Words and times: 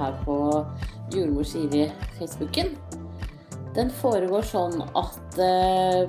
her 0.00 0.16
på 0.24 0.36
Jordmor 1.14 1.46
Siri 1.48 1.88
Facebooken. 2.18 2.74
Den 3.74 3.90
foregår 3.90 4.44
sånn 4.46 4.78
at 4.94 5.38
eh, 5.42 6.04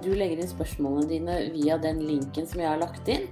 du 0.00 0.10
legger 0.16 0.40
inn 0.40 0.48
spørsmålene 0.48 1.10
dine 1.10 1.38
via 1.52 1.76
den 1.80 2.00
linken 2.06 2.48
som 2.48 2.62
jeg 2.62 2.70
har 2.70 2.80
lagt 2.80 3.10
inn. 3.12 3.26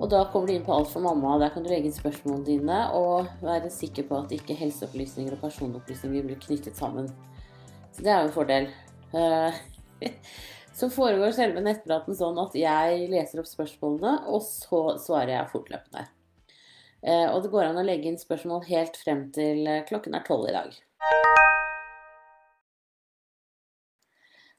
Og 0.00 0.08
da 0.10 0.24
kommer 0.32 0.48
du 0.48 0.56
inn 0.56 0.64
på 0.66 0.74
Alt 0.74 0.90
for 0.90 1.04
mamma. 1.04 1.36
Der 1.38 1.52
kan 1.54 1.62
du 1.62 1.70
legge 1.70 1.90
inn 1.90 1.94
spørsmålene 1.94 2.46
dine 2.48 2.78
og 2.96 3.30
være 3.44 3.70
sikker 3.70 4.08
på 4.08 4.22
at 4.24 4.34
ikke 4.34 4.58
helseopplysninger 4.58 5.36
og 5.36 5.42
personopplysninger 5.44 6.26
blir 6.26 6.40
knyttet 6.42 6.78
sammen. 6.78 7.10
Så 7.94 8.02
det 8.02 8.10
er 8.10 8.24
jo 8.24 8.30
en 8.30 8.34
fordel. 8.34 8.70
Eh, 9.14 9.60
så 10.78 10.90
foregår 10.90 11.36
selve 11.36 11.62
nettpraten 11.62 12.16
sånn 12.16 12.40
at 12.42 12.56
jeg 12.58 13.10
leser 13.12 13.44
opp 13.44 13.50
spørsmålene, 13.50 14.16
og 14.32 14.42
så 14.46 14.96
svarer 15.02 15.36
jeg 15.36 15.52
fortløpende. 15.52 16.08
Uh, 17.00 17.32
og 17.32 17.42
det 17.44 17.50
går 17.52 17.70
an 17.70 17.80
å 17.80 17.86
legge 17.86 18.10
inn 18.10 18.20
spørsmål 18.20 18.66
helt 18.68 18.98
frem 19.00 19.26
til 19.32 19.64
klokken 19.88 20.16
er 20.18 20.24
tolv 20.26 20.50
i 20.50 20.56
dag. 20.56 20.74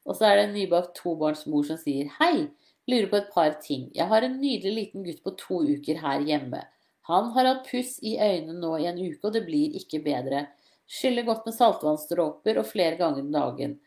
Og 0.08 0.18
så 0.18 0.28
er 0.28 0.38
det 0.38 0.46
en 0.48 0.56
nybakt 0.56 0.96
tobarnsmor 0.98 1.66
som 1.68 1.78
sier 1.80 2.10
hei. 2.20 2.50
Lurer 2.90 3.10
på 3.12 3.20
et 3.20 3.30
par 3.34 3.54
ting. 3.62 3.90
Jeg 3.94 4.10
har 4.10 4.26
en 4.26 4.40
nydelig 4.42 4.74
liten 4.74 5.06
gutt 5.06 5.22
på 5.24 5.36
to 5.40 5.62
uker 5.70 6.02
her 6.02 6.24
hjemme. 6.26 6.64
Han 7.10 7.30
har 7.36 7.48
hatt 7.48 7.70
puss 7.70 7.98
i 8.06 8.16
øynene 8.18 8.58
nå 8.62 8.74
i 8.80 8.88
en 8.90 9.00
uke, 9.00 9.22
og 9.28 9.36
det 9.36 9.46
blir 9.46 9.78
ikke 9.78 10.02
bedre. 10.06 10.48
Skyller 10.92 11.26
godt 11.28 11.48
med 11.48 11.56
saltvannsdråper 11.56 12.60
og 12.62 12.68
flere 12.70 12.98
ganger 13.00 13.24
om 13.24 13.32
dagen. 13.34 13.78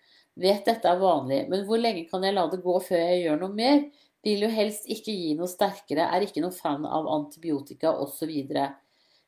Vet 0.40 0.66
dette 0.66 0.90
er 0.90 0.98
vanlig, 0.98 1.44
men 1.50 1.62
hvor 1.66 1.78
lenge 1.78 2.06
kan 2.10 2.24
jeg 2.26 2.34
la 2.34 2.46
det 2.50 2.62
gå 2.64 2.74
før 2.82 3.02
jeg 3.02 3.22
gjør 3.26 3.42
noe 3.42 3.54
mer? 3.54 3.84
Vil 4.24 4.46
jo 4.46 4.48
helst 4.48 4.88
ikke 4.88 5.12
gi 5.12 5.34
noe 5.36 5.50
sterkere, 5.50 6.06
er 6.08 6.24
ikke 6.24 6.42
noe 6.44 6.54
fan 6.54 6.86
av 6.88 7.08
antibiotika 7.12 7.92
osv. 8.00 8.30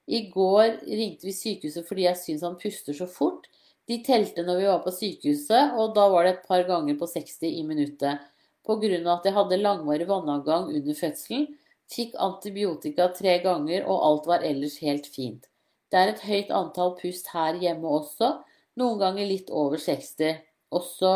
I 0.07 0.21
går 0.33 0.79
ringte 0.87 1.27
vi 1.29 1.35
sykehuset 1.37 1.87
fordi 1.89 2.07
jeg 2.07 2.21
syns 2.23 2.47
han 2.47 2.57
puster 2.61 2.97
så 2.97 3.09
fort. 3.11 3.49
De 3.87 4.01
telte 4.07 4.43
når 4.47 4.61
vi 4.61 4.71
var 4.71 4.81
på 4.83 4.95
sykehuset, 4.95 5.77
og 5.79 5.93
da 5.95 6.07
var 6.11 6.25
det 6.27 6.33
et 6.37 6.49
par 6.49 6.65
ganger 6.67 6.97
på 6.99 7.09
60 7.11 7.45
i 7.51 7.63
minuttet 7.67 8.25
pga. 8.67 9.13
at 9.13 9.25
jeg 9.25 9.35
hadde 9.35 9.63
langvarig 9.63 10.09
vannavgang 10.09 10.73
under 10.75 10.95
fødselen, 10.95 11.47
fikk 11.87 12.17
antibiotika 12.19 13.13
tre 13.15 13.39
ganger, 13.45 13.85
og 13.87 14.03
alt 14.09 14.27
var 14.27 14.43
ellers 14.43 14.79
helt 14.83 15.07
fint. 15.07 15.47
Det 15.91 15.99
er 15.99 16.09
et 16.11 16.25
høyt 16.27 16.51
antall 16.51 16.97
pust 16.99 17.31
her 17.31 17.55
hjemme 17.63 17.87
også, 17.87 18.33
noen 18.77 18.99
ganger 18.99 19.29
litt 19.29 19.51
over 19.51 19.79
60. 19.79 20.41
Også 20.75 21.13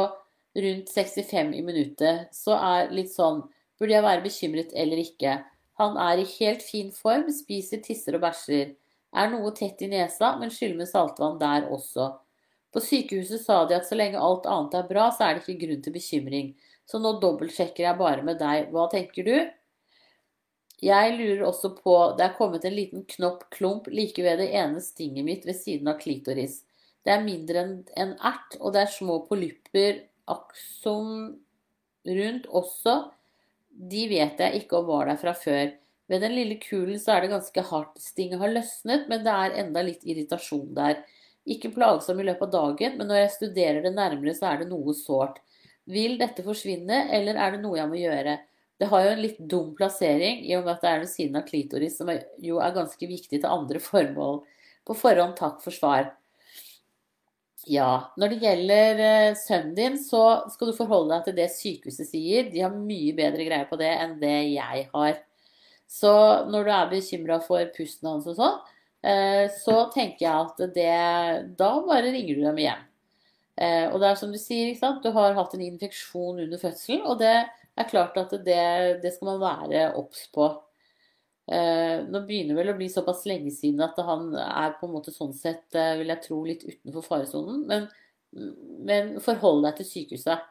rundt 0.54 0.92
65 0.94 1.56
i 1.58 1.62
minuttet. 1.66 2.30
Så 2.32 2.54
er 2.54 2.92
litt 2.94 3.10
sånn 3.12 3.42
Burde 3.80 3.96
jeg 3.96 4.04
være 4.04 4.24
bekymret 4.26 4.72
eller 4.76 5.00
ikke? 5.00 5.38
Han 5.80 5.96
er 5.96 6.20
i 6.20 6.28
helt 6.36 6.62
fin 6.62 6.90
form, 6.92 7.30
spiser, 7.32 7.80
tisser 7.80 8.18
og 8.18 8.26
bæsjer. 8.26 8.74
Er 9.16 9.30
noe 9.32 9.50
tett 9.56 9.80
i 9.82 9.88
nesa, 9.90 10.34
men 10.38 10.52
skyller 10.52 10.82
med 10.82 10.90
saltvann 10.90 11.38
der 11.40 11.70
også. 11.72 12.10
På 12.70 12.82
sykehuset 12.84 13.42
sa 13.42 13.64
de 13.66 13.74
at 13.78 13.88
så 13.88 13.96
lenge 13.98 14.20
alt 14.20 14.44
annet 14.46 14.76
er 14.78 14.90
bra, 14.90 15.08
så 15.10 15.26
er 15.26 15.38
det 15.38 15.46
ikke 15.46 15.64
grunn 15.64 15.80
til 15.82 15.96
bekymring. 15.96 16.52
Så 16.86 17.00
nå 17.02 17.16
dobbeltsjekker 17.22 17.86
jeg 17.86 17.98
bare 17.98 18.26
med 18.26 18.38
deg. 18.42 18.68
Hva 18.70 18.86
tenker 18.92 19.26
du? 19.26 19.34
Jeg 20.80 21.16
lurer 21.18 21.42
også 21.44 21.74
på 21.76 21.94
Det 22.16 22.24
er 22.24 22.36
kommet 22.38 22.64
en 22.64 22.76
liten 22.76 23.04
knopp 23.14 23.44
klump 23.52 23.88
like 23.92 24.22
ved 24.24 24.40
det 24.40 24.48
ene 24.56 24.80
stinget 24.80 25.26
mitt 25.26 25.46
ved 25.48 25.58
siden 25.58 25.90
av 25.92 25.98
klitoris. 26.00 26.62
Det 27.04 27.12
er 27.14 27.24
mindre 27.24 27.64
enn 27.64 27.74
en 28.00 28.14
ert, 28.16 28.56
og 28.60 28.74
det 28.74 28.84
er 28.84 28.92
små 28.92 29.22
polypper 29.28 30.04
aksom 30.30 31.40
rundt 32.06 32.46
også. 32.46 32.96
De 33.80 34.02
vet 34.10 34.40
jeg 34.42 34.60
ikke 34.60 34.80
om 34.80 34.90
var 34.90 35.08
der 35.08 35.20
fra 35.20 35.32
før. 35.36 35.70
Ved 36.10 36.24
den 36.24 36.34
lille 36.34 36.58
kulen 36.60 36.98
så 37.00 37.14
er 37.14 37.24
det 37.24 37.32
ganske 37.32 37.62
hardt. 37.70 37.96
Stinget 38.02 38.42
har 38.42 38.52
løsnet, 38.52 39.06
men 39.08 39.22
det 39.24 39.32
er 39.32 39.56
enda 39.62 39.84
litt 39.86 40.02
irritasjon 40.04 40.74
der. 40.76 41.00
Ikke 41.48 41.70
plagsom 41.72 42.20
i 42.20 42.26
løpet 42.26 42.50
av 42.50 42.52
dagen, 42.52 42.98
men 42.98 43.08
når 43.08 43.22
jeg 43.22 43.34
studerer 43.38 43.80
det 43.86 43.94
nærmere, 43.94 44.34
så 44.36 44.50
er 44.50 44.60
det 44.60 44.68
noe 44.72 44.92
sårt. 44.96 45.38
Vil 45.90 46.18
dette 46.20 46.44
forsvinne, 46.44 47.06
eller 47.14 47.38
er 47.40 47.54
det 47.54 47.62
noe 47.62 47.78
jeg 47.78 47.90
må 47.90 48.00
gjøre? 48.02 48.36
Det 48.80 48.88
har 48.90 49.04
jo 49.04 49.12
en 49.14 49.22
litt 49.22 49.40
dum 49.52 49.72
plassering, 49.78 50.44
i 50.44 50.54
og 50.58 50.66
med 50.66 50.74
at 50.76 50.84
det 50.84 50.90
er 50.90 51.02
ved 51.02 51.12
siden 51.12 51.40
av 51.40 51.46
klitoris, 51.48 51.96
som 52.00 52.10
jo 52.42 52.60
er 52.60 52.76
ganske 52.76 53.08
viktig 53.08 53.40
til 53.40 53.48
andre 53.48 53.80
formål. 53.82 54.42
På 54.86 54.96
forhånd 54.96 55.36
takk 55.38 55.60
for 55.64 55.74
svar. 55.74 56.10
Ja, 57.68 58.12
når 58.16 58.32
det 58.32 58.38
gjelder 58.40 59.00
eh, 59.04 59.34
sønnen 59.36 59.74
din, 59.76 59.96
så 60.00 60.48
skal 60.52 60.70
du 60.70 60.76
forholde 60.76 61.12
deg 61.12 61.26
til 61.26 61.36
det 61.36 61.48
sykehuset 61.52 62.08
sier. 62.08 62.48
De 62.48 62.62
har 62.64 62.72
mye 62.72 63.12
bedre 63.16 63.44
greie 63.44 63.66
på 63.68 63.76
det 63.80 63.90
enn 64.00 64.16
det 64.22 64.36
jeg 64.54 64.86
har. 64.94 65.18
Så 65.90 66.12
når 66.48 66.64
du 66.64 66.70
er 66.72 66.92
bekymra 66.92 67.40
for 67.44 67.72
pusten 67.74 68.08
hans 68.08 68.28
og 68.30 68.38
sånn, 68.38 68.56
eh, 69.04 69.44
så 69.60 69.82
tenker 69.92 70.24
jeg 70.24 70.46
at 70.46 70.62
det 70.76 71.56
Da 71.58 71.70
bare 71.84 72.14
ringer 72.14 72.38
du 72.38 72.46
dem 72.46 72.62
igjen. 72.62 72.86
Eh, 73.60 73.86
og 73.90 74.00
det 74.00 74.08
er 74.08 74.16
som 74.16 74.32
du 74.32 74.38
sier, 74.40 74.72
du 75.02 75.10
har 75.12 75.36
hatt 75.36 75.54
en 75.54 75.66
infeksjon 75.66 76.40
under 76.40 76.58
fødselen, 76.58 77.04
og 77.04 77.18
det 77.20 77.34
er 77.44 77.90
klart 77.90 78.16
at 78.16 78.32
det, 78.46 79.02
det 79.02 79.12
skal 79.12 79.34
man 79.34 79.42
være 79.42 79.90
obs 80.00 80.24
på. 80.32 80.48
Eh, 81.50 82.04
nå 82.06 82.22
begynner 82.28 82.58
vel 82.58 82.72
å 82.72 82.76
bli 82.78 82.86
såpass 82.92 83.24
lenge 83.26 83.50
siden 83.54 83.82
at 83.82 83.98
han 84.06 84.30
er 84.38 84.76
på 84.78 84.86
en 84.86 84.94
måte 84.94 85.14
sånn 85.14 85.34
sett, 85.34 85.66
eh, 85.74 85.96
vil 85.98 86.12
jeg 86.12 86.24
tro, 86.26 86.38
litt 86.46 86.64
utenfor 86.68 87.06
faresonen. 87.06 87.64
Men, 87.66 87.88
men 88.86 89.12
forhold 89.24 89.66
deg 89.66 89.80
til 89.80 89.90
sykehuset. 89.90 90.48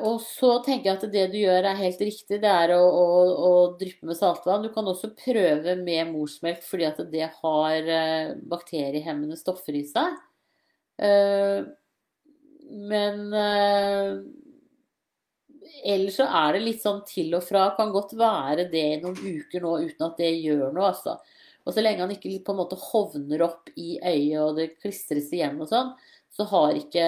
Og 0.00 0.22
så 0.24 0.54
tenker 0.64 0.88
jeg 0.88 0.96
at 0.96 1.10
det 1.12 1.24
du 1.28 1.34
gjør 1.42 1.66
er 1.68 1.76
helt 1.76 1.98
riktig, 2.00 2.38
det 2.40 2.48
er 2.48 2.70
å, 2.72 2.80
å, 2.88 3.08
å 3.44 3.50
dryppe 3.76 4.08
med 4.08 4.16
saltvann. 4.16 4.62
Du 4.64 4.70
kan 4.72 4.86
også 4.88 5.10
prøve 5.12 5.74
med 5.76 6.08
morsmelk 6.08 6.62
fordi 6.64 6.86
at 6.88 7.02
det 7.12 7.26
har 7.42 7.90
bakteriehemmende 8.48 9.36
stoffer 9.36 9.76
i 9.76 9.84
seg. 9.84 10.16
Eh, 10.98 11.62
men 12.68 13.34
eh, 13.34 14.18
ellers 15.84 16.18
så 16.20 16.26
er 16.40 16.56
det 16.56 16.62
litt 16.64 16.82
sånn 16.82 17.02
til 17.08 17.34
og 17.38 17.44
fra. 17.46 17.68
Kan 17.76 17.92
godt 17.94 18.14
være 18.18 18.68
det 18.72 18.84
i 18.94 19.00
noen 19.02 19.18
uker 19.18 19.64
nå 19.64 19.74
uten 19.84 20.06
at 20.08 20.20
det 20.20 20.32
gjør 20.36 20.72
noe, 20.72 20.90
altså. 20.92 21.18
Og 21.68 21.74
så 21.76 21.84
lenge 21.84 22.04
han 22.04 22.14
ikke 22.14 22.38
på 22.46 22.54
en 22.54 22.60
måte 22.62 22.78
hovner 22.80 23.44
opp 23.44 23.68
i 23.76 23.98
øyet 24.00 24.40
og 24.40 24.56
det 24.56 24.70
klistres 24.80 25.28
igjen 25.36 25.58
og 25.60 25.68
sånn, 25.68 25.90
så 26.32 26.46
har 26.48 26.78
ikke 26.78 27.06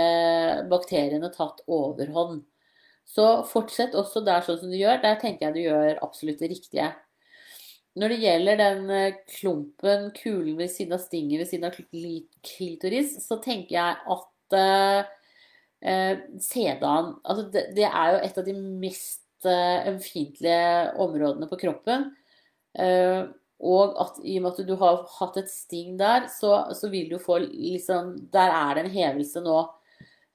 bakteriene 0.68 1.30
tatt 1.32 1.62
overhånd. 1.70 2.42
Så 3.08 3.26
fortsett 3.48 3.96
også 3.98 4.22
der 4.26 4.44
sånn 4.46 4.58
som 4.60 4.72
du 4.72 4.76
gjør. 4.78 5.00
Der 5.02 5.16
tenker 5.22 5.48
jeg 5.48 5.56
du 5.56 5.62
gjør 5.64 6.02
absolutt 6.04 6.42
det 6.42 6.50
riktige. 6.52 6.90
Når 7.98 8.12
det 8.12 8.18
gjelder 8.22 8.60
den 8.60 8.90
eh, 8.94 9.16
klumpen, 9.32 10.10
kulen 10.14 10.58
ved 10.60 10.70
siden 10.70 10.94
av 10.94 11.02
stinget 11.02 11.40
ved 11.42 11.48
siden 11.50 11.66
av 11.66 11.78
klitoris, 12.46 13.16
så 13.24 13.40
tenker 13.42 13.74
jeg 13.74 13.96
at 14.14 14.60
uh, 15.86 16.22
sedan 16.42 17.14
altså 17.24 17.48
det, 17.52 17.64
det, 17.76 17.88
er 17.88 18.14
jo 18.14 18.22
et 18.26 18.40
av 18.40 18.46
de 18.46 18.54
mest 18.60 19.18
ømfintlige 19.40 20.96
områdene 21.00 21.46
på 21.48 21.56
kroppen. 21.62 22.10
Eh, 22.76 23.22
og 23.64 23.94
at 24.02 24.18
i 24.20 24.34
og 24.36 24.42
med 24.44 24.50
at 24.50 24.66
du 24.68 24.74
har 24.76 24.98
hatt 25.14 25.38
et 25.40 25.48
sting 25.48 25.94
der, 25.96 26.26
så, 26.28 26.58
så 26.76 26.90
vil 26.92 27.08
du 27.08 27.16
få 27.16 27.38
liksom 27.46 28.10
Der 28.32 28.52
er 28.52 28.74
det 28.76 28.82
en 28.84 28.92
hevelse 28.92 29.40
nå. 29.40 29.62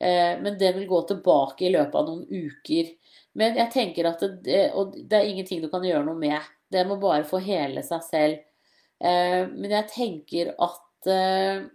men 0.01 0.57
den 0.57 0.79
vil 0.79 0.87
gå 0.89 1.03
tilbake 1.05 1.67
i 1.67 1.71
løpet 1.77 1.99
av 2.01 2.09
noen 2.09 2.25
uker. 2.25 2.89
Men 3.37 3.61
jeg 3.61 3.71
tenker 3.75 4.09
at 4.09 4.25
det, 4.41 4.71
Og 4.73 4.97
det 4.97 5.19
er 5.19 5.29
ingenting 5.29 5.61
du 5.61 5.69
kan 5.69 5.85
gjøre 5.85 6.05
noe 6.07 6.17
med. 6.17 6.41
Det 6.71 6.85
må 6.87 6.97
bare 6.97 7.27
få 7.27 7.37
hele 7.43 7.83
seg 7.85 8.03
selv. 8.09 8.43
Eh, 9.03 9.43
men 9.51 9.73
jeg 9.73 9.91
tenker 9.91 10.53
eh, 10.53 10.67
at 10.67 11.09
eh, 11.11 11.65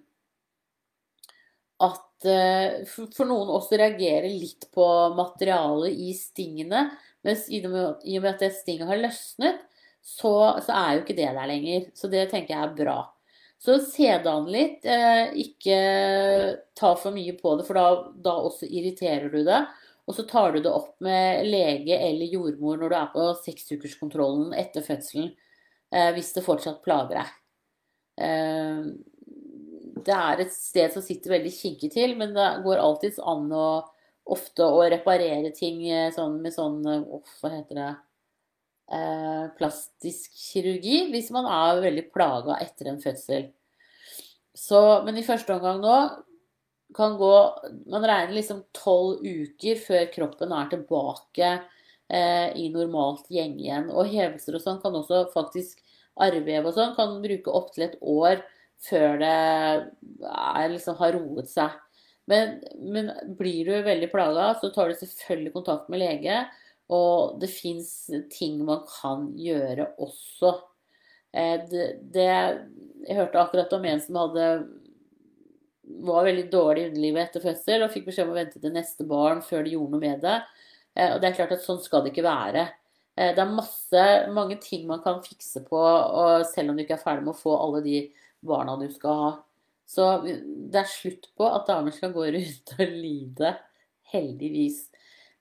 for 2.25 3.29
noen 3.29 3.53
også 3.55 3.79
reagerer 3.81 4.29
litt 4.29 4.69
på 4.75 4.87
materialet 5.17 5.97
i 5.97 6.13
stingene. 6.17 6.89
Mens 7.27 7.47
i 7.53 7.61
og 7.65 7.73
med 7.73 8.31
at 8.33 8.43
det 8.45 8.53
stinget 8.57 8.89
har 8.89 9.01
løsnet, 9.01 9.61
så, 10.01 10.33
så, 10.65 10.73
er 10.73 10.95
jo 10.95 11.03
ikke 11.05 11.17
det 11.19 11.31
der 11.37 11.49
lenger. 11.49 11.89
Så 11.97 12.09
det 12.13 12.29
tenker 12.31 12.55
jeg 12.57 12.69
er 12.69 12.77
bra. 12.79 12.99
Så 13.61 13.77
sedan 13.85 14.49
litt. 14.49 14.87
ikke 15.37 15.81
ta 16.77 16.95
for 16.97 17.13
mye 17.13 17.37
på 17.37 17.59
det, 17.59 17.67
for 17.69 17.77
da, 17.77 17.89
da 18.29 18.37
også 18.49 18.69
irriterer 18.69 19.29
du 19.33 19.43
det. 19.45 19.61
Og 20.09 20.17
så 20.17 20.25
tar 20.27 20.53
du 20.53 20.63
det 20.65 20.73
opp 20.73 20.97
med 21.05 21.45
lege 21.47 21.95
eller 21.95 22.33
jordmor 22.33 22.81
når 22.81 22.91
du 22.91 22.97
er 22.99 23.11
på 23.13 23.27
seksukerskontrollen 23.45 24.57
etter 24.59 24.83
fødselen, 24.83 25.29
eh, 25.95 26.09
hvis 26.17 26.33
det 26.35 26.43
fortsatt 26.43 26.81
plager 26.83 27.21
deg. 27.21 27.37
Det 30.07 30.15
er 30.17 30.43
et 30.45 30.53
sted 30.55 30.93
som 30.95 31.05
sitter 31.05 31.37
veldig 31.37 31.53
kinkig 31.55 31.91
til, 31.95 32.15
men 32.19 32.35
det 32.37 32.49
går 32.65 32.83
alltids 32.83 33.21
an 33.23 33.49
å 33.53 33.67
ofte 34.31 34.67
å 34.67 34.85
reparere 34.93 35.51
ting 35.57 35.83
eh, 35.89 36.11
sånn 36.15 36.39
med 36.43 36.55
sånn 36.55 36.79
oh, 36.87 37.23
Hva 37.41 37.51
heter 37.55 37.79
det? 37.81 37.91
Eh, 38.91 39.45
plastisk 39.59 40.35
kirurgi, 40.35 41.05
hvis 41.13 41.31
man 41.35 41.47
er 41.47 41.83
veldig 41.85 42.09
plaga 42.11 42.59
etter 42.63 42.91
en 42.91 43.01
fødsel. 43.03 43.49
Så, 44.55 44.81
men 45.07 45.19
i 45.19 45.27
første 45.27 45.55
omgang 45.55 45.79
nå 45.83 45.97
kan 46.91 47.15
gå 47.15 47.35
Man 47.87 48.03
regner 48.03 48.35
liksom 48.35 48.65
tolv 48.75 49.21
uker 49.23 49.79
før 49.79 50.09
kroppen 50.11 50.51
er 50.57 50.73
tilbake 50.73 51.51
eh, 52.11 52.49
i 52.59 52.67
normalt 52.75 53.31
gjeng 53.31 53.55
igjen. 53.61 53.87
Og 53.95 54.11
hevelser 54.11 54.59
og 54.59 54.65
sånn 54.65 54.83
kan 54.83 54.97
også 54.99 55.29
faktisk 55.35 55.85
Arrvev 56.21 56.67
og 56.67 56.75
sånn 56.75 56.97
kan 56.97 57.15
bruke 57.23 57.55
opptil 57.55 57.87
et 57.87 57.95
år 58.03 58.43
før 58.89 59.21
det 59.21 59.31
er, 59.31 60.67
liksom, 60.73 60.99
har 61.01 61.15
roet 61.17 61.51
seg. 61.51 61.77
Men, 62.31 62.59
men 62.79 63.11
blir 63.39 63.67
du 63.67 63.75
veldig 63.85 64.09
plaga, 64.13 64.53
så 64.61 64.71
tar 64.73 64.91
du 64.91 64.99
selvfølgelig 64.99 65.55
kontakt 65.57 65.91
med 65.93 66.03
lege. 66.03 66.43
Og 66.91 67.39
det 67.43 67.51
fins 67.53 68.11
ting 68.35 68.61
man 68.67 68.85
kan 68.89 69.31
gjøre 69.39 69.93
også. 70.03 70.57
Eh, 71.33 71.59
det, 71.71 71.87
det, 72.15 72.29
jeg 73.07 73.19
hørte 73.19 73.43
akkurat 73.43 73.75
om 73.77 73.87
en 73.87 74.03
som 74.03 74.19
hadde 74.25 74.47
var 76.07 76.27
veldig 76.27 76.47
dårlig 76.53 76.83
i 76.85 76.89
underlivet 76.91 77.25
etter 77.25 77.43
fødsel 77.43 77.83
og 77.83 77.91
fikk 77.91 78.05
beskjed 78.07 78.29
om 78.29 78.35
å 78.35 78.39
vente 78.39 78.61
til 78.63 78.75
neste 78.75 79.07
barn 79.11 79.41
før 79.43 79.65
de 79.67 79.73
gjorde 79.75 79.95
noe 79.95 80.03
med 80.03 80.21
det. 80.23 80.37
Eh, 80.95 81.15
og 81.15 81.23
det 81.23 81.31
er 81.31 81.39
klart 81.39 81.55
at 81.57 81.65
sånn 81.65 81.81
skal 81.83 82.05
det 82.05 82.13
ikke 82.15 82.27
være. 82.27 82.67
Eh, 83.17 83.33
det 83.37 83.43
er 83.43 83.55
masse, 83.55 84.05
mange 84.35 84.59
ting 84.63 84.87
man 84.91 85.03
kan 85.05 85.23
fikse 85.25 85.65
på, 85.67 85.85
selv 86.51 86.73
om 86.73 86.79
du 86.79 86.85
ikke 86.85 86.99
er 86.99 87.05
ferdig 87.05 87.27
med 87.27 87.35
å 87.35 87.43
få 87.43 87.57
alle 87.59 87.83
de 87.87 88.03
barna 88.47 88.77
du 88.81 88.89
skal 88.93 89.23
ha. 89.23 89.31
Så 89.91 90.07
det 90.23 90.79
er 90.79 90.91
slutt 90.91 91.31
på 91.39 91.49
at 91.51 91.67
damer 91.69 91.95
skal 91.95 92.15
gå 92.15 92.27
rundt 92.37 92.75
og 92.77 92.93
lide. 92.95 93.55
Heldigvis. 94.11 94.85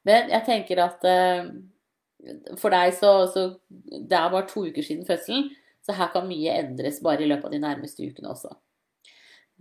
Men 0.07 0.31
jeg 0.31 0.46
tenker 0.48 0.81
at 0.84 1.06
eh, 1.07 1.51
for 2.60 2.74
deg 2.74 2.94
så, 2.98 3.12
så 3.31 3.46
Det 3.69 4.16
er 4.16 4.31
bare 4.31 4.48
to 4.50 4.66
uker 4.68 4.86
siden 4.86 5.07
fødselen, 5.07 5.50
så 5.86 5.96
her 5.96 6.12
kan 6.13 6.28
mye 6.28 6.56
endres 6.60 7.00
bare 7.04 7.24
i 7.24 7.30
løpet 7.30 7.50
av 7.50 7.56
de 7.56 7.62
nærmeste 7.63 8.06
ukene 8.06 8.31
også. 8.34 8.51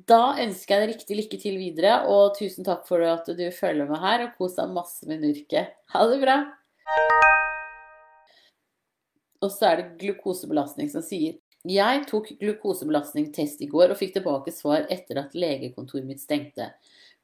Da 0.08 0.37
ønsker 0.38 0.75
jeg 0.75 0.82
deg 0.82 0.93
riktig 0.93 1.17
lykke 1.19 1.38
til 1.43 1.56
videre, 1.58 1.94
og 2.06 2.37
tusen 2.38 2.67
takk 2.67 2.85
for 2.87 3.02
at 3.02 3.26
du 3.35 3.44
følger 3.55 3.88
med 3.88 3.99
her, 4.02 4.26
og 4.26 4.37
kos 4.38 4.55
deg 4.58 4.70
masse 4.70 5.08
med 5.11 5.25
Nurket. 5.25 5.75
Ha 5.94 6.05
det 6.11 6.20
bra! 6.23 6.37
Og 9.43 9.50
så 9.55 9.70
er 9.70 9.81
det 9.81 9.99
glukosebelastning 10.02 10.90
som 10.90 11.02
sier 11.06 11.38
Jeg 11.68 12.04
tok 12.08 12.30
glukosebelastningstest 12.40 13.60
i 13.60 13.68
går 13.68 13.92
og 13.92 13.98
fikk 14.00 14.14
tilbake 14.14 14.52
svar 14.56 14.86
etter 14.88 15.20
at 15.20 15.34
legekontoret 15.36 16.06
mitt 16.08 16.22
stengte. 16.22 16.70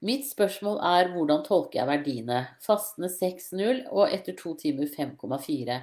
Mitt 0.04 0.26
spørsmål 0.28 0.82
er 0.84 1.08
hvordan 1.14 1.40
tolker 1.46 1.78
jeg 1.78 1.88
verdiene? 1.88 2.42
Fastende 2.60 3.08
6,0 3.08 3.86
og 3.88 4.12
etter 4.12 4.36
to 4.36 4.52
timer 4.60 4.90
5,4. 4.92 5.78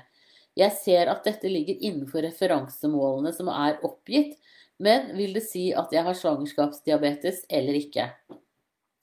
Jeg 0.59 0.75
ser 0.77 1.09
at 1.09 1.25
dette 1.25 1.49
ligger 1.49 1.79
innenfor 1.79 2.21
referansemålene 2.27 3.31
som 3.33 3.49
er 3.49 3.79
oppgitt, 3.87 4.35
men 4.81 5.09
vil 5.17 5.33
det 5.37 5.45
si 5.47 5.69
at 5.77 5.93
jeg 5.95 6.05
har 6.05 6.17
svangerskapsdiabetes 6.17 7.45
eller 7.49 7.79
ikke? 7.79 8.09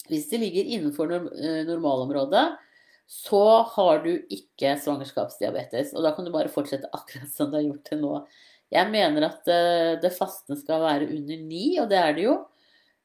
Hvis 0.08 0.28
det 0.31 0.43
ligger 0.44 0.70
innenfor 0.76 1.10
eh, 1.16 1.64
normalområdet, 1.66 2.46
så 3.08 3.43
har 3.75 4.05
du 4.05 4.12
ikke 4.28 4.75
svangerskapsdiabetes. 4.84 5.94
Og 5.96 6.05
da 6.05 6.12
kan 6.14 6.26
du 6.28 6.32
bare 6.34 6.52
fortsette 6.52 6.90
akkurat 6.93 7.31
som 7.32 7.50
du 7.50 7.56
har 7.58 7.64
gjort 7.64 7.87
til 7.88 8.02
nå. 8.05 8.14
Jeg 8.75 8.91
mener 8.93 9.29
at 9.31 9.49
eh, 9.49 9.97
det 10.03 10.12
fastende 10.17 10.61
skal 10.61 10.85
være 10.85 11.09
under 11.15 11.43
ni, 11.43 11.79
og 11.81 11.88
det 11.91 11.99
er 12.00 12.15
det 12.17 12.26
jo. 12.26 12.37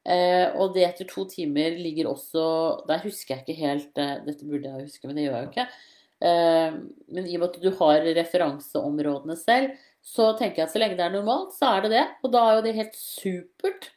Eh, 0.04 0.46
og 0.60 0.74
det 0.74 0.84
etter 0.84 1.08
to 1.08 1.24
timer 1.24 1.78
ligger 1.80 2.10
også 2.10 2.42
Der 2.84 3.00
husker 3.06 3.38
jeg 3.38 3.40
ikke 3.40 3.54
helt 3.56 3.94
Dette 3.96 4.44
burde 4.44 4.68
jeg 4.68 4.84
huske, 4.90 5.08
men 5.08 5.16
det 5.16 5.24
gjør 5.24 5.38
jeg 5.38 5.46
jo 5.46 5.52
ikke. 5.54 5.68
Men 7.16 7.24
i 7.24 7.38
og 7.38 7.40
med 7.40 7.48
at 7.48 7.62
du 7.62 7.70
har 7.78 8.04
referanseområdene 8.18 9.36
selv, 9.40 9.72
så 10.04 10.30
tenker 10.36 10.60
jeg 10.62 10.68
at 10.68 10.74
så 10.74 10.80
lenge 10.80 10.98
det 10.98 11.04
er 11.06 11.12
normalt, 11.16 11.56
så 11.56 11.72
er 11.72 11.84
det 11.84 11.94
det. 11.96 12.04
Og 12.24 12.32
da 12.32 12.44
er 12.44 12.58
jo 12.58 12.64
det 12.66 12.76
helt 12.76 12.98
supert. 13.00 13.90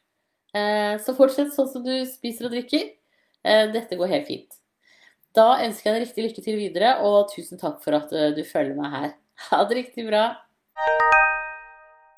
Eh, 0.56 0.96
så 1.04 1.14
fortsett 1.16 1.52
sånn 1.54 1.68
som 1.70 1.84
du 1.84 1.92
spiser 2.08 2.48
og 2.48 2.56
drikker. 2.56 2.88
Eh, 3.44 3.68
dette 3.74 3.98
går 4.00 4.14
helt 4.14 4.28
fint. 4.30 4.60
Da 5.36 5.60
ønsker 5.64 5.90
jeg 5.90 5.98
deg 5.98 6.06
riktig 6.06 6.26
lykke 6.26 6.46
til 6.48 6.60
videre, 6.60 6.96
og 7.04 7.28
tusen 7.34 7.60
takk 7.60 7.82
for 7.84 8.00
at 8.00 8.12
eh, 8.16 8.32
du 8.36 8.44
følger 8.48 8.78
meg 8.78 8.94
her. 8.96 9.16
Ha 9.50 9.64
det 9.68 9.82
riktig 9.82 10.08
bra. 10.08 10.30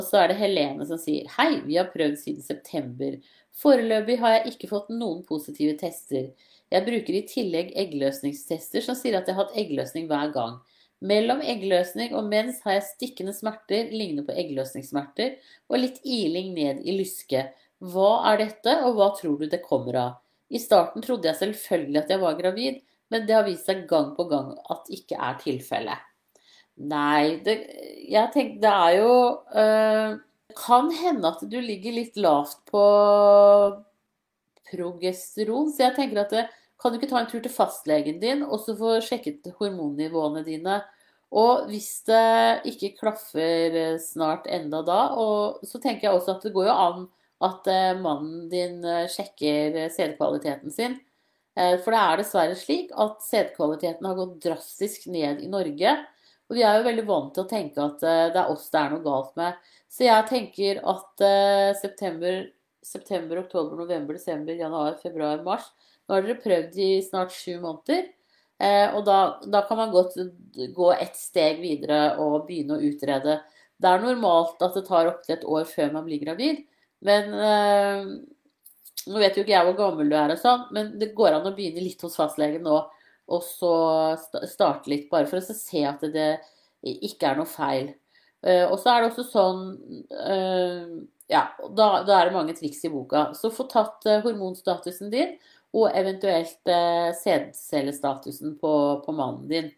Og 0.01 0.07
så 0.07 0.23
er 0.23 0.31
det 0.31 0.39
Helene 0.39 0.85
som 0.89 0.97
sier 0.97 1.29
Hei, 1.35 1.61
vi 1.67 1.77
har 1.77 1.91
prøvd 1.93 2.17
siden 2.17 2.41
september. 2.41 3.19
Foreløpig 3.61 4.17
har 4.17 4.39
jeg 4.39 4.55
ikke 4.55 4.69
fått 4.71 4.89
noen 4.89 5.19
positive 5.27 5.75
tester. 5.77 6.31
Jeg 6.73 6.87
bruker 6.87 7.17
i 7.19 7.25
tillegg 7.29 7.69
eggløsningstester 7.77 8.81
som 8.81 8.97
sier 8.97 9.19
at 9.19 9.29
jeg 9.29 9.37
har 9.37 9.45
hatt 9.45 9.59
eggløsning 9.61 10.07
hver 10.09 10.33
gang. 10.33 10.57
Mellom 11.05 11.43
eggløsning 11.45 12.15
og 12.17 12.25
mens 12.31 12.63
har 12.65 12.79
jeg 12.79 12.87
stikkende 12.87 13.35
smerter, 13.37 13.93
lignende 13.93 14.25
på 14.25 14.33
eggløsningssmerter, 14.41 15.37
og 15.69 15.81
litt 15.83 16.01
iling 16.01 16.53
ned 16.57 16.81
i 16.81 16.97
lyske. 16.97 17.45
Hva 17.93 18.11
er 18.31 18.41
dette, 18.41 18.77
og 18.85 18.97
hva 18.97 19.11
tror 19.17 19.37
du 19.37 19.47
det 19.51 19.61
kommer 19.65 19.97
av? 20.01 20.19
I 20.49 20.61
starten 20.61 21.05
trodde 21.05 21.29
jeg 21.29 21.41
selvfølgelig 21.43 22.01
at 22.01 22.13
jeg 22.13 22.25
var 22.25 22.41
gravid, 22.41 22.81
men 23.13 23.29
det 23.29 23.37
har 23.37 23.45
vist 23.45 23.69
seg 23.69 23.85
gang 23.89 24.15
på 24.17 24.25
gang 24.33 24.55
at 24.73 24.89
ikke 24.93 25.17
er 25.29 25.37
tilfellet. 25.41 26.10
Nei, 26.77 27.41
det, 27.45 27.55
jeg 28.09 28.31
tenker 28.33 28.61
det 28.63 28.71
er 28.71 28.93
jo 28.97 29.15
øh, 29.59 30.15
Kan 30.57 30.91
hende 30.95 31.29
at 31.29 31.43
du 31.51 31.59
ligger 31.61 31.93
litt 31.93 32.15
lavt 32.17 32.57
på 32.71 32.85
progesteron, 34.71 35.69
så 35.71 35.89
jeg 35.89 35.95
tenker 35.97 36.23
at 36.23 36.33
det, 36.33 36.45
kan 36.81 36.93
du 36.93 36.97
ikke 36.97 37.11
ta 37.11 37.19
en 37.21 37.29
tur 37.29 37.43
til 37.43 37.53
fastlegen 37.53 38.21
din 38.21 38.41
og 38.47 38.63
så 38.63 38.73
få 38.77 38.95
sjekket 39.05 39.51
hormonnivåene 39.59 40.43
dine? 40.47 40.79
Og 41.31 41.67
hvis 41.71 42.01
det 42.09 42.67
ikke 42.67 42.95
klaffer 42.97 43.75
eh, 43.77 43.99
snart 44.03 44.49
enda 44.51 44.81
da, 44.83 45.01
så 45.63 45.79
tenker 45.79 46.09
jeg 46.09 46.17
også 46.17 46.35
at 46.35 46.47
det 46.47 46.53
går 46.55 46.67
jo 46.67 46.73
an 46.75 47.05
at 47.47 47.69
eh, 47.71 47.99
mannen 48.01 48.49
din 48.51 48.83
eh, 48.83 49.07
sjekker 49.11 49.87
sædkvaliteten 49.95 50.73
sin. 50.73 50.99
For 51.51 51.91
det 51.91 51.99
er 51.99 52.19
dessverre 52.21 52.53
slik 52.55 52.93
at 52.95 53.17
sædkvaliteten 53.25 54.05
har 54.07 54.15
gått 54.15 54.37
drastisk 54.45 55.09
ned 55.11 55.41
i 55.43 55.49
Norge. 55.51 55.97
Og 56.51 56.57
vi 56.57 56.65
er 56.67 56.77
jo 56.77 56.87
veldig 56.89 57.05
vant 57.07 57.29
til 57.35 57.45
å 57.45 57.49
tenke 57.49 57.79
at 57.79 58.01
det 58.03 58.41
er 58.41 58.49
oss 58.51 58.65
det 58.73 58.81
er 58.81 58.91
noe 58.91 59.05
galt 59.05 59.37
med. 59.39 59.55
Så 59.87 60.03
jeg 60.03 60.27
tenker 60.27 60.81
at 60.91 61.23
september, 61.79 62.41
september 62.83 63.39
oktober, 63.39 63.79
november, 63.79 64.19
desember, 64.19 64.57
januar, 64.59 64.97
februar, 64.99 65.39
mars 65.45 65.69
nå 66.11 66.17
har 66.17 66.25
dere 66.27 66.41
prøvd 66.43 66.73
i 66.83 66.89
snart 67.05 67.31
sju 67.31 67.53
måneder. 67.63 68.09
Eh, 68.61 68.91
og 68.97 69.05
da, 69.07 69.19
da, 69.47 69.63
kan 69.63 69.79
man 69.79 69.93
godt 69.93 70.17
gå 70.75 70.89
ett 70.93 71.15
steg 71.15 71.61
videre 71.63 72.17
og 72.19 72.49
begynne 72.49 72.75
å 72.75 72.83
utrede. 72.83 73.37
Det 73.79 73.89
er 73.89 74.03
normalt 74.03 74.59
at 74.61 74.75
det 74.75 74.83
tar 74.89 75.07
opptil 75.09 75.37
et 75.37 75.47
år 75.47 75.63
før 75.69 75.95
man 75.95 76.03
blir 76.09 76.19
gravid. 76.21 76.65
Men 77.07 77.31
øh, 77.31 78.11
nå 79.07 79.21
vet 79.23 79.39
jo 79.39 79.45
ikke 79.45 79.55
jeg 79.55 79.69
hvor 79.69 79.77
gammel 79.79 80.11
du 80.11 80.17
er, 80.19 80.35
og 80.35 80.41
sånn, 80.43 80.67
men 80.75 80.91
det 81.01 81.13
går 81.15 81.39
an 81.39 81.47
å 81.47 81.55
begynne 81.55 81.81
litt 81.81 82.03
hos 82.03 82.19
fastlegen 82.19 82.67
nå. 82.67 82.81
Og 83.31 83.43
så 83.45 83.73
starte 84.49 84.91
litt, 84.91 85.09
bare 85.11 85.29
for 85.29 85.39
å 85.39 85.55
se 85.55 85.85
at 85.87 86.03
det 86.13 86.31
ikke 86.81 87.31
er 87.31 87.39
noe 87.39 87.49
feil. 87.49 87.91
Eh, 88.41 88.65
og 88.65 88.79
så 88.81 88.89
er 88.91 89.03
det 89.03 89.11
også 89.11 89.25
sånn 89.29 89.59
eh, 90.09 90.85
Ja, 91.29 91.43
da, 91.61 92.01
da, 92.01 92.15
er 92.17 92.29
det 92.29 92.35
mange 92.35 92.55
triks 92.57 92.81
i 92.87 92.91
boka. 92.91 93.29
Så 93.37 93.53
få 93.53 93.67
tatt 93.69 94.07
eh, 94.09 94.23
hormonstatusen 94.25 95.13
din 95.13 95.35
og 95.71 95.87
eventuelt 95.95 96.67
sædcellestatusen 97.21 98.57
på, 98.59 98.73
på, 99.05 99.13
mannen 99.15 99.45
din. 99.47 99.69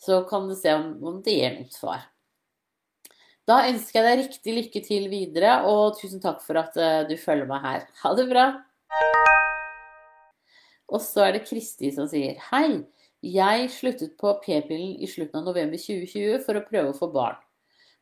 Så 0.00 0.22
kan 0.30 0.46
du 0.48 0.54
se 0.56 0.72
om, 0.72 0.94
om 1.04 1.18
det 1.20 1.34
gir 1.36 1.58
noe 1.58 1.74
svar. 1.74 2.06
Da 3.44 3.58
ønsker 3.68 4.00
jeg 4.00 4.06
deg 4.06 4.22
riktig 4.22 4.54
lykke 4.56 4.82
til 4.86 5.10
videre, 5.12 5.58
og 5.68 5.98
tusen 5.98 6.24
takk 6.24 6.40
for 6.40 6.56
at 6.62 6.72
du 7.04 7.12
følger 7.20 7.50
meg 7.50 7.66
her. 7.66 7.84
Ha 8.00 8.14
det 8.16 8.24
bra! 8.32 8.46
Og 10.88 11.04
så 11.04 11.26
er 11.26 11.36
det 11.36 11.44
Kristi 11.50 11.92
som 11.92 12.08
sier 12.08 12.40
Hei, 12.48 12.80
jeg 13.22 13.70
sluttet 13.70 14.16
på 14.18 14.34
p-pillen 14.42 14.96
i 14.98 15.06
slutten 15.06 15.40
av 15.40 15.48
november 15.50 15.78
2020 15.78 16.42
for 16.42 16.58
å 16.58 16.64
prøve 16.66 16.90
å 16.90 16.98
få 16.98 17.08
barn. 17.14 17.38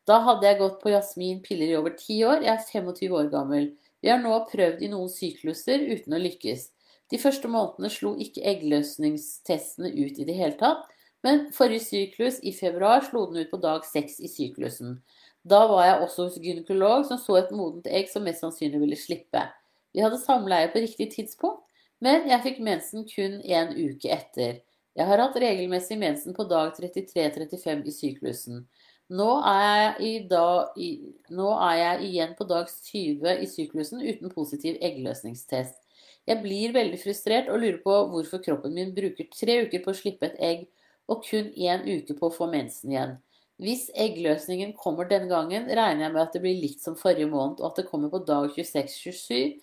Da 0.08 0.16
hadde 0.24 0.48
jeg 0.48 0.58
gått 0.58 0.78
på 0.80 0.92
jasminpiller 0.94 1.70
i 1.70 1.76
over 1.78 1.92
ti 1.98 2.22
år. 2.24 2.40
Jeg 2.46 2.54
er 2.54 2.64
25 2.72 3.16
år 3.18 3.28
gammel. 3.32 3.68
Vi 4.00 4.08
har 4.08 4.20
nå 4.22 4.32
prøvd 4.48 4.80
i 4.82 4.88
noen 4.90 5.10
sykluser 5.12 5.84
uten 5.90 6.16
å 6.16 6.22
lykkes. 6.22 6.70
De 7.12 7.18
første 7.20 7.50
månedene 7.50 7.90
slo 7.92 8.14
ikke 8.22 8.46
eggløsningstestene 8.48 9.90
ut 9.92 10.18
i 10.22 10.26
det 10.26 10.36
hele 10.38 10.56
tatt, 10.58 10.86
men 11.26 11.50
forrige 11.52 11.84
syklus, 11.84 12.38
i 12.40 12.54
februar, 12.56 13.02
slo 13.04 13.26
den 13.28 13.42
ut 13.42 13.50
på 13.50 13.60
dag 13.60 13.84
seks 13.84 14.20
i 14.24 14.30
syklusen. 14.30 15.00
Da 15.44 15.66
var 15.68 15.84
jeg 15.84 15.98
også 16.06 16.28
hos 16.28 16.38
gynekolog, 16.40 17.04
som 17.08 17.20
så 17.20 17.36
et 17.40 17.52
modent 17.52 17.88
egg 17.90 18.08
som 18.12 18.24
mest 18.24 18.44
sannsynlig 18.44 18.80
ville 18.80 18.96
slippe. 18.96 19.42
Vi 19.92 20.00
hadde 20.04 20.20
samleie 20.22 20.70
på 20.72 20.80
riktig 20.84 21.10
tidspunkt, 21.12 21.66
men 22.00 22.28
jeg 22.30 22.44
fikk 22.46 22.60
mensen 22.64 23.04
kun 23.08 23.40
en 23.44 23.74
uke 23.76 24.12
etter. 24.14 24.60
Jeg 24.98 25.06
har 25.06 25.22
hatt 25.22 25.36
regelmessig 25.38 25.98
mensen 26.00 26.34
på 26.34 26.44
dag 26.50 26.72
33-35 26.74 27.84
i 27.86 27.92
syklusen. 27.94 28.64
Nå 29.10 29.28
er, 29.46 29.96
da, 30.30 30.70
i, 30.78 30.90
nå 31.34 31.48
er, 31.56 31.76
jeg 31.80 32.08
igjen 32.08 32.34
på 32.38 32.46
dag 32.46 32.68
20 32.70 33.38
i 33.42 33.48
syklusen 33.50 34.02
uten 34.02 34.30
positiv 34.30 34.78
eggløsningstest. 34.82 35.78
Jeg 36.28 36.42
blir 36.42 36.74
veldig 36.74 36.98
frustrert 37.00 37.48
og 37.50 37.58
lurer 37.62 37.80
på 37.82 37.96
hvorfor 38.12 38.42
kroppen 38.44 38.76
min 38.76 38.92
bruker 38.94 39.26
tre 39.34 39.64
uker 39.64 39.82
på 39.82 39.90
å 39.90 39.98
slippe 39.98 40.28
et 40.28 40.38
egg 40.50 40.68
og 41.10 41.24
kun 41.26 41.50
én 41.58 41.82
uke 41.88 42.14
på 42.14 42.28
å 42.28 42.34
få 42.34 42.46
mensen 42.52 42.92
igjen. 42.92 43.16
Hvis 43.60 43.88
eggløsningen 43.98 44.72
kommer 44.78 45.08
denne 45.10 45.28
gangen, 45.28 45.66
regner 45.66 46.06
jeg 46.06 46.14
med 46.14 46.22
at 46.22 46.36
det 46.36 46.42
blir 46.44 46.60
likt 46.62 46.84
som 46.84 46.96
forrige 46.96 47.28
måned, 47.28 47.58
og 47.60 47.72
at 47.72 47.82
det 47.82 47.88
kommer 47.90 48.12
på 48.12 48.22
dag 48.24 48.46
26-27, 48.54 49.58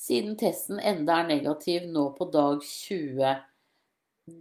siden 0.00 0.36
testen 0.38 0.78
enda 0.78 1.22
er 1.22 1.32
negativ 1.32 1.88
nå 1.90 2.10
på 2.18 2.28
dag 2.30 2.60
20. 2.62 3.32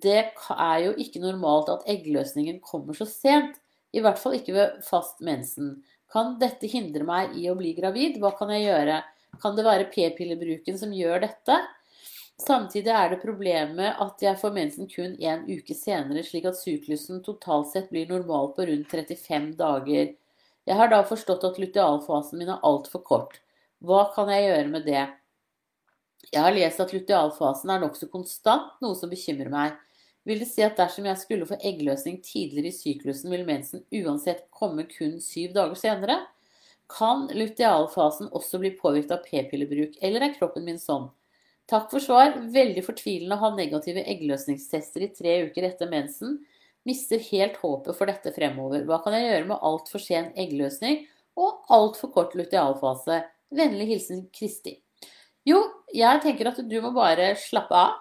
Det 0.03 0.21
er 0.55 0.77
jo 0.85 0.93
ikke 1.01 1.21
normalt 1.23 1.71
at 1.73 1.87
eggløsningen 1.89 2.59
kommer 2.65 2.97
så 2.97 3.07
sent, 3.09 3.57
i 3.95 4.03
hvert 4.05 4.19
fall 4.21 4.37
ikke 4.37 4.53
ved 4.53 4.83
fast 4.85 5.21
mensen. 5.25 5.79
Kan 6.13 6.37
dette 6.41 6.69
hindre 6.69 7.05
meg 7.05 7.35
i 7.37 7.47
å 7.49 7.57
bli 7.57 7.73
gravid? 7.77 8.17
Hva 8.21 8.33
kan 8.37 8.51
jeg 8.53 8.67
gjøre? 8.67 9.01
Kan 9.41 9.57
det 9.57 9.65
være 9.65 9.89
p-pillebruken 9.93 10.77
som 10.77 10.93
gjør 10.93 11.21
dette? 11.25 11.57
Samtidig 12.39 12.91
er 12.95 13.11
det 13.11 13.19
problemet 13.21 13.99
at 13.99 14.23
jeg 14.23 14.39
får 14.39 14.55
mensen 14.55 14.87
kun 14.89 15.17
en 15.19 15.43
uke 15.49 15.75
senere, 15.75 16.23
slik 16.23 16.47
at 16.47 16.57
syklusen 16.57 17.19
totalt 17.25 17.67
sett 17.73 17.89
blir 17.91 18.07
normal 18.09 18.53
på 18.55 18.65
rundt 18.69 18.93
35 18.93 19.51
dager. 19.59 20.13
Jeg 20.69 20.77
har 20.79 20.91
da 20.91 21.01
forstått 21.07 21.43
at 21.49 21.59
lutealfasen 21.59 22.39
min 22.39 22.51
er 22.53 22.63
altfor 22.63 23.03
kort. 23.03 23.41
Hva 23.83 24.05
kan 24.15 24.31
jeg 24.31 24.47
gjøre 24.47 24.71
med 24.71 24.87
det? 24.87 25.03
Jeg 26.27 26.43
har 26.43 26.53
lest 26.53 26.81
at 26.83 26.91
lutealfasen 26.93 27.71
er 27.73 27.79
nokså 27.81 28.09
konstant, 28.11 28.75
noe 28.83 28.97
som 28.99 29.11
bekymrer 29.11 29.49
meg. 29.53 29.77
Vil 30.27 30.41
det 30.43 30.49
si 30.51 30.61
at 30.61 30.77
dersom 30.77 31.07
jeg 31.07 31.17
skulle 31.21 31.47
få 31.49 31.57
eggløsning 31.65 32.19
tidligere 32.21 32.69
i 32.69 32.75
syklusen, 32.75 33.31
vil 33.33 33.47
mensen 33.47 33.85
uansett 34.01 34.43
komme 34.53 34.85
kun 34.91 35.17
syv 35.23 35.55
dager 35.55 35.79
senere? 35.79 36.19
Kan 36.89 37.27
lutealfasen 37.33 38.29
også 38.35 38.59
bli 38.61 38.73
påvirket 38.77 39.15
av 39.15 39.23
p-pillebruk, 39.25 39.95
eller 40.05 40.27
er 40.27 40.35
kroppen 40.35 40.67
min 40.67 40.81
sånn? 40.81 41.07
Takk 41.69 41.91
for 41.91 42.01
svar. 42.01 42.33
Veldig 42.49 42.81
fortvilende 42.85 43.37
å 43.37 43.43
ha 43.43 43.49
negative 43.53 44.01
eggløsningstester 44.09 45.05
i 45.05 45.11
tre 45.13 45.35
uker 45.49 45.67
etter 45.67 45.89
mensen. 45.91 46.39
Mister 46.89 47.21
helt 47.29 47.59
håpet 47.61 47.97
for 47.97 48.09
dette 48.09 48.33
fremover. 48.33 48.85
Hva 48.89 48.97
kan 49.03 49.13
jeg 49.13 49.27
gjøre 49.27 49.49
med 49.51 49.65
altfor 49.69 50.01
sen 50.01 50.31
eggløsning 50.33 51.03
og 51.37 51.69
altfor 51.69 52.13
kort 52.15 52.33
lutealfase? 52.37 53.21
Vennlig 53.53 53.89
hilsen 53.93 54.25
Kristi. 54.33 54.79
Jo, 55.49 55.63
jeg 55.95 56.21
tenker 56.23 56.51
at 56.51 56.61
du 56.69 56.77
må 56.83 56.93
bare 56.95 57.33
slappe 57.39 57.75
av. 57.77 57.97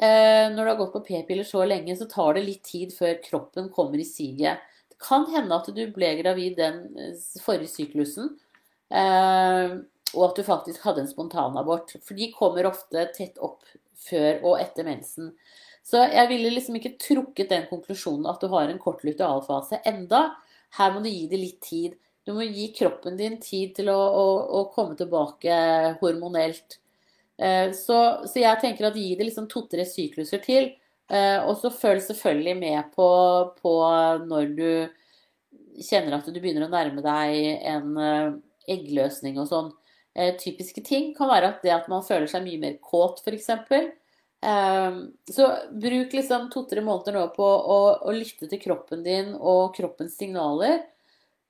Eh, 0.00 0.48
når 0.52 0.62
du 0.62 0.70
har 0.70 0.78
gått 0.78 0.94
på 0.94 1.04
p-piller 1.08 1.44
så 1.44 1.64
lenge, 1.68 1.96
så 1.98 2.08
tar 2.08 2.36
det 2.36 2.46
litt 2.46 2.62
tid 2.64 2.94
før 2.96 3.18
kroppen 3.24 3.68
kommer 3.74 4.00
i 4.00 4.08
siget. 4.08 4.62
Det 4.88 5.00
kan 5.02 5.26
hende 5.32 5.58
at 5.58 5.68
du 5.74 5.82
ble 5.92 6.14
gravid 6.20 6.56
den 6.60 6.84
eh, 6.96 7.16
forrige 7.44 7.72
syklusen, 7.72 8.30
eh, 8.88 9.74
og 10.12 10.24
at 10.28 10.38
du 10.38 10.46
faktisk 10.46 10.84
hadde 10.86 11.04
en 11.04 11.10
spontanabort. 11.10 11.96
For 12.04 12.16
de 12.16 12.30
kommer 12.36 12.68
ofte 12.70 13.04
tett 13.16 13.40
opp 13.42 13.66
før 14.08 14.40
og 14.40 14.60
etter 14.62 14.86
mensen. 14.88 15.32
Så 15.84 16.04
jeg 16.06 16.28
ville 16.30 16.52
liksom 16.54 16.78
ikke 16.78 16.96
trukket 17.00 17.50
den 17.50 17.66
konklusjonen 17.70 18.28
at 18.30 18.40
du 18.40 18.48
har 18.52 18.70
en 18.70 18.80
kort 18.80 19.02
lutealfase 19.04 19.82
enda. 19.88 20.28
Her 20.78 20.94
må 20.94 21.02
du 21.02 21.10
gi 21.10 21.26
det 21.28 21.40
litt 21.40 21.60
tid. 21.64 21.98
Du 22.22 22.32
må 22.36 22.44
gi 22.46 22.68
kroppen 22.76 23.16
din 23.18 23.40
tid 23.42 23.74
til 23.78 23.90
å, 23.90 23.98
å, 23.98 24.26
å 24.60 24.64
komme 24.74 24.94
tilbake 24.98 25.56
hormonelt. 26.00 26.78
Eh, 27.42 27.72
så, 27.74 27.98
så, 28.28 28.38
jeg 28.38 28.60
tenker 28.62 28.86
at 28.88 28.98
gi 28.98 29.14
det 29.18 29.26
liksom 29.26 29.48
to-tre 29.50 29.86
sykluser 29.88 30.42
til. 30.44 30.70
Eh, 31.12 31.38
og 31.42 31.56
så 31.60 31.72
følg 31.74 32.04
selvfølgelig 32.04 32.56
med 32.60 32.92
på, 32.94 33.08
på, 33.58 33.72
når 34.28 34.52
du 34.54 34.70
kjenner 35.82 36.18
at 36.18 36.28
du 36.28 36.38
begynner 36.38 36.68
å 36.68 36.72
nærme 36.72 37.02
deg 37.04 37.66
en 37.72 37.98
eh, 37.98 38.28
eggløsning 38.76 39.40
og 39.42 39.50
sånn. 39.50 39.72
Typiske 40.12 40.82
ting 40.84 41.14
kan 41.16 41.30
være 41.30 41.48
at 41.48 41.62
det 41.64 41.70
at 41.72 41.86
man 41.88 42.02
føler 42.04 42.26
seg 42.28 42.42
mye 42.44 42.60
mer 42.60 42.74
kåt, 42.84 43.22
f.eks. 43.24 43.46
Så 45.32 45.46
bruk 45.72 46.12
liksom 46.12 46.50
to-tre 46.52 46.82
måneder 46.84 47.16
nå 47.16 47.22
på 47.32 47.46
å, 47.46 47.78
å 48.04 48.12
lytte 48.12 48.44
til 48.50 48.60
kroppen 48.60 49.00
din 49.06 49.30
og 49.38 49.72
kroppens 49.72 50.18
signaler. 50.20 50.82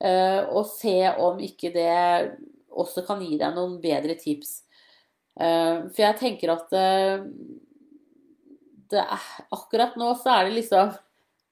Eh, 0.03 0.41
og 0.51 0.67
se 0.67 0.97
om 1.23 1.39
ikke 1.43 1.71
det 1.75 1.93
også 2.73 3.05
kan 3.07 3.23
gi 3.23 3.37
deg 3.39 3.55
noen 3.55 3.77
bedre 3.83 4.17
tips. 4.19 4.63
Eh, 5.39 5.87
for 5.93 6.03
jeg 6.03 6.19
tenker 6.19 6.55
at 6.57 6.75
eh, 6.75 7.23
er, 8.99 9.29
akkurat 9.55 9.95
nå 10.01 10.11
så 10.21 10.35
er 10.35 10.49
det 10.49 10.59
liksom 10.59 10.91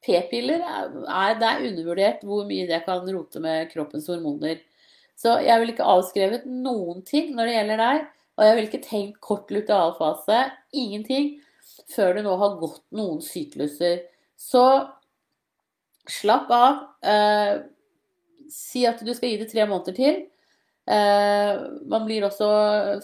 P-piller 0.05 0.65
er, 0.65 1.37
det 1.37 1.47
er 1.47 1.67
undervurdert 1.69 2.23
hvor 2.25 2.47
mye 2.49 2.67
det 2.69 2.83
kan 2.87 3.05
rote 3.05 3.41
med 3.45 3.69
kroppens 3.71 4.09
hormoner. 4.11 4.59
Så 5.21 5.37
jeg 5.45 5.61
vil 5.61 5.75
ikke 5.75 5.89
avskrevet 5.93 6.47
noen 6.49 7.05
ting 7.07 7.35
når 7.37 7.49
det 7.49 7.57
gjelder 7.59 7.83
deg. 7.85 8.07
Og 8.41 8.47
jeg 8.47 8.57
vil 8.57 8.69
ikke 8.71 8.87
tenkt 8.87 9.19
kort 9.21 9.51
lutealfase. 9.53 10.39
Ingenting. 10.73 11.35
Før 11.93 12.17
du 12.17 12.23
nå 12.25 12.33
har 12.41 12.57
gått 12.63 12.87
noen 12.97 13.21
sykluser. 13.21 14.07
Så 14.41 14.65
slapp 16.09 16.49
av. 16.57 16.81
Si 18.51 18.85
at 18.89 19.01
du 19.07 19.13
skal 19.15 19.33
gi 19.33 19.41
det 19.41 19.51
tre 19.53 19.67
måneder 19.71 19.97
til. 19.97 20.21
Eh, 20.91 21.61
man 21.87 22.07
blir 22.07 22.25
også 22.27 22.49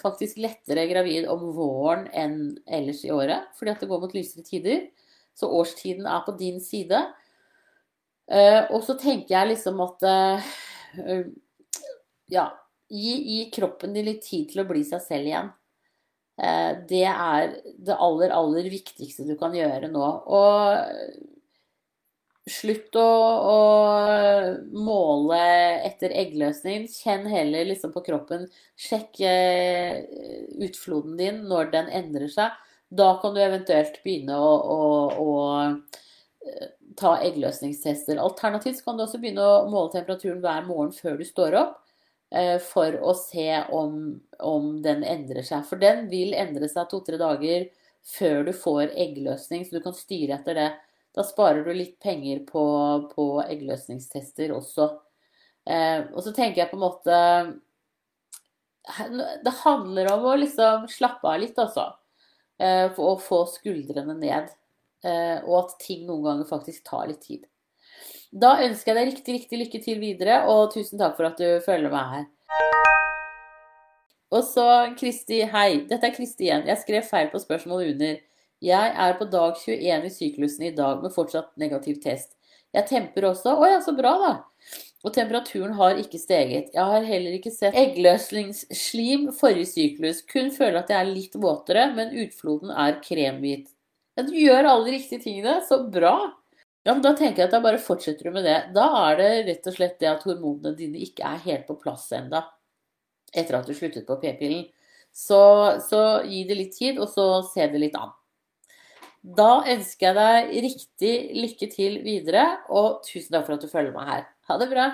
faktisk 0.01 0.41
lettere 0.43 0.89
gravid 0.91 1.29
om 1.31 1.45
våren 1.55 2.07
enn 2.17 2.39
ellers 2.67 3.05
i 3.07 3.13
året, 3.15 3.53
fordi 3.59 3.75
at 3.75 3.83
det 3.85 3.91
går 3.91 4.03
mot 4.03 4.17
lysere 4.17 4.47
tider. 4.47 4.89
Så 5.37 5.51
årstiden 5.53 6.09
er 6.09 6.25
på 6.27 6.35
din 6.39 6.59
side. 6.65 7.03
Eh, 8.27 8.63
og 8.73 8.83
så 8.83 8.97
tenker 8.99 9.37
jeg 9.37 9.53
liksom 9.53 9.83
at 9.85 10.07
eh, 10.11 10.49
Ja, 12.33 12.49
gi, 12.91 13.13
gi, 13.23 13.43
kroppen 13.55 13.93
din 13.95 14.09
litt 14.09 14.25
tid 14.27 14.49
til 14.51 14.65
å 14.65 14.67
bli 14.67 14.81
seg 14.87 15.03
selv 15.05 15.29
igjen. 15.29 15.53
Det 16.91 17.05
er 17.07 17.53
det 17.87 17.95
aller, 17.95 18.33
aller 18.35 18.67
viktigste 18.69 19.25
du 19.29 19.37
kan 19.39 19.55
gjøre 19.57 19.89
nå. 19.93 20.09
Og 20.27 21.36
Slutt 22.47 22.95
å, 22.95 23.03
å, 23.03 23.61
måle 24.71 25.39
etter 25.89 26.13
eggløsning. 26.15 26.85
Kjenn 26.87 27.27
heller 27.27 27.67
liksom 27.67 27.91
på 27.95 28.05
kroppen. 28.07 28.47
Sjekk 28.79 29.19
eh, 29.27 30.05
utfloden 30.63 31.17
din 31.19 31.43
når 31.51 31.73
den 31.73 31.91
endrer 31.91 32.31
seg. 32.31 32.55
Da 32.87 33.17
kan 33.23 33.35
du 33.35 33.41
eventuelt 33.43 33.99
begynne 34.05 34.39
å, 34.39 34.53
å, 34.77 34.79
å 35.25 35.33
eh, 36.47 36.69
ta 36.99 37.17
eggløsningstester. 37.27 38.23
Alternativt 38.23 38.85
kan 38.87 38.95
du 38.95 39.03
også 39.09 39.19
begynne 39.23 39.43
å 39.43 39.67
måle 39.73 39.97
temperaturen 39.97 40.39
hver 40.45 40.71
morgen 40.71 40.95
før 40.95 41.19
du 41.19 41.27
står 41.27 41.59
opp. 41.59 41.83
Eh, 42.31 42.57
for 42.63 42.95
å 43.03 43.15
se 43.19 43.51
om, 43.75 44.21
om 44.39 44.71
den 44.87 45.03
endrer 45.07 45.43
seg. 45.47 45.67
For 45.67 45.83
den 45.83 46.07
vil 46.15 46.35
endre 46.35 46.71
seg 46.71 46.87
to-tre 46.91 47.19
dager 47.19 47.69
før 48.07 48.47
du 48.47 48.53
får 48.55 48.95
eggløsning, 48.95 49.67
så 49.67 49.79
du 49.79 49.83
kan 49.83 49.95
styre 49.99 50.39
etter 50.39 50.59
det. 50.59 50.69
Da 51.17 51.25
sparer 51.25 51.65
du 51.65 51.73
litt 51.73 51.97
penger 52.03 52.43
på, 52.49 52.65
på 53.15 53.27
eggløsningstester 53.47 54.53
også. 54.53 54.91
Eh, 55.67 56.05
og 56.13 56.21
så 56.23 56.33
tenker 56.37 56.61
jeg 56.61 56.71
på 56.71 56.77
en 56.79 56.85
måte 56.85 57.17
Det 59.43 59.53
handler 59.65 60.13
om 60.13 60.29
å 60.31 60.37
liksom 60.39 60.85
slappe 60.93 61.27
av 61.27 61.41
litt, 61.43 61.57
altså. 61.59 61.89
Eh, 62.61 62.93
å 62.93 63.17
få 63.19 63.43
skuldrene 63.51 64.15
ned. 64.21 64.53
Eh, 65.07 65.39
og 65.45 65.57
at 65.65 65.77
ting 65.83 66.05
noen 66.07 66.25
ganger 66.29 66.51
faktisk 66.53 66.85
tar 66.87 67.09
litt 67.11 67.25
tid. 67.25 67.49
Da 68.31 68.59
ønsker 68.63 68.93
jeg 68.93 68.99
deg 68.99 69.13
riktig, 69.13 69.35
riktig 69.41 69.61
lykke 69.61 69.83
til 69.83 70.01
videre, 70.03 70.43
og 70.51 70.73
tusen 70.75 71.01
takk 71.01 71.17
for 71.17 71.31
at 71.31 71.41
du 71.41 71.65
følger 71.65 71.93
meg 71.93 72.13
her. 72.13 72.25
Og 74.35 74.43
så 74.45 74.67
Kristi, 74.99 75.41
hei. 75.49 75.87
Dette 75.89 76.11
er 76.11 76.15
Kristi 76.17 76.49
igjen. 76.49 76.67
Jeg 76.67 76.83
skrev 76.83 77.07
feil 77.07 77.31
på 77.33 77.41
spørsmålet 77.41 77.95
under. 77.95 78.17
Jeg 78.67 78.95
er 78.99 79.15
på 79.19 79.29
dag 79.31 79.55
21 79.61 80.09
i 80.09 80.11
syklusen 80.11 80.65
i 80.67 80.75
dag 80.75 81.03
med 81.05 81.15
fortsatt 81.15 81.53
negativ 81.61 82.01
test. 82.03 82.33
Jeg 82.75 82.89
temper 82.89 83.29
også. 83.31 83.55
Å 83.55 83.69
ja, 83.71 83.79
så 83.85 83.95
bra, 83.95 84.15
da. 84.23 84.33
Og 85.07 85.13
temperaturen 85.15 85.77
har 85.79 86.01
ikke 86.01 86.19
steget. 86.19 86.73
Jeg 86.75 86.91
har 86.91 87.07
heller 87.07 87.37
ikke 87.37 87.53
sett 87.55 87.77
eggløsningsslim 87.79 89.29
forrige 89.37 89.69
syklus. 89.71 90.25
Kun 90.27 90.51
føler 90.55 90.81
at 90.81 90.91
jeg 90.91 90.99
er 90.99 91.13
litt 91.13 91.39
våtere, 91.39 91.87
men 91.95 92.17
utfloden 92.25 92.75
er 92.75 92.99
kremhvit. 93.05 93.71
Ja, 94.19 94.27
du 94.27 94.35
gjør 94.35 94.67
alle 94.73 94.89
de 94.89 94.97
riktige 94.97 95.23
tingene. 95.23 95.61
Så 95.69 95.85
bra. 95.93 96.17
Ja, 96.83 96.93
men 96.93 97.05
Da 97.07 97.15
tenker 97.19 97.45
jeg 97.45 97.53
at 97.53 97.55
da 97.55 97.63
bare 97.63 97.83
fortsetter 97.83 98.29
du 98.29 98.35
med 98.35 98.49
det. 98.49 98.59
Da 98.75 98.89
er 99.05 99.23
det 99.23 99.31
rett 99.53 99.71
og 99.71 99.79
slett 99.79 99.99
det 100.03 100.11
at 100.11 100.27
hormonene 100.27 100.75
dine 100.79 101.07
ikke 101.07 101.27
er 101.29 101.43
helt 101.47 101.71
på 101.71 101.79
plass 101.83 102.11
enda 102.17 102.49
etter 103.37 103.59
at 103.59 103.67
du 103.69 103.75
sluttet 103.77 104.07
på 104.09 104.17
p-pillen. 104.23 104.65
Så, 105.13 105.41
så 105.87 106.23
gi 106.29 106.45
det 106.49 106.57
litt 106.59 106.77
tid, 106.77 106.99
og 107.01 107.09
så 107.11 107.43
se 107.47 107.67
det 107.73 107.81
litt 107.81 107.97
an. 107.99 108.13
Da 109.27 109.65
ønsker 109.67 110.07
jeg 110.07 110.15
deg 110.15 110.51
riktig 110.63 111.15
lykke 111.35 111.67
til 111.73 111.97
videre, 112.05 112.45
og 112.71 113.01
tusen 113.03 113.35
takk 113.35 113.49
for 113.49 113.57
at 113.57 113.65
du 113.65 113.67
følger 113.67 113.95
meg 113.97 114.07
her. 114.07 114.21
Ha 114.47 114.59
det 114.61 114.69
bra! 114.71 114.85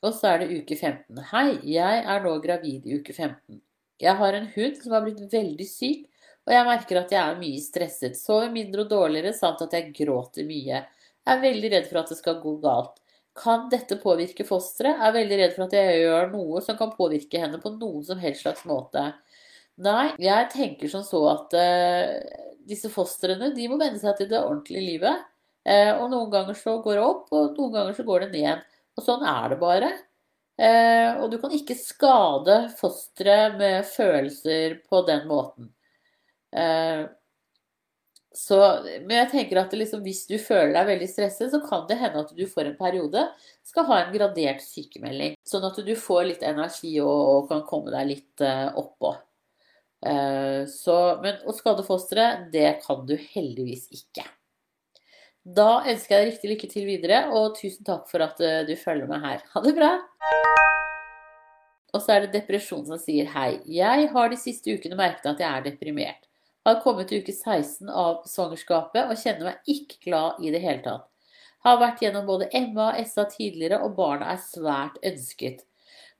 Og 0.00 0.14
så 0.16 0.30
er 0.30 0.40
det 0.40 0.56
uke 0.56 0.72
15. 0.72 1.20
Hei, 1.34 1.58
jeg 1.68 2.00
er 2.00 2.24
nå 2.24 2.32
gravid 2.40 2.86
i 2.88 2.96
uke 2.96 3.12
15. 3.12 3.60
Jeg 4.00 4.16
har 4.16 4.38
en 4.38 4.48
hund 4.54 4.80
som 4.80 4.96
har 4.96 5.04
blitt 5.04 5.20
veldig 5.28 5.68
syk, 5.68 6.08
og 6.48 6.54
jeg 6.56 6.68
merker 6.70 7.02
at 7.02 7.12
jeg 7.12 7.20
er 7.20 7.40
mye 7.42 7.60
stresset, 7.60 8.16
sover 8.16 8.48
mindre 8.54 8.86
og 8.86 8.94
dårligere, 8.94 9.36
samt 9.36 9.66
at 9.66 9.76
jeg 9.76 9.92
gråter 10.00 10.48
mye. 10.48 10.80
Jeg 10.80 11.34
er 11.34 11.44
veldig 11.44 11.74
redd 11.76 11.90
for 11.90 12.00
at 12.00 12.14
det 12.14 12.20
skal 12.22 12.40
gå 12.40 12.56
galt. 12.64 13.02
Kan 13.36 13.68
dette 13.68 14.00
påvirke 14.00 14.48
fosteret? 14.48 14.96
Jeg 14.96 15.10
er 15.10 15.18
veldig 15.18 15.42
redd 15.42 15.56
for 15.58 15.68
at 15.68 15.76
jeg 15.76 16.00
gjør 16.06 16.32
noe 16.32 16.64
som 16.64 16.80
kan 16.80 16.96
påvirke 16.96 17.42
henne 17.42 17.60
på 17.60 17.76
noen 17.76 18.00
som 18.06 18.22
helst 18.22 18.46
slags 18.46 18.64
måte. 18.64 19.10
Nei, 19.84 20.14
jeg 20.22 20.48
tenker 20.54 20.88
som 20.88 21.02
så 21.04 21.18
at 21.34 21.52
uh, 21.52 22.44
disse 22.66 22.88
fostrene 22.92 23.50
de 23.52 23.66
må 23.68 23.76
venne 23.80 24.00
seg 24.00 24.16
til 24.16 24.30
det 24.30 24.40
ordentlige 24.40 24.84
livet. 24.84 25.26
Uh, 25.68 25.92
og 26.00 26.08
noen 26.14 26.30
ganger 26.32 26.56
så 26.56 26.78
går 26.80 26.96
det 26.96 27.04
opp, 27.04 27.26
og 27.36 27.58
noen 27.58 27.74
ganger 27.74 27.98
så 27.98 28.06
går 28.06 28.24
det 28.24 28.30
ned. 28.38 28.62
Og 28.96 29.04
sånn 29.04 29.26
er 29.28 29.52
det 29.52 29.60
bare. 29.60 29.92
Uh, 30.56 31.20
og 31.20 31.28
du 31.34 31.36
kan 31.42 31.52
ikke 31.52 31.76
skade 31.76 32.56
fosteret 32.78 33.58
med 33.60 33.84
følelser 33.90 34.80
på 34.88 35.02
den 35.08 35.28
måten. 35.28 35.72
Så, 38.36 38.56
men 39.02 39.12
jeg 39.18 39.28
tenker 39.32 39.58
at 39.60 39.74
liksom, 39.76 40.00
hvis 40.04 40.22
du 40.28 40.38
føler 40.40 40.72
deg 40.72 40.88
veldig 40.88 41.08
stresset, 41.10 41.50
så 41.52 41.60
kan 41.64 41.84
det 41.88 41.98
hende 42.00 42.22
at 42.24 42.32
du 42.36 42.42
for 42.48 42.64
en 42.64 42.76
periode 42.78 43.26
skal 43.66 43.84
ha 43.90 43.98
en 44.00 44.12
gradert 44.14 44.64
sykemelding. 44.64 45.36
Sånn 45.44 45.64
at 45.68 45.76
du 45.84 45.92
får 46.00 46.22
litt 46.30 46.44
energi 46.46 46.94
og, 47.02 47.20
og 47.34 47.48
kan 47.52 47.64
komme 47.68 47.92
deg 47.92 48.08
litt 48.14 48.44
oppå. 48.80 49.12
Uh, 50.04 50.66
så, 50.68 50.96
men 51.22 51.40
å 51.48 51.54
skade 51.56 51.84
fosteret, 51.86 52.50
det 52.52 52.80
kan 52.84 53.06
du 53.08 53.14
heldigvis 53.16 53.88
ikke. 53.94 54.26
Da 55.46 55.86
ønsker 55.86 56.16
jeg 56.16 56.22
deg 56.22 56.32
riktig 56.32 56.52
lykke 56.52 56.70
til 56.72 56.86
videre, 56.88 57.20
og 57.32 57.56
tusen 57.58 57.86
takk 57.86 58.08
for 58.10 58.24
at 58.26 58.40
uh, 58.42 58.60
du 58.68 58.74
følger 58.78 59.08
med 59.10 59.22
her. 59.24 59.44
Ha 59.54 59.64
det 59.64 59.74
bra! 59.78 59.92
Og 61.94 62.02
så 62.02 62.12
er 62.12 62.24
det 62.26 62.34
depresjon 62.34 62.84
som 62.84 63.00
sier 63.00 63.28
hei. 63.32 63.60
Jeg 63.70 64.08
har 64.12 64.30
de 64.32 64.38
siste 64.40 64.74
ukene 64.74 64.98
merket 64.98 65.30
at 65.30 65.40
jeg 65.40 65.48
er 65.48 65.68
deprimert. 65.70 66.26
Har 66.66 66.80
kommet 66.82 67.08
til 67.08 67.22
uke 67.22 67.32
16 67.32 67.88
av 67.88 68.24
svangerskapet 68.26 69.06
og 69.06 69.20
kjenner 69.20 69.52
meg 69.52 69.70
ikke 69.70 70.00
glad 70.08 70.42
i 70.42 70.50
det 70.52 70.60
hele 70.64 70.82
tatt. 70.84 71.06
Har 71.64 71.78
vært 71.80 72.02
gjennom 72.02 72.26
både 72.28 72.50
Emma 72.54 72.90
og 72.92 73.08
SA 73.08 73.24
tidligere, 73.30 73.80
og 73.82 73.94
barna 73.96 74.32
er 74.34 74.42
svært 74.42 74.98
ønsket. 75.06 75.62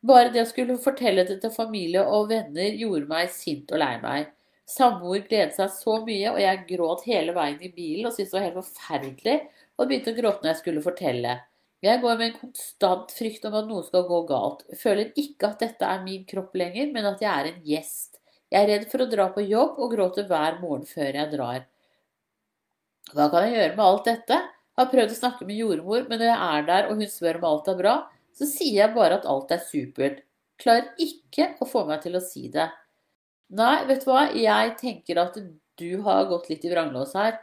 Bare 0.07 0.31
det 0.31 0.45
å 0.45 0.49
skulle 0.49 0.77
fortelle 0.79 1.25
det 1.27 1.41
til 1.43 1.53
familie 1.55 2.05
og 2.05 2.29
venner 2.31 2.77
gjorde 2.79 3.09
meg 3.11 3.31
sint 3.35 3.73
og 3.73 3.81
lei 3.83 3.95
meg. 4.03 4.33
Samboer 4.67 5.23
gledet 5.27 5.55
seg 5.57 5.71
så 5.73 6.01
mye, 6.07 6.33
og 6.33 6.41
jeg 6.43 6.65
gråt 6.69 7.05
hele 7.07 7.35
veien 7.35 7.61
i 7.63 7.71
bilen 7.73 8.09
og 8.09 8.15
syntes 8.15 8.33
det 8.33 8.39
var 8.39 8.47
helt 8.49 8.59
forferdelig, 8.59 9.37
og 9.77 9.89
begynte 9.89 10.13
å 10.13 10.17
gråte 10.17 10.43
når 10.43 10.51
jeg 10.53 10.61
skulle 10.63 10.85
fortelle. 10.85 11.37
Jeg 11.85 12.01
går 12.03 12.19
med 12.19 12.27
en 12.27 12.39
konstant 12.41 13.13
frykt 13.15 13.45
om 13.47 13.57
at 13.59 13.69
noe 13.69 13.85
skal 13.87 14.07
gå 14.09 14.21
galt. 14.31 14.65
Føler 14.81 15.13
ikke 15.23 15.53
at 15.53 15.63
dette 15.63 15.87
er 15.87 16.03
min 16.03 16.25
kropp 16.29 16.57
lenger, 16.59 16.91
men 16.95 17.07
at 17.13 17.23
jeg 17.23 17.31
er 17.31 17.51
en 17.51 17.63
gjest. 17.69 18.21
Jeg 18.51 18.63
er 18.63 18.71
redd 18.73 18.87
for 18.91 19.05
å 19.05 19.09
dra 19.11 19.29
på 19.35 19.45
jobb 19.45 19.79
og 19.83 19.95
gråter 19.95 20.27
hver 20.31 20.59
morgen 20.63 20.87
før 20.89 21.21
jeg 21.21 21.33
drar. 21.35 21.65
Hva 23.15 23.29
kan 23.31 23.47
jeg 23.47 23.55
gjøre 23.55 23.75
med 23.77 23.87
alt 23.87 24.09
dette? 24.09 24.39
Jeg 24.77 24.83
har 24.83 24.93
prøvd 24.93 25.15
å 25.15 25.19
snakke 25.21 25.47
med 25.49 25.61
jordmor, 25.61 26.07
men 26.09 26.21
når 26.21 26.31
jeg 26.31 26.47
er 26.47 26.67
der 26.71 26.89
og 26.91 27.01
hun 27.01 27.11
spør 27.11 27.39
om 27.39 27.47
alt 27.51 27.71
er 27.71 27.79
bra, 27.79 27.95
så 28.37 28.49
sier 28.49 28.83
jeg 28.83 28.95
bare 28.97 29.21
at 29.21 29.29
alt 29.29 29.53
er 29.55 29.63
supert. 29.65 30.23
Klarer 30.61 30.93
ikke 31.03 31.53
å 31.61 31.69
få 31.69 31.85
meg 31.89 32.03
til 32.05 32.17
å 32.17 32.25
si 32.25 32.47
det. 32.53 32.69
Nei, 33.57 33.85
vet 33.89 34.03
du 34.03 34.11
hva, 34.11 34.27
jeg 34.35 34.77
tenker 34.81 35.21
at 35.23 35.37
du 35.79 35.91
har 36.07 36.29
gått 36.31 36.49
litt 36.51 36.65
i 36.67 36.73
vranglås 36.73 37.13
her, 37.17 37.37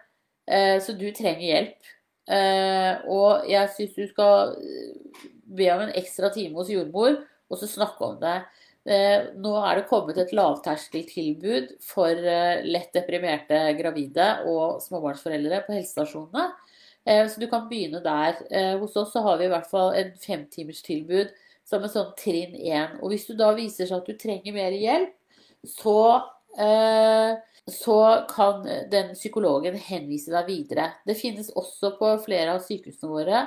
eh, 0.49 0.79
så 0.83 0.95
du 0.97 1.05
trenger 1.15 1.45
hjelp. 1.47 1.93
Eh, 2.33 3.03
og 3.11 3.47
jeg 3.51 3.71
syns 3.75 3.95
du 3.95 4.07
skal 4.09 4.55
be 5.53 5.69
om 5.73 5.85
en 5.85 5.95
ekstra 5.99 6.31
time 6.33 6.57
hos 6.59 6.71
jordmor, 6.73 7.21
og 7.49 7.59
så 7.59 7.69
snakke 7.69 8.07
om 8.07 8.19
det. 8.21 8.37
Eh, 8.83 9.29
nå 9.39 9.53
er 9.63 9.79
det 9.79 9.87
kommet 9.87 10.17
et 10.19 10.33
lavterskeltilbud 10.35 11.77
for 11.85 12.11
eh, 12.11 12.63
lett 12.67 12.91
deprimerte 12.95 13.61
gravide 13.79 14.25
og 14.51 14.81
småbarnsforeldre 14.83 15.61
på 15.67 15.77
helsestasjonene. 15.77 16.49
Eh, 17.05 17.23
så 17.29 17.41
du 17.41 17.47
kan 17.51 17.67
begynne 17.69 18.03
der. 18.03 18.39
Hos 18.81 18.95
oss 18.99 19.13
så 19.13 19.23
har 19.25 19.39
vi 19.39 19.47
i 19.47 19.53
hvert 19.53 19.69
fall 19.71 19.95
en 19.99 20.13
femtimerstilbud 20.23 21.33
som 21.67 21.83
en 21.83 21.91
sånn 21.91 22.13
trinn 22.19 22.55
én. 22.55 22.99
Og 23.01 23.13
hvis 23.13 23.27
du 23.29 23.35
da 23.39 23.53
viser 23.57 23.89
seg 23.89 24.01
at 24.01 24.09
du 24.09 24.19
trenger 24.19 24.55
mer 24.55 24.75
hjelp, 24.75 25.13
så, 25.63 25.99
så 27.71 27.99
kan 28.27 28.65
den 28.91 29.13
psykologen 29.15 29.77
henvise 29.79 30.33
deg 30.33 30.49
videre. 30.49 30.89
Det 31.07 31.15
finnes 31.15 31.53
også 31.55 31.93
på 31.99 32.09
flere 32.25 32.57
av 32.57 32.65
sykehusene 32.65 33.11
våre 33.11 33.45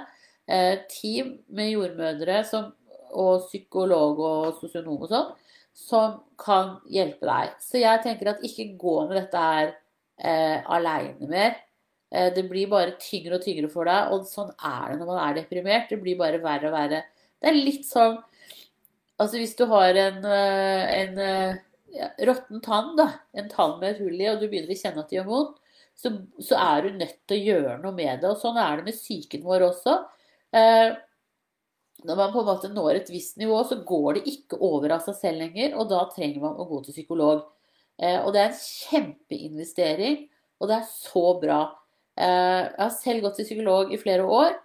team 0.89 1.35
med 1.53 1.75
jordmødre 1.75 2.41
som 2.49 2.71
og 3.17 3.47
psykolog 3.49 4.21
og 4.21 4.61
sosionom 4.61 5.05
og 5.05 5.11
sånn, 5.11 5.33
som 5.77 6.21
kan 6.41 6.77
hjelpe 6.93 7.29
deg. 7.29 7.57
Så 7.63 7.81
jeg 7.83 8.03
tenker 8.05 8.33
at 8.33 8.45
ikke 8.47 8.73
gå 8.81 8.97
med 9.07 9.19
dette 9.21 9.43
her 9.43 9.73
eh, 10.17 10.59
aleine 10.73 11.31
mer. 11.31 11.57
Eh, 12.13 12.31
det 12.35 12.47
blir 12.51 12.71
bare 12.71 12.97
tyngre 13.03 13.39
og 13.39 13.45
tyngre 13.45 13.71
for 13.73 13.89
deg, 13.89 14.15
og 14.15 14.27
sånn 14.31 14.53
er 14.55 14.93
det 14.93 14.99
når 15.01 15.11
man 15.11 15.23
er 15.25 15.39
deprimert. 15.41 15.91
Det 15.91 16.01
blir 16.03 16.19
bare 16.21 16.43
verre 16.43 16.71
og 16.71 16.77
verre. 16.77 17.05
Det 17.41 17.53
er 17.53 17.59
litt 17.61 17.87
sånn 17.89 18.19
Altså 19.17 19.39
hvis 19.41 19.55
du 19.57 19.63
har 19.71 19.97
en, 19.97 20.19
eh, 20.29 20.83
en 20.93 21.19
eh, 21.25 21.61
ja, 21.97 22.11
råtten 22.29 22.61
tann, 22.61 22.91
da, 22.99 23.07
en 23.33 23.49
tann 23.49 23.79
med 23.81 23.95
et 23.95 24.03
hull 24.05 24.19
i, 24.21 24.27
og 24.29 24.43
du 24.43 24.45
begynner 24.51 24.75
å 24.75 24.77
kjenne 24.77 25.01
at 25.01 25.09
det 25.09 25.17
gjør 25.17 25.31
vondt, 25.31 25.55
så, 25.97 26.13
så, 26.37 26.59
er 26.61 26.85
du 26.85 26.99
nødt 26.99 27.17
til 27.25 27.39
å 27.39 27.47
gjøre 27.47 27.79
noe 27.81 27.97
med 27.97 28.21
det. 28.21 28.29
Og 28.29 28.43
sånn 28.43 28.59
er 28.61 28.77
det 28.77 28.91
med 28.91 28.99
psyken 28.99 29.45
vår 29.47 29.65
også. 29.71 29.95
Eh, 30.53 30.91
når 32.05 32.21
man 32.21 32.35
på 32.35 32.43
en 32.43 32.49
måte 32.51 32.71
når 32.73 33.01
et 33.01 33.11
visst 33.15 33.41
nivå, 33.41 33.57
så 33.65 33.81
går 33.89 34.19
det 34.19 34.27
ikke 34.35 34.61
over 34.61 34.99
av 34.99 35.07
seg 35.07 35.17
selv 35.17 35.43
lenger, 35.47 35.73
og 35.81 35.89
da 35.91 36.03
trenger 36.13 36.45
man 36.45 36.61
å 36.61 36.69
gå 36.69 36.83
til 36.85 36.99
psykolog. 36.99 37.47
Eh, 37.97 38.21
og 38.21 38.35
det 38.37 38.43
er 38.43 38.53
en 38.53 38.61
kjempeinvestering, 38.61 40.27
og 40.61 40.71
det 40.71 40.77
er 40.77 40.89
så 40.91 41.25
bra. 41.41 41.61
Eh, 42.17 42.63
jeg 42.65 42.81
har 42.81 42.95
selv 42.97 43.27
gått 43.27 43.39
til 43.41 43.49
psykolog 43.49 43.93
i 43.93 44.01
flere 44.01 44.25
år, 44.25 44.57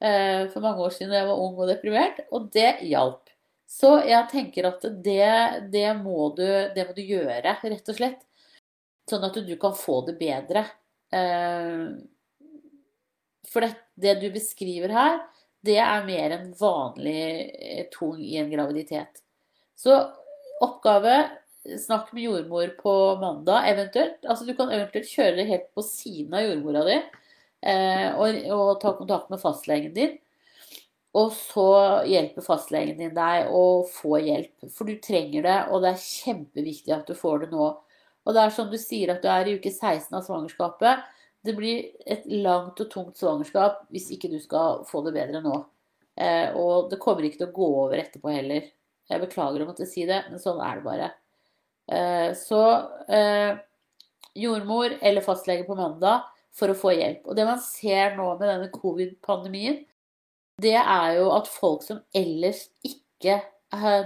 eh, 0.00 0.44
for 0.52 0.64
mange 0.64 0.84
år 0.84 0.94
siden 0.94 1.14
da 1.14 1.22
jeg 1.22 1.30
var 1.30 1.42
ung 1.44 1.56
og 1.56 1.70
deprimert, 1.70 2.20
og 2.32 2.50
det 2.52 2.78
hjalp. 2.84 3.24
Så 3.68 3.98
jeg 4.08 4.28
tenker 4.32 4.68
at 4.70 4.84
det, 5.04 5.70
det, 5.72 5.88
må 6.00 6.30
du, 6.36 6.44
det, 6.74 6.86
må 6.88 6.94
du, 6.96 7.02
gjøre, 7.04 7.42
rett 7.44 7.90
og 7.92 7.96
slett. 7.96 8.22
Sånn 9.08 9.24
at 9.24 9.36
du 9.44 9.56
kan 9.60 9.74
få 9.76 10.00
det 10.06 10.14
bedre. 10.20 10.62
For 13.48 13.64
det, 13.64 13.74
det 13.96 14.14
du 14.22 14.28
beskriver 14.32 14.92
her, 14.92 15.18
det 15.64 15.78
er 15.82 16.06
mer 16.06 16.34
enn 16.36 16.50
vanlig 16.58 17.24
eh, 17.58 17.84
tung 17.92 18.20
i 18.22 18.36
en 18.40 18.50
graviditet. 18.52 19.22
Så 19.78 19.94
oppgave 20.64 21.16
Snakk 21.76 22.12
med 22.12 22.22
jordmor 22.22 22.68
på 22.68 23.16
mandag, 23.20 23.68
eventuelt. 23.68 24.24
Altså 24.24 24.44
Du 24.44 24.54
kan 24.56 24.70
eventuelt 24.72 25.08
kjøre 25.10 25.36
det 25.36 25.48
helt 25.50 25.68
på 25.74 25.84
siden 25.84 26.36
av 26.36 26.46
jordmora 26.46 26.84
di 26.86 26.96
eh, 26.96 28.14
og, 28.14 28.38
og, 28.54 28.70
ta 28.80 28.94
kontakt 28.96 29.28
med 29.32 29.42
fastlegen 29.42 29.92
din. 29.96 30.14
Og 31.18 31.32
så 31.34 31.68
hjelper 32.08 32.46
fastlegen 32.46 33.00
din 33.00 33.14
deg 33.16 33.50
å 33.52 33.84
få 33.90 34.20
hjelp, 34.22 34.68
for 34.72 34.88
du 34.88 34.96
trenger 35.02 35.44
det, 35.44 35.58
og 35.72 35.82
det 35.82 35.92
er 35.92 36.02
kjempeviktig 36.04 36.94
at 36.94 37.08
du 37.08 37.16
får 37.18 37.44
det 37.44 37.50
nå. 37.52 37.68
Og 38.28 38.36
det 38.36 38.42
er 38.44 38.54
som 38.54 38.68
du 38.70 38.76
sier 38.80 39.12
at 39.12 39.22
du 39.24 39.28
er 39.32 39.48
i 39.48 39.56
uke 39.58 39.72
16 39.72 40.12
av 40.14 40.24
svangerskapet. 40.26 41.06
Det 41.44 41.54
blir 41.56 41.86
et 42.06 42.26
langt 42.28 42.80
og 42.80 42.90
tungt 42.92 43.20
svangerskap 43.20 43.86
hvis 43.94 44.10
ikke 44.14 44.30
du 44.32 44.36
skal 44.42 44.84
få 44.88 45.02
det 45.06 45.16
bedre 45.16 45.40
nå. 45.44 45.62
Eh, 46.18 46.52
og 46.56 46.90
det 46.92 47.00
kommer 47.02 47.24
ikke 47.24 47.44
til 47.44 47.50
å 47.50 47.56
gå 47.56 47.70
over 47.84 48.00
etterpå 48.00 48.32
heller. 48.32 48.68
Jeg 49.08 49.24
beklager 49.24 49.64
å 49.64 49.70
måtte 49.70 49.88
si 49.88 50.04
det, 50.08 50.26
men 50.28 50.42
sånn 50.42 50.60
er 50.60 50.80
det 50.80 50.84
bare. 50.84 51.08
Eh, 51.88 52.30
så 52.36 52.62
eh, 53.08 53.58
jordmor 54.38 54.94
eller 55.00 55.24
fastlege 55.24 55.66
på 55.66 55.76
mandag 55.78 56.26
for 56.54 56.72
å 56.72 56.78
få 56.78 56.94
hjelp. 56.96 57.24
Og 57.26 57.38
det 57.38 57.46
man 57.48 57.60
ser 57.62 58.16
nå 58.18 58.30
med 58.38 58.48
denne 58.48 58.70
covid-pandemien, 58.74 59.82
det 60.58 60.76
er 60.78 61.18
jo 61.20 61.30
at 61.36 61.50
folk 61.50 61.84
som 61.86 62.02
ellers 62.16 62.66
ikke 62.86 63.40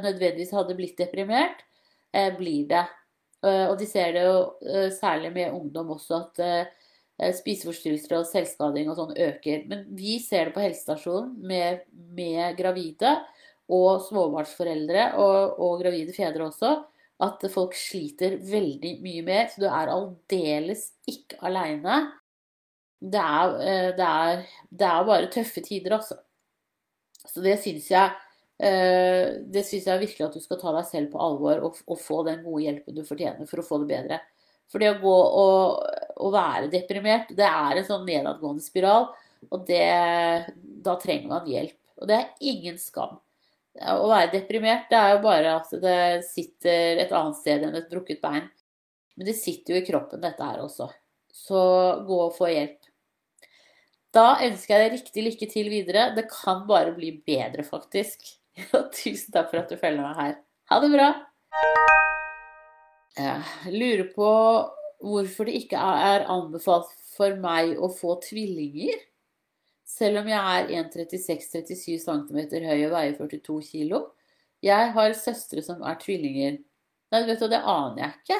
nødvendigvis 0.03 0.53
hadde 0.53 0.75
blitt 0.77 0.99
deprimert, 0.99 1.63
eh, 2.13 2.33
blir 2.37 2.69
det. 2.71 2.87
Eh, 3.43 3.67
og 3.71 3.77
de 3.81 3.89
ser 3.89 4.15
det 4.17 4.25
jo 4.27 4.39
eh, 4.67 4.89
særlig 4.95 5.33
med 5.35 5.55
ungdom 5.55 5.95
også, 5.97 6.23
at 6.27 6.73
Eh, 7.23 7.33
spiseforstyrrelser 7.37 8.17
og 8.19 8.29
selvskading 8.29 8.89
og 8.91 8.99
sånn 8.99 9.15
øker. 9.29 9.67
Men 9.71 9.85
vi 9.97 10.17
ser 10.23 10.49
det 10.49 10.57
på 10.57 10.65
helsestasjonen 10.65 11.35
med, 11.47 11.85
med 12.17 12.57
gravide 12.59 13.19
og 13.73 14.03
småbarnsforeldre 14.09 15.13
og, 15.21 15.59
og, 15.59 15.77
gravide 15.83 16.15
fedre 16.17 16.49
også, 16.49 16.75
at 17.23 17.45
folk 17.53 17.77
sliter 17.79 18.39
veldig 18.49 18.97
mye 19.05 19.23
mer. 19.27 19.47
Så 19.51 19.63
du 19.63 19.69
er 19.69 19.93
aldeles 19.93 20.89
ikke 21.11 21.39
aleine. 21.47 22.03
Det, 23.03 23.23
eh, 23.23 23.89
det, 23.99 24.11
det, 24.71 24.89
er 24.89 25.09
bare 25.09 25.31
tøffe 25.33 25.63
tider, 25.65 25.97
altså. 25.99 26.19
Så 27.23 27.43
det 27.43 27.57
syns 27.63 27.87
jeg 27.91 28.11
eh, 28.63 29.39
det 29.55 29.63
syns 29.67 29.87
jeg 29.87 30.03
virkelig 30.03 30.27
at 30.27 30.37
du 30.37 30.43
skal 30.43 30.59
ta 30.59 30.73
deg 30.75 30.87
selv 30.89 31.13
på 31.13 31.21
alvor 31.23 31.63
og, 31.69 31.79
og 31.87 31.99
få 31.99 32.23
den 32.27 32.43
gode 32.43 32.65
hjelpen 32.65 32.97
du 32.99 33.05
fortjener 33.07 33.47
for 33.51 33.63
å 33.63 33.67
få 33.67 33.79
det 33.83 33.91
bedre. 33.93 34.19
For 34.73 34.83
det 34.83 34.95
å 34.95 35.01
gå 35.03 35.13
og, 35.13 35.83
og, 36.17 36.31
være 36.33 36.71
deprimert, 36.73 37.35
det 37.37 37.47
er 37.47 37.79
en 37.79 37.87
sånn 37.87 38.07
nedadgående 38.09 38.65
spiral. 38.65 39.11
Og 39.51 39.67
det, 39.69 39.85
da 40.87 40.95
trenger 41.03 41.29
man 41.29 41.51
hjelp. 41.51 41.77
Og 42.01 42.09
det 42.09 42.17
er 42.19 42.49
ingen 42.53 42.79
skam. 42.81 43.19
Å 43.73 44.05
være 44.05 44.35
deprimert, 44.35 44.91
det 44.91 44.99
er 44.99 45.15
jo 45.15 45.23
bare 45.25 45.55
at 45.57 45.71
det 45.81 46.01
sitter 46.29 47.01
et 47.07 47.13
annet 47.17 47.39
sted 47.39 47.65
enn 47.65 47.79
et 47.79 47.89
brukket 47.89 48.21
bein. 48.21 48.51
Men 49.17 49.29
det 49.29 49.37
sitter 49.39 49.75
jo 49.77 49.81
i 49.81 49.87
kroppen, 49.87 50.21
dette 50.21 50.45
her 50.45 50.61
også. 50.61 50.91
Så 51.33 51.63
gå 52.05 52.19
og 52.27 52.35
få 52.37 52.51
hjelp. 52.53 52.79
Da 54.13 54.37
ønsker 54.45 54.75
jeg 54.77 54.85
deg 54.85 54.97
riktig 54.99 55.25
lykke 55.25 55.49
til 55.49 55.71
videre. 55.73 56.11
Det 56.17 56.27
kan 56.29 56.67
bare 56.69 56.93
bli 56.93 57.15
bedre, 57.25 57.65
faktisk. 57.65 58.27
Og 58.77 58.91
tusen 58.93 59.33
takk 59.33 59.49
for 59.49 59.63
at 59.63 59.73
du 59.73 59.79
følger 59.81 60.05
meg 60.05 60.19
her. 60.19 60.35
Ha 60.69 60.81
det 60.83 60.91
bra! 60.93 61.09
Jeg 63.17 63.73
lurer 63.73 64.07
på 64.13 64.29
hvorfor 65.03 65.49
det 65.49 65.57
ikke 65.65 65.81
er 65.81 66.27
anbefalt 66.33 66.93
for 67.17 67.37
meg 67.41 67.81
å 67.81 67.89
få 67.93 68.19
tvillinger. 68.25 69.01
Selv 69.93 70.23
om 70.23 70.29
jeg 70.31 70.41
er 70.41 70.71
1,36-37 70.87 71.99
cm 72.07 72.39
høy 72.65 72.85
og 72.87 72.95
veier 72.95 73.17
42 73.19 73.59
kg. 73.69 73.99
Jeg 74.65 74.93
har 74.97 75.17
søstre 75.19 75.63
som 75.67 75.83
er 75.85 75.99
tvillinger. 76.01 76.59
Nei, 77.13 77.21
vet 77.29 77.43
du, 77.43 77.49
det 77.53 77.61
aner 77.61 78.01
jeg 78.07 78.15
ikke. 78.23 78.39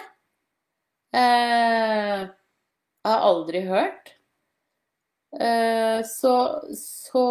Eh, 1.21 2.23
Jeg 3.03 3.11
har 3.11 3.25
aldri 3.29 3.61
hørt. 3.67 4.15
Eh, 5.41 6.03
så, 6.05 6.33
så 6.77 7.25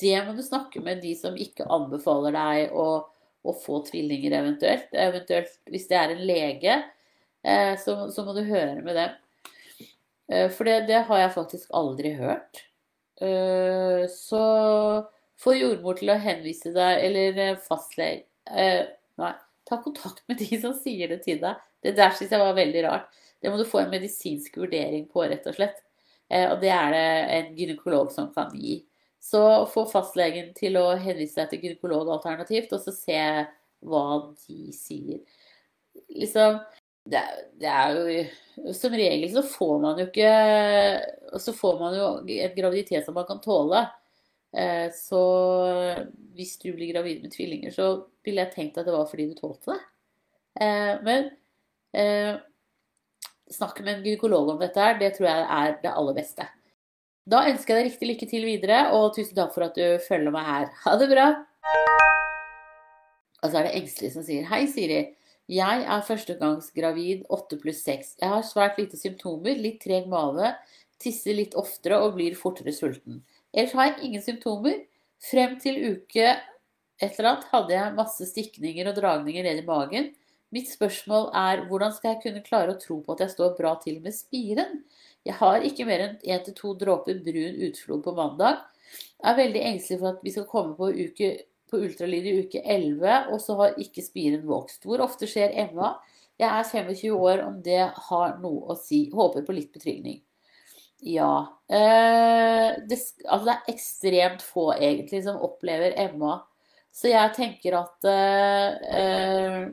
Det 0.00 0.16
må 0.26 0.32
du 0.36 0.42
snakke 0.44 0.80
med 0.84 1.00
de 1.02 1.14
som 1.16 1.36
ikke 1.40 1.66
anbefaler 1.72 2.34
deg 2.36 2.74
å, 2.76 2.86
å 3.46 3.54
få 3.62 3.80
tvillinger, 3.88 4.34
eventuelt. 4.42 4.90
Eventuelt 4.92 5.54
hvis 5.72 5.86
det 5.90 5.98
er 6.00 6.12
en 6.14 6.24
lege, 6.28 6.76
eh, 7.46 7.74
så, 7.80 7.96
så 8.12 8.24
må 8.26 8.34
du 8.36 8.42
høre 8.44 8.82
med 8.84 8.98
dem. 8.98 9.16
Eh, 10.28 10.48
for 10.52 10.68
det, 10.68 10.80
det 10.90 11.04
har 11.08 11.22
jeg 11.22 11.34
faktisk 11.36 11.76
aldri 11.76 12.14
hørt. 12.18 12.62
Så 14.12 14.40
få 15.40 15.52
jordmor 15.56 15.96
til 15.96 16.10
å 16.12 16.18
henvise 16.20 16.68
deg, 16.74 16.98
eller 17.06 17.54
fastlege 17.64 18.26
Nei, 19.16 19.30
ta 19.64 19.78
kontakt 19.80 20.20
med 20.28 20.36
de 20.42 20.58
som 20.60 20.74
sier 20.76 21.08
det 21.08 21.22
til 21.24 21.38
deg. 21.40 21.62
Det 21.80 21.94
der 21.96 22.12
syns 22.12 22.34
jeg 22.34 22.42
var 22.42 22.58
veldig 22.58 22.82
rart. 22.84 23.06
Det 23.40 23.48
må 23.48 23.56
du 23.56 23.64
få 23.64 23.80
en 23.80 23.94
medisinsk 23.94 24.58
vurdering 24.60 25.06
på, 25.08 25.24
rett 25.24 25.48
og 25.48 25.56
slett. 25.56 25.80
Og 26.28 26.60
det 26.60 26.74
er 26.74 26.92
det 26.92 27.06
en 27.38 27.48
gynekolog 27.56 28.12
som 28.12 28.28
kan 28.36 28.52
gi. 28.52 28.82
Så 29.26 29.40
få 29.72 29.86
fastlegen 29.90 30.52
til 30.54 30.76
å 30.78 30.90
henvise 31.00 31.40
deg 31.40 31.50
til 31.50 31.64
gynekolog 31.66 32.12
alternativt, 32.18 32.76
og 32.76 32.84
så 32.84 32.92
se 32.94 33.22
hva 33.86 34.04
de 34.44 34.72
sier. 34.76 35.22
Liksom 36.12 36.60
det, 37.06 37.22
det, 37.60 37.70
er 37.70 37.94
jo 37.96 38.72
Som 38.74 38.96
regel 38.98 39.30
så 39.34 39.42
får 39.46 39.76
man 39.82 40.00
jo 40.00 40.06
ikke 40.08 40.32
Så 41.42 41.54
får 41.56 41.78
man 41.80 41.96
jo 41.96 42.08
en 42.24 42.56
graviditet 42.56 43.06
som 43.06 43.16
man 43.16 43.28
kan 43.28 43.40
tåle. 43.44 43.84
Eh, 44.56 44.88
så 44.94 45.22
hvis 46.36 46.56
du 46.62 46.70
blir 46.72 46.92
gravid 46.94 47.22
med 47.22 47.32
tvillinger, 47.34 47.74
så 47.74 47.88
ville 48.24 48.44
jeg 48.44 48.54
tenkt 48.54 48.78
at 48.80 48.88
det 48.88 48.94
var 48.94 49.08
fordi 49.10 49.28
du 49.30 49.34
tålte 49.38 49.74
det. 49.74 49.80
Eh, 50.64 50.92
men 51.06 51.32
snakk 53.46 53.56
snakke 53.56 53.84
med 53.84 53.98
en 53.98 54.04
gynekolog 54.04 54.48
om 54.52 54.60
dette 54.60 54.80
her, 54.80 54.96
det 55.00 55.12
tror 55.16 55.28
jeg 55.28 55.44
er 55.58 55.76
det 55.82 55.92
aller 55.92 56.16
beste. 56.16 56.46
Da 57.26 57.44
ønsker 57.50 57.74
jeg 57.74 57.78
deg 57.78 57.90
riktig 57.90 58.08
lykke 58.10 58.26
til 58.30 58.44
videre, 58.46 58.80
og 58.94 59.14
tusen 59.16 59.34
takk 59.34 59.52
for 59.54 59.66
at 59.66 59.78
du 59.78 60.02
følger 60.04 60.34
meg 60.34 60.44
her. 60.46 60.66
Ha 60.84 60.96
det 61.00 61.08
bra! 61.10 61.26
Og 63.42 63.50
så 63.50 63.60
er 63.60 63.66
det 63.66 63.76
Engstelig 63.78 64.12
som 64.14 64.24
sier 64.26 64.46
Hei, 64.50 64.64
Siri. 64.70 65.00
Jeg 65.46 65.84
er 65.86 66.02
førstegangsgravid 66.02 67.22
8 67.30 67.58
pluss 67.62 67.84
6. 67.86 68.16
Jeg 68.22 68.32
har 68.32 68.42
svært 68.46 68.80
lite 68.80 68.98
symptomer, 68.98 69.54
litt 69.54 69.78
treg 69.84 70.08
mage, 70.10 70.50
tisser 71.02 71.36
litt 71.38 71.54
oftere 71.58 72.00
og 72.02 72.16
blir 72.16 72.34
fortere 72.38 72.74
sulten. 72.74 73.22
Ellers 73.54 73.74
har 73.78 73.92
jeg 73.92 74.08
ingen 74.08 74.24
symptomer. 74.24 74.80
Frem 75.22 75.54
til 75.62 75.78
uke 75.94 76.26
et 76.96 77.18
eller 77.18 77.30
annet 77.30 77.50
hadde 77.52 77.74
jeg 77.76 77.96
masse 77.96 78.26
stikninger 78.30 78.88
og 78.90 78.96
dragninger 78.98 79.46
ned 79.46 79.62
i 79.62 79.66
magen. 79.66 80.10
Mitt 80.54 80.70
spørsmål 80.70 81.28
er 81.36 81.64
hvordan 81.68 81.92
skal 81.92 82.14
jeg 82.14 82.22
kunne 82.22 82.44
klare 82.46 82.72
å 82.72 82.80
tro 82.80 83.00
på 83.04 83.14
at 83.14 83.24
jeg 83.24 83.34
står 83.34 83.56
bra 83.58 83.74
til 83.82 83.98
med 84.04 84.14
spiren? 84.16 84.80
Jeg 85.26 85.36
har 85.40 85.64
ikke 85.66 85.86
mer 85.88 86.04
enn 86.04 86.16
én 86.22 86.44
til 86.46 86.56
to 86.56 86.72
dråper 86.78 87.20
brun 87.24 87.58
utflod 87.68 88.04
på 88.04 88.14
mandag. 88.16 88.62
Jeg 89.18 89.28
er 89.32 89.40
veldig 89.40 89.64
engstelig 89.70 90.00
for 90.00 90.14
at 90.14 90.24
vi 90.24 90.32
skal 90.32 90.48
komme 90.48 90.76
på, 90.78 90.90
uke, 90.94 91.30
på 91.70 91.80
ultralyd 91.82 92.26
i 92.28 92.34
uke 92.44 92.62
11, 92.62 93.32
og 93.32 93.40
så 93.42 93.56
har 93.60 93.80
ikke 93.82 94.04
spiren 94.04 94.44
vokst. 94.48 94.84
Hvor 94.86 95.02
ofte 95.04 95.28
skjer 95.30 95.54
MA? 95.72 95.94
Jeg 96.36 96.50
er 96.50 96.68
25 96.68 97.16
år, 97.16 97.42
om 97.46 97.60
det 97.64 97.80
har 98.08 98.36
noe 98.42 98.72
å 98.72 98.76
si. 98.78 99.06
Håper 99.14 99.46
på 99.46 99.56
litt 99.56 99.72
betrygning. 99.74 100.20
Ja. 101.06 101.32
Eh, 101.68 102.76
det, 102.88 103.00
altså 103.24 103.44
det 103.46 103.54
er 103.54 103.72
ekstremt 103.72 104.44
få 104.44 104.70
egentlig 104.76 105.22
som 105.26 105.40
opplever 105.44 105.96
MA. 106.16 106.38
Så 106.96 107.10
jeg 107.12 107.34
tenker 107.36 107.80
at 107.80 108.08
eh 108.08 109.66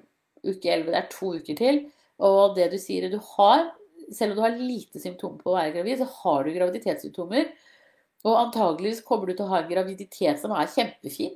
uke 0.44 0.68
11 0.68 0.92
det 0.92 1.00
er 1.00 1.12
to 1.12 1.34
uker 1.40 1.58
til. 1.60 1.80
Og 2.24 2.58
det 2.58 2.70
du 2.74 2.80
sier 2.82 3.08
du 3.12 3.20
har 3.36 3.70
selv 4.14 4.34
om 4.34 4.38
du 4.38 4.44
har 4.44 4.58
lite 4.60 5.00
symptomer 5.02 5.40
på 5.42 5.52
å 5.52 5.58
være 5.58 5.74
gravid, 5.78 6.02
så 6.02 6.08
har 6.24 6.44
du 6.44 6.56
graviditetssymptomer. 6.56 7.48
Og 8.28 8.40
antageligvis 8.40 9.04
kommer 9.08 9.30
du 9.30 9.36
til 9.36 9.46
å 9.46 9.52
ha 9.54 9.62
en 9.64 9.70
graviditet 9.72 10.42
som 10.42 10.54
er 10.56 10.70
kjempefin. 10.72 11.34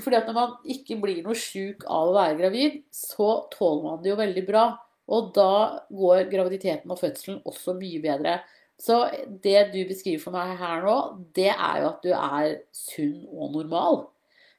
Fordi 0.00 0.16
at 0.18 0.28
når 0.28 0.36
man 0.36 0.72
ikke 0.72 0.96
blir 1.02 1.20
noe 1.24 1.36
sjuk 1.38 1.84
av 1.90 2.10
å 2.10 2.16
være 2.16 2.38
gravid, 2.38 2.80
så 2.94 3.42
tåler 3.52 3.84
man 3.84 4.02
det 4.02 4.12
jo 4.12 4.18
veldig 4.20 4.44
bra. 4.48 4.64
Og 5.12 5.32
da 5.36 5.52
går 5.92 6.28
graviditeten 6.32 6.92
og 6.92 7.00
fødselen 7.00 7.42
også 7.48 7.74
mye 7.76 8.00
bedre. 8.04 8.38
Så 8.80 8.98
det 9.44 9.68
du 9.74 9.82
beskriver 9.86 10.22
for 10.22 10.34
meg 10.34 10.56
her 10.58 10.82
nå, 10.86 10.96
det 11.36 11.50
er 11.52 11.82
jo 11.82 11.90
at 11.90 12.06
du 12.06 12.12
er 12.16 12.54
sunn 12.74 13.18
og 13.30 13.52
normal. 13.58 14.00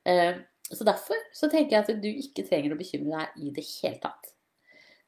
Eh, 0.08 0.38
så 0.74 0.86
derfor 0.88 1.20
så 1.36 1.50
tenker 1.52 1.76
jeg 1.76 1.84
at 1.84 2.04
du 2.04 2.10
ikke 2.12 2.46
trenger 2.48 2.76
å 2.76 2.80
bekymre 2.80 3.18
deg 3.18 3.42
i 3.44 3.56
det 3.56 3.66
hele 3.68 4.00
tatt. 4.04 4.32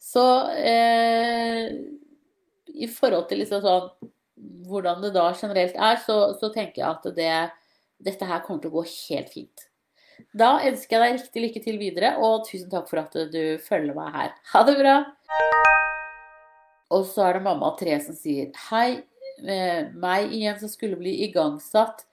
Så 0.01 0.23
eh, 0.59 1.69
i 2.75 2.89
forhold 2.91 3.29
til 3.29 3.41
liksom 3.41 3.63
sånn, 3.63 3.87
hvordan 4.67 5.01
det 5.05 5.13
da 5.15 5.29
generelt 5.37 5.77
er, 5.79 6.01
så, 6.03 6.35
så 6.39 6.51
tenker 6.53 6.81
jeg 6.81 6.89
at 6.89 7.07
det, 7.15 7.31
dette 8.03 8.27
her 8.27 8.43
kommer 8.45 8.63
til 8.63 8.73
å 8.73 8.81
gå 8.81 8.85
helt 8.89 9.31
fint. 9.31 9.69
Da 10.35 10.57
ønsker 10.67 10.97
jeg 10.97 11.03
deg 11.03 11.19
riktig 11.19 11.43
lykke 11.43 11.63
til 11.65 11.79
videre, 11.81 12.15
og 12.23 12.45
tusen 12.47 12.71
takk 12.71 12.89
for 12.91 13.03
at 13.03 13.15
du 13.33 13.57
følger 13.63 13.95
meg 13.97 14.13
her. 14.15 14.33
Ha 14.53 14.63
det 14.67 14.77
bra! 14.79 14.95
Og 16.95 17.05
så 17.09 17.27
er 17.27 17.37
det 17.37 17.45
mamma 17.47 17.71
tre 17.79 17.97
som 18.03 18.15
sier 18.15 18.51
Hei, 18.69 19.01
eh, 19.41 19.87
meg 19.91 20.31
igjen 20.35 20.59
som 20.61 20.71
skulle 20.71 20.99
bli 20.99 21.17
igangsatt 21.25 22.05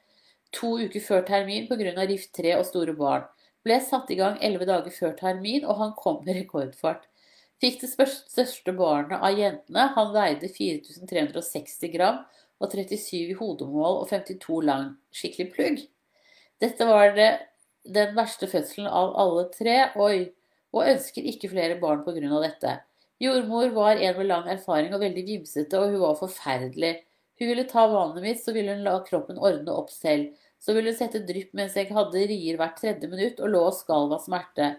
to 0.53 0.75
uker 0.81 1.01
før 1.01 1.25
termin 1.29 1.69
pga. 1.69 2.07
rift 2.07 2.33
3 2.37 2.57
og 2.59 2.67
store 2.67 2.95
barn. 2.97 3.25
Ble 3.65 3.79
satt 3.81 4.11
i 4.11 4.19
gang 4.19 4.39
elleve 4.43 4.67
dager 4.67 4.91
før 4.91 5.17
termin, 5.17 5.65
og 5.65 5.79
han 5.79 5.93
kom 5.97 6.23
med 6.25 6.37
rekordfart. 6.37 7.07
Fikk 7.63 7.81
det 7.81 7.93
største 7.95 8.73
barnet 8.75 9.23
av 9.23 9.39
jentene. 9.39 9.87
Han 9.95 10.13
veide 10.13 10.49
4360 10.51 11.93
gram 11.95 12.25
og 12.59 12.73
37 12.73 13.31
i 13.31 13.37
hodemål 13.39 14.01
og 14.03 14.09
52 14.11 14.61
lang. 14.67 14.97
Skikkelig 15.15 15.53
plugg. 15.55 15.85
Dette 16.63 16.87
var 16.87 17.15
det, 17.15 17.31
den 17.85 18.15
verste 18.17 18.49
fødselen 18.51 18.89
av 18.89 19.15
alle 19.19 19.49
tre. 19.55 19.77
Oi. 20.01 20.33
Og 20.73 20.89
ønsker 20.89 21.27
ikke 21.29 21.51
flere 21.53 21.77
barn 21.81 22.05
pga. 22.07 22.41
dette. 22.41 22.79
Jordmor 23.21 23.69
var 23.75 23.97
en 23.97 24.17
med 24.17 24.27
lang 24.27 24.47
erfaring 24.49 24.95
og 24.95 25.03
veldig 25.03 25.25
vimsete, 25.27 25.79
og 25.79 25.93
hun 25.93 26.01
var 26.01 26.17
forferdelig. 26.19 26.95
Hun 27.39 27.49
ville 27.49 27.67
ta 27.69 27.87
vannet 27.87 28.23
mitt, 28.25 28.41
så 28.43 28.55
ville 28.55 28.73
hun 28.75 28.85
la 28.87 28.97
kroppen 29.05 29.39
ordne 29.39 29.75
opp 29.75 29.91
selv. 29.91 30.33
Så 30.63 30.75
ville 30.75 30.91
hun 30.91 30.99
sette 30.99 31.21
drypp 31.27 31.53
mens 31.59 31.77
jeg 31.77 31.93
hadde 31.93 32.25
rier 32.31 32.59
hvert 32.59 32.79
tredje 32.79 33.11
minutt 33.11 33.41
og 33.43 33.53
lå 33.53 33.63
og 33.69 33.77
skalv 33.77 34.15
av 34.17 34.25
smerte. 34.25 34.73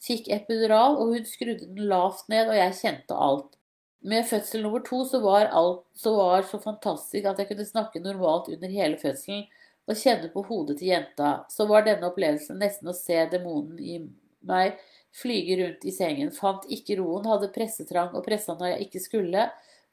Fikk 0.00 0.30
epidural, 0.32 0.96
og 1.00 1.16
hun 1.16 1.26
skrudde 1.28 1.66
den 1.66 1.88
lavt 1.90 2.28
ned, 2.32 2.48
og 2.48 2.56
jeg 2.56 2.76
kjente 2.78 3.16
alt. 3.16 3.56
Med 4.00 4.24
fødsel 4.24 4.62
nummer 4.64 4.80
to 4.84 5.02
så 5.04 5.20
var 5.20 5.50
alt 5.52 5.82
så, 5.92 6.14
var 6.16 6.46
så 6.48 6.60
fantastisk 6.62 7.26
at 7.28 7.40
jeg 7.40 7.50
kunne 7.50 7.66
snakke 7.68 8.00
normalt 8.00 8.48
under 8.48 8.72
hele 8.72 8.96
fødselen 9.00 9.44
og 9.90 9.98
kjenne 9.98 10.30
på 10.32 10.44
hodet 10.46 10.78
til 10.78 10.92
jenta. 10.92 11.40
Så 11.50 11.66
var 11.70 11.84
denne 11.86 12.08
opplevelsen 12.10 12.60
nesten 12.62 12.90
å 12.90 12.96
se 12.96 13.18
demonen 13.32 13.78
i 13.82 13.98
meg 14.46 14.78
flyge 15.16 15.56
rundt 15.60 15.84
i 15.84 15.94
sengen. 15.94 16.30
Fant 16.34 16.66
ikke 16.72 16.98
roen, 17.00 17.26
hadde 17.28 17.50
pressetrang 17.54 18.14
og 18.14 18.24
pressa 18.26 18.54
når 18.56 18.74
jeg 18.74 18.86
ikke 18.86 19.02
skulle, 19.06 19.48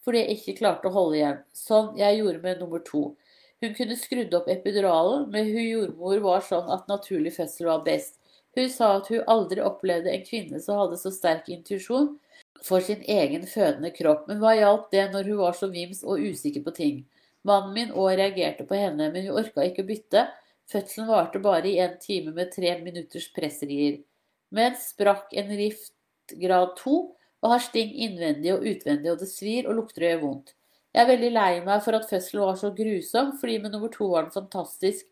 fordi 0.05 0.21
jeg 0.23 0.37
ikke 0.37 0.59
klarte 0.61 0.89
å 0.89 0.93
holde 0.93 1.17
igjen. 1.19 1.41
Sånn 1.57 1.95
jeg 1.99 2.21
gjorde 2.21 2.43
med 2.45 2.61
nummer 2.61 2.83
to. 2.85 3.09
Hun 3.63 3.73
kunne 3.73 3.97
skrudd 3.97 4.35
opp 4.37 4.49
epiduralen, 4.53 5.25
men 5.33 5.49
hun 5.49 5.65
jordmor 5.65 6.21
var 6.21 6.45
sånn 6.45 6.69
at 6.73 6.85
naturlig 6.91 7.33
fødsel 7.39 7.71
var 7.71 7.83
best. 7.87 8.19
Hun 8.57 8.69
sa 8.73 8.93
at 8.99 9.09
hun 9.09 9.25
aldri 9.29 9.61
opplevde 9.65 10.13
en 10.13 10.25
kvinne 10.25 10.61
som 10.61 10.79
hadde 10.81 10.97
så 11.01 11.11
sterk 11.13 11.49
intuisjon 11.53 12.13
for 12.65 12.81
sin 12.81 13.03
egen 13.05 13.45
fødende 13.49 13.91
kropp, 13.93 14.25
men 14.29 14.39
hva 14.41 14.53
hjalp 14.57 14.87
det 14.93 15.07
når 15.13 15.29
hun 15.31 15.41
var 15.41 15.57
så 15.57 15.69
vims 15.73 16.03
og 16.05 16.21
usikker 16.21 16.63
på 16.65 16.73
ting? 16.77 17.03
Mannen 17.47 17.73
min 17.75 17.93
òg 17.95 18.17
reagerte 18.19 18.65
på 18.67 18.75
henne, 18.75 19.09
men 19.13 19.27
hun 19.27 19.39
orka 19.39 19.63
ikke 19.63 19.85
å 19.85 19.87
bytte. 19.87 20.25
Fødselen 20.67 21.07
varte 21.07 21.39
bare 21.39 21.69
i 21.69 21.77
en 21.79 21.95
time 22.01 22.33
med 22.35 22.51
tre 22.51 22.73
minutters 22.81 23.29
pressrier. 23.35 24.01
Men 24.51 24.75
sprakk 24.79 25.31
en 25.39 25.53
rift 25.55 25.93
grad 26.41 26.75
to 26.79 26.97
og 27.43 27.51
har 27.53 27.63
sting 27.63 27.93
innvendig 27.93 28.51
og 28.55 28.65
utvendig, 28.65 29.11
og 29.11 29.21
det 29.21 29.29
svir 29.31 29.67
og 29.69 29.77
lukter 29.77 30.03
og 30.03 30.11
gjør 30.11 30.23
vondt. 30.23 30.53
Jeg 30.95 31.03
er 31.03 31.11
veldig 31.11 31.29
lei 31.35 31.51
meg 31.61 31.83
for 31.85 31.93
at 31.93 32.07
fødselen 32.09 32.43
var 32.43 32.57
så 32.59 32.71
grusom, 32.73 33.35
fordi 33.39 33.59
med 33.61 33.75
nummer 33.75 33.91
to 33.93 34.09
var 34.09 34.25
den 34.25 34.33
fantastisk, 34.33 35.05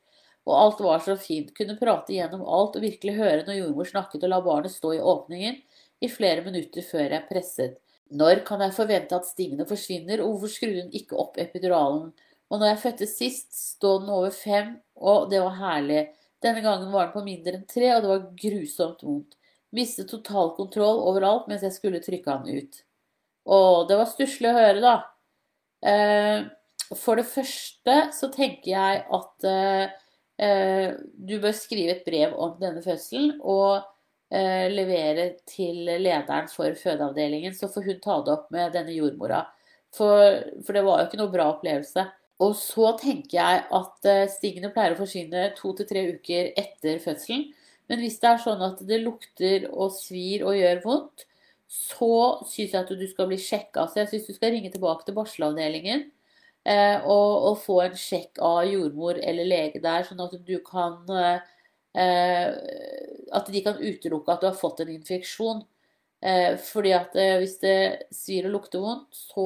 og 0.46 0.58
alt 0.58 0.82
var 0.82 1.04
så 1.06 1.16
fint. 1.20 1.52
Kunne 1.58 1.78
prate 1.80 2.16
gjennom 2.16 2.44
alt 2.44 2.78
og 2.78 2.86
virkelig 2.86 3.16
høre 3.20 3.46
når 3.46 3.60
jordmor 3.60 3.90
snakket 3.90 4.26
og 4.26 4.34
la 4.34 4.42
barnet 4.46 4.74
stå 4.74 4.96
i 4.98 5.02
åpningen 5.14 5.62
i 6.02 6.12
flere 6.12 6.44
minutter 6.46 6.86
før 6.86 7.16
jeg 7.16 7.28
presset. 7.30 7.78
Når 8.14 8.44
kan 8.46 8.62
jeg 8.62 8.76
forvente 8.76 9.18
at 9.18 9.28
stingene 9.28 9.66
forsvinner, 9.68 10.22
og 10.22 10.36
hvorfor 10.36 10.54
skrur 10.54 10.76
hun 10.78 10.94
ikke 10.94 11.18
opp 11.20 11.40
epiduralen? 11.42 12.12
Og 12.52 12.62
når 12.62 12.72
jeg 12.72 12.82
fødte 12.84 13.08
sist, 13.10 13.50
stod 13.58 14.04
den 14.04 14.14
over 14.14 14.36
fem, 14.36 14.76
og 14.96 15.32
det 15.32 15.42
var 15.42 15.58
herlig. 15.58 16.04
Denne 16.44 16.62
gangen 16.62 16.92
var 16.94 17.08
den 17.08 17.16
på 17.16 17.26
mindre 17.26 17.58
enn 17.58 17.66
tre, 17.70 17.90
og 17.96 18.04
det 18.04 18.12
var 18.12 18.28
grusomt 18.44 19.02
vondt. 19.06 19.38
Mistet 19.76 20.12
total 20.12 20.54
kontroll 20.56 21.02
overalt 21.10 21.50
mens 21.50 21.66
jeg 21.66 21.74
skulle 21.76 22.04
trykke 22.04 22.32
han 22.32 22.46
ut. 22.48 22.82
Å, 23.46 23.58
det 23.90 23.98
var 23.98 24.10
stusslig 24.12 24.52
å 24.52 24.56
høre, 24.56 24.80
da. 24.84 24.96
Eh, 25.86 26.46
for 26.96 27.18
det 27.20 27.26
første 27.28 27.98
så 28.14 28.30
tenker 28.34 28.70
jeg 28.72 29.02
at 29.18 29.50
eh, 29.50 29.96
Eh, 30.36 30.92
du 31.16 31.38
bør 31.40 31.54
skrive 31.56 31.96
et 31.96 32.08
brev 32.08 32.34
om 32.36 32.58
denne 32.60 32.82
fødselen 32.84 33.38
og 33.40 33.86
eh, 34.36 34.68
levere 34.72 35.30
til 35.48 35.86
lederen 35.88 36.50
for 36.52 36.76
fødeavdelingen, 36.80 37.56
så 37.56 37.70
får 37.72 37.88
hun 37.88 38.02
ta 38.04 38.20
det 38.26 38.34
opp 38.36 38.52
med 38.54 38.76
denne 38.76 38.96
jordmora. 38.96 39.46
For, 39.96 40.42
for, 40.66 40.76
det 40.76 40.84
var 40.86 41.02
jo 41.02 41.08
ikke 41.08 41.20
noe 41.22 41.34
bra 41.34 41.50
opplevelse. 41.54 42.06
Og 42.44 42.56
så 42.60 42.92
tenker 43.00 43.38
jeg 43.38 43.62
at 43.80 44.10
eh, 44.12 44.26
stingene 44.32 44.74
pleier 44.76 44.96
å 44.96 45.00
forsvinne 45.00 45.48
to 45.56 45.72
til 45.78 45.88
tre 45.88 46.04
uker 46.18 46.52
etter 46.60 47.00
fødselen. 47.04 47.48
Men 47.90 48.02
hvis 48.02 48.18
det 48.20 48.32
er 48.32 48.42
sånn 48.42 48.64
at 48.66 48.82
det 48.88 49.00
lukter 49.04 49.70
og 49.72 49.94
svir 49.96 50.44
og 50.48 50.58
gjør 50.58 50.82
vondt, 50.84 51.26
så 51.72 52.42
syns 52.50 52.74
jeg 52.74 52.82
at 52.82 52.92
du 52.92 53.06
skal 53.10 53.30
bli 53.30 53.40
sjekka. 53.42 53.88
Så 53.88 54.02
jeg 54.02 54.12
syns 54.12 54.30
du 54.30 54.36
skal 54.38 54.54
ringe 54.56 54.72
tilbake 54.74 55.06
til 55.08 55.18
barselavdelingen 55.18 56.06
eh, 56.66 56.98
og, 57.02 57.32
og, 57.52 57.60
få 57.64 57.80
en 57.86 57.98
sjekk 58.00 58.42
av 58.44 58.66
jordmor 58.70 59.20
eller 59.22 59.48
lege 59.48 59.82
der, 59.84 60.06
sånn 60.08 60.24
at 60.26 60.36
du 60.46 60.58
kan 60.66 61.00
eh, 61.14 61.54
At 61.96 63.48
de 63.52 63.62
kan 63.64 63.80
utelukke 63.80 64.34
at 64.34 64.44
du 64.44 64.50
har 64.50 64.58
fått 64.60 64.82
en 64.84 64.92
infeksjon. 64.94 65.64
Eh, 66.26 66.56
fordi 66.58 66.90
at 66.96 67.14
eh, 67.20 67.36
hvis 67.38 67.60
det 67.62 67.78
svir 68.16 68.48
og 68.48 68.56
lukter 68.56 68.82
vondt, 68.82 69.12
så, 69.14 69.44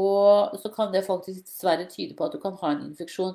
så, 0.61 0.69
kan 0.71 0.93
det 0.93 1.01
faktisk 1.07 1.41
dessverre 1.43 1.87
tyde 1.91 2.15
på 2.15 2.27
at 2.27 2.35
du 2.35 2.39
kan 2.39 2.55
ha 2.61 2.71
en 2.71 2.85
infeksjon. 2.85 3.33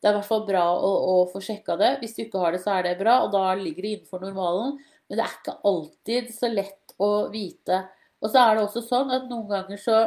Det 0.00 0.08
er 0.08 0.14
i 0.14 0.16
hvert 0.16 0.28
fall 0.28 0.46
bra 0.48 0.62
å, 0.72 0.92
å, 1.10 1.16
få 1.32 1.42
sjekka 1.44 1.76
det. 1.80 1.96
Hvis 2.00 2.16
du 2.16 2.22
ikke 2.24 2.40
har 2.40 2.54
det, 2.54 2.62
så 2.64 2.76
er 2.76 2.86
det 2.86 2.98
bra, 3.02 3.18
og 3.26 3.34
da 3.34 3.50
ligger 3.58 3.84
det 3.84 3.92
innenfor 3.96 4.24
normalen. 4.24 4.78
Men 5.06 5.18
det 5.18 5.26
er 5.26 5.34
ikke 5.40 5.58
alltid 5.68 6.30
så 6.34 6.50
lett 6.52 6.96
å 7.02 7.10
vite. 7.32 7.82
Og 8.22 8.32
så 8.32 8.46
er 8.46 8.56
det 8.56 8.64
også 8.64 8.84
sånn 8.86 9.12
at 9.12 9.28
noen 9.28 9.50
ganger 9.50 9.82
så 9.82 9.98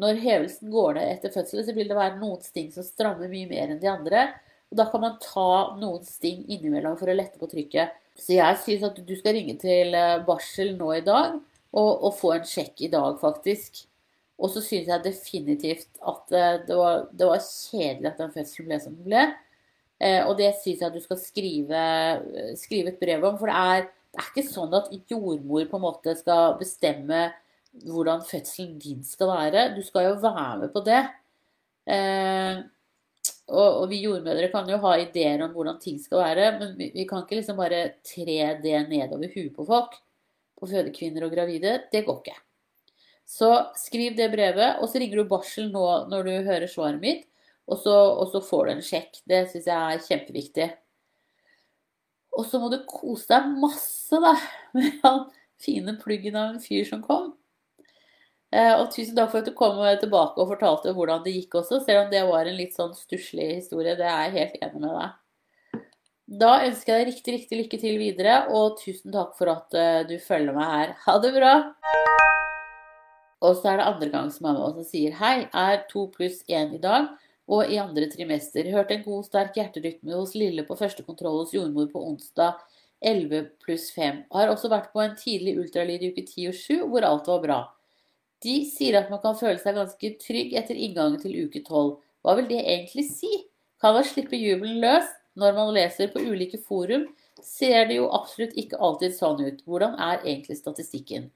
når 0.00 0.20
hevelsen 0.20 0.72
går 0.72 0.98
ned 0.98 1.14
etter 1.14 1.32
fødsel, 1.32 1.64
så 1.64 1.74
vil 1.76 1.88
det 1.88 1.96
være 1.96 2.20
noen 2.20 2.44
ting 2.54 2.68
som 2.72 2.84
strammer 2.84 3.30
mye 3.30 3.48
mer 3.48 3.72
enn 3.72 3.80
de 3.80 3.88
andre. 3.90 4.28
Og 4.68 4.76
da 4.80 4.84
kan 4.90 5.02
man 5.02 5.16
ta 5.22 5.50
noen 5.80 6.04
sting 6.04 6.44
innimellom 6.46 6.96
for 7.00 7.08
å 7.08 7.16
lette 7.16 7.40
på 7.40 7.48
trykket. 7.50 7.94
Så 8.18 8.34
jeg 8.36 8.60
syns 8.64 8.86
at 8.88 8.98
du 9.06 9.14
skal 9.16 9.36
ringe 9.38 9.54
til 9.60 9.94
eh, 9.96 10.18
barsel 10.26 10.74
nå 10.76 10.90
i 10.96 11.04
dag 11.06 11.36
og, 11.38 11.90
og 11.92 12.10
få 12.18 12.34
en 12.36 12.48
sjekk 12.48 12.84
i 12.88 12.90
dag, 12.92 13.16
faktisk. 13.20 13.84
Og 14.38 14.52
så 14.52 14.62
syns 14.62 14.90
jeg 14.90 15.04
definitivt 15.04 16.00
at 16.06 16.34
eh, 16.34 16.54
det 16.68 16.78
var, 16.78 17.06
det 17.12 17.28
var, 17.30 17.44
kjedelig 17.44 18.10
at 18.10 18.22
den 18.22 18.34
fødselen 18.34 18.70
ble 18.70 18.80
som 18.82 18.96
den 18.98 19.08
ble. 19.08 19.26
Eh, 19.98 20.20
og 20.24 20.36
det 20.38 20.52
syns 20.58 20.82
jeg 20.82 20.88
at 20.90 20.96
du 20.98 21.04
skal 21.04 21.20
skrive, 21.22 21.84
skrive, 22.60 22.92
et 22.92 23.00
brev 23.02 23.28
om. 23.30 23.38
For 23.40 23.50
det 23.50 23.58
er, 23.58 23.86
det 24.12 24.22
er, 24.22 24.30
ikke 24.32 24.48
sånn 24.50 24.76
at 24.78 24.90
jordmor 25.10 25.68
på 25.70 25.78
en 25.78 25.86
måte 25.86 26.16
skal 26.18 26.58
bestemme 26.60 27.28
hvordan 27.88 28.24
fødselen 28.26 28.76
din 28.82 29.04
skal 29.06 29.32
være. 29.32 29.70
Du 29.78 29.84
skal 29.86 30.10
jo 30.10 30.18
være 30.22 30.50
med 30.64 30.74
på 30.74 30.82
det. 30.86 31.02
Og, 33.48 33.82
og, 33.82 33.86
vi 33.90 34.02
jordmødre 34.02 34.50
kan 34.52 34.68
jo 34.68 34.80
ha 34.82 34.96
ideer 35.00 35.40
om 35.44 35.54
hvordan 35.56 35.78
ting 35.80 35.96
skal 36.02 36.20
være, 36.20 36.50
men 36.58 36.74
vi, 36.76 36.90
vi 36.94 37.06
kan 37.08 37.24
ikke 37.24 37.38
liksom 37.38 37.56
bare 37.60 37.80
tre 38.04 38.36
det 38.62 38.82
nedover 38.90 39.32
huet 39.32 39.54
på 39.56 39.66
folk 39.68 39.96
på 40.58 40.68
fødekvinner 40.68 41.24
og 41.24 41.32
gravide, 41.32 41.78
det 41.92 42.04
går 42.06 42.20
ikke. 42.20 42.36
Så 43.28 43.50
skriv 43.78 44.16
det 44.18 44.30
brevet, 44.32 44.80
og 44.80 44.88
så 44.88 45.00
ringer 45.00 45.20
du 45.20 45.30
barsel 45.30 45.68
nå 45.70 45.84
når 46.10 46.26
du 46.26 46.32
hører 46.48 46.70
svaret 46.70 47.00
mitt, 47.02 47.26
og 47.68 47.78
så, 47.82 47.94
og 47.94 48.30
så 48.32 48.40
får 48.42 48.66
du 48.66 48.72
en 48.72 48.84
sjekk. 48.84 49.20
Det 49.28 49.42
syns 49.50 49.68
jeg 49.68 49.96
er 49.96 50.04
kjempeviktig. 50.06 50.68
Og 52.38 52.46
så 52.48 52.60
må 52.62 52.70
du 52.72 52.78
kose 52.88 53.28
deg 53.30 53.50
masse 53.60 54.22
da, 54.24 54.34
med 54.76 55.02
han 55.04 55.26
fine 55.60 55.94
pluggen 56.00 56.38
av 56.38 56.54
en 56.54 56.62
fyr 56.62 56.86
som 56.88 57.04
kom. 57.04 57.34
Eh, 58.48 58.74
og 58.80 58.88
tusen 58.94 59.16
takk 59.16 59.32
for 59.32 59.42
at 59.42 59.48
du 59.48 59.52
kom 59.56 59.80
tilbake 60.00 60.40
og 60.40 60.52
fortalte 60.54 60.94
hvordan 60.96 61.24
det 61.24 61.34
gikk 61.34 61.58
også, 61.60 61.82
selv 61.84 62.06
om 62.06 62.12
det 62.12 62.24
var 62.30 62.48
en 62.48 62.56
litt 62.56 62.76
sånn 62.76 62.94
stusslig 62.96 63.50
historie. 63.58 63.96
Det 63.98 64.08
er 64.08 64.28
jeg 64.28 64.36
helt 64.38 64.62
enig 64.64 64.84
med 64.86 64.94
deg. 64.96 65.16
Da 66.40 66.50
ønsker 66.64 66.92
jeg 66.92 67.00
deg 67.00 67.10
riktig, 67.12 67.34
riktig 67.34 67.58
lykke 67.62 67.80
til 67.80 68.00
videre, 68.00 68.40
og 68.52 68.80
tusen 68.80 69.12
takk 69.12 69.36
for 69.36 69.48
at 69.52 69.76
uh, 69.76 70.02
du 70.08 70.18
følger 70.20 70.56
meg 70.56 70.72
her. 70.72 70.90
Ha 71.06 71.14
det 71.24 71.30
bra! 71.36 71.52
Og 73.44 73.54
så 73.56 73.70
er 73.70 73.80
det 73.80 73.86
andre 73.88 74.08
gang 74.12 74.28
som 74.34 74.48
er 74.50 74.56
med 74.56 74.64
oss 74.66 74.76
som 74.76 74.88
sier 74.90 75.14
hei, 75.20 75.46
er 75.56 75.84
to 75.88 76.08
pluss 76.12 76.42
én 76.50 76.74
i 76.76 76.82
dag 76.82 77.06
og 77.48 77.70
i 77.72 77.78
andre 77.80 78.08
trimester. 78.12 78.68
Hørte 78.74 78.96
en 78.96 79.06
god, 79.06 79.24
sterk 79.28 79.56
hjerterytme 79.56 80.16
hos 80.16 80.34
Lille 80.36 80.66
på 80.68 80.76
første 80.76 81.04
kontroll 81.06 81.44
hos 81.44 81.54
jordmor 81.56 81.88
på 81.92 82.02
onsdag 82.10 82.58
11 83.00 83.46
pluss 83.62 83.88
5. 83.94 84.24
Har 84.34 84.52
også 84.52 84.68
vært 84.72 84.92
på 84.92 85.00
en 85.04 85.16
tidlig 85.16 85.56
ultralyd 85.62 86.02
i 86.02 86.12
uke 86.12 86.26
10 86.26 86.50
og 86.50 86.58
7 86.60 86.74
hvor 86.90 87.08
alt 87.08 87.30
var 87.30 87.44
bra. 87.44 87.60
De 88.44 88.56
sier 88.70 88.98
at 88.98 89.10
man 89.10 89.20
kan 89.22 89.36
føle 89.38 89.58
seg 89.58 89.78
ganske 89.78 90.10
trygg 90.22 90.54
etter 90.60 90.78
inngangen 90.78 91.18
til 91.22 91.34
uke 91.46 91.62
12. 91.64 91.96
Hva 92.22 92.34
vil 92.38 92.50
det 92.50 92.60
egentlig 92.62 93.08
si? 93.10 93.30
Kan 93.82 93.96
man 93.96 94.06
slippe 94.06 94.38
jubelen 94.38 94.80
løs? 94.82 95.08
Når 95.38 95.54
man 95.54 95.74
leser 95.74 96.10
på 96.10 96.22
ulike 96.26 96.58
forum, 96.66 97.04
ser 97.44 97.86
det 97.86 97.98
jo 98.00 98.08
absolutt 98.10 98.56
ikke 98.58 98.78
alltid 98.82 99.14
sånn 99.14 99.42
ut. 99.44 99.60
Hvordan 99.66 99.94
er 99.94 100.24
egentlig 100.24 100.58
statistikken? 100.58 101.28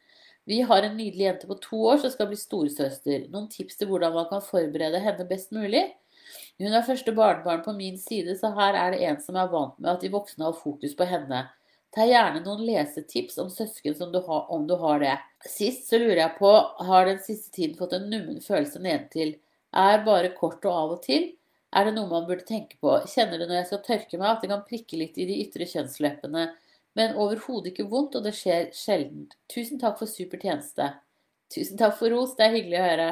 Vi 0.51 0.59
har 0.67 0.83
en 0.83 0.97
nydelig 0.99 1.29
jente 1.29 1.47
på 1.47 1.55
to 1.62 1.79
år 1.93 2.01
som 2.03 2.11
skal 2.11 2.27
bli 2.31 2.38
storesøster. 2.38 3.29
Noen 3.31 3.47
tips 3.51 3.79
til 3.79 3.91
hvordan 3.91 4.15
man 4.17 4.27
kan 4.31 4.43
forberede 4.43 4.99
henne 5.05 5.27
best 5.29 5.55
mulig? 5.55 5.85
Hun 6.59 6.75
er 6.75 6.87
første 6.87 7.15
barnebarn 7.15 7.62
på 7.62 7.75
min 7.77 7.99
side, 7.99 8.35
så 8.38 8.51
her 8.57 8.79
er 8.79 8.95
det 8.95 9.05
en 9.07 9.21
som 9.23 9.38
er 9.38 9.51
vant 9.53 9.79
med 9.79 9.93
at 9.95 10.03
de 10.03 10.11
voksne 10.11 10.49
har 10.49 10.59
fokus 10.59 10.97
på 10.99 11.07
henne. 11.07 11.45
Ta 11.92 12.07
gjerne 12.09 12.40
noen 12.40 12.64
lesetips 12.64 13.37
om 13.42 13.50
søsken 13.52 14.12
du 14.12 14.18
har, 14.24 14.46
om 14.50 14.64
du 14.66 14.74
har 14.81 15.02
det. 15.02 15.16
Sist 15.44 15.90
så 15.90 16.00
lurer 16.00 16.22
jeg 16.22 16.37
på, 16.38 16.52
har 16.88 17.07
den 17.07 17.20
siste 17.20 17.52
tiden 17.52 17.76
fått 17.76 17.92
en 17.98 18.09
nummen 18.09 18.40
følelse 18.40 18.81
nedentil? 18.81 19.35
Er 19.76 20.05
bare 20.07 20.33
kort 20.37 20.64
og 20.64 20.72
av 20.72 20.94
og 20.96 21.02
til? 21.05 21.31
Er 21.72 21.88
det 21.88 21.94
noe 21.96 22.09
man 22.09 22.24
burde 22.28 22.46
tenke 22.48 22.78
på? 22.81 22.94
Kjenner 23.09 23.40
du 23.40 23.46
når 23.46 23.59
jeg 23.59 23.68
skal 23.70 23.83
tørke 23.87 24.20
meg 24.20 24.31
at 24.31 24.44
det 24.44 24.50
kan 24.52 24.64
prikke 24.68 25.00
litt 25.00 25.20
i 25.20 25.26
de 25.28 25.38
ytre 25.44 25.68
kjønnsleppene, 25.68 26.46
men 26.96 27.16
overhodet 27.20 27.72
ikke 27.72 27.88
vondt, 27.88 28.16
og 28.16 28.24
det 28.24 28.35
skjer 28.37 28.70
sjelden. 28.76 29.28
Tusen 29.52 29.81
takk 29.81 29.98
for 30.00 30.09
super 30.09 30.40
tjeneste. 30.40 30.90
Tusen 31.52 31.81
takk 31.81 31.96
for 31.98 32.12
ros, 32.12 32.35
det 32.37 32.46
er 32.46 32.57
hyggelig 32.57 32.81
å 32.81 32.88
høre. 32.88 33.11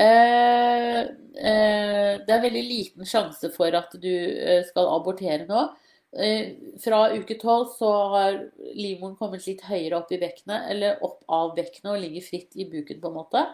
Uh, 0.00 1.00
uh, 1.36 2.12
det 2.24 2.32
er 2.32 2.44
veldig 2.44 2.64
liten 2.64 3.08
sjanse 3.08 3.50
for 3.52 3.74
at 3.76 3.92
du 4.00 4.08
eh, 4.08 4.62
skal 4.68 4.88
abortere 4.94 5.44
nå. 5.48 5.66
Eh, 6.10 6.54
fra 6.82 7.04
uke 7.14 7.36
tolv 7.38 7.68
så 7.78 7.90
har 8.14 8.36
livmoren 8.74 9.14
kommet 9.18 9.44
litt 9.46 9.62
høyere 9.62 10.00
opp 10.00 10.10
i 10.10 10.18
bekkenet, 10.18 10.66
eller 10.72 11.02
opp 11.06 11.20
av 11.30 11.52
bekkenet 11.54 11.92
og 11.92 12.00
ligger 12.02 12.24
fritt 12.26 12.56
i 12.58 12.66
buken, 12.70 12.98
på 13.02 13.10
en 13.10 13.18
måte. 13.20 13.44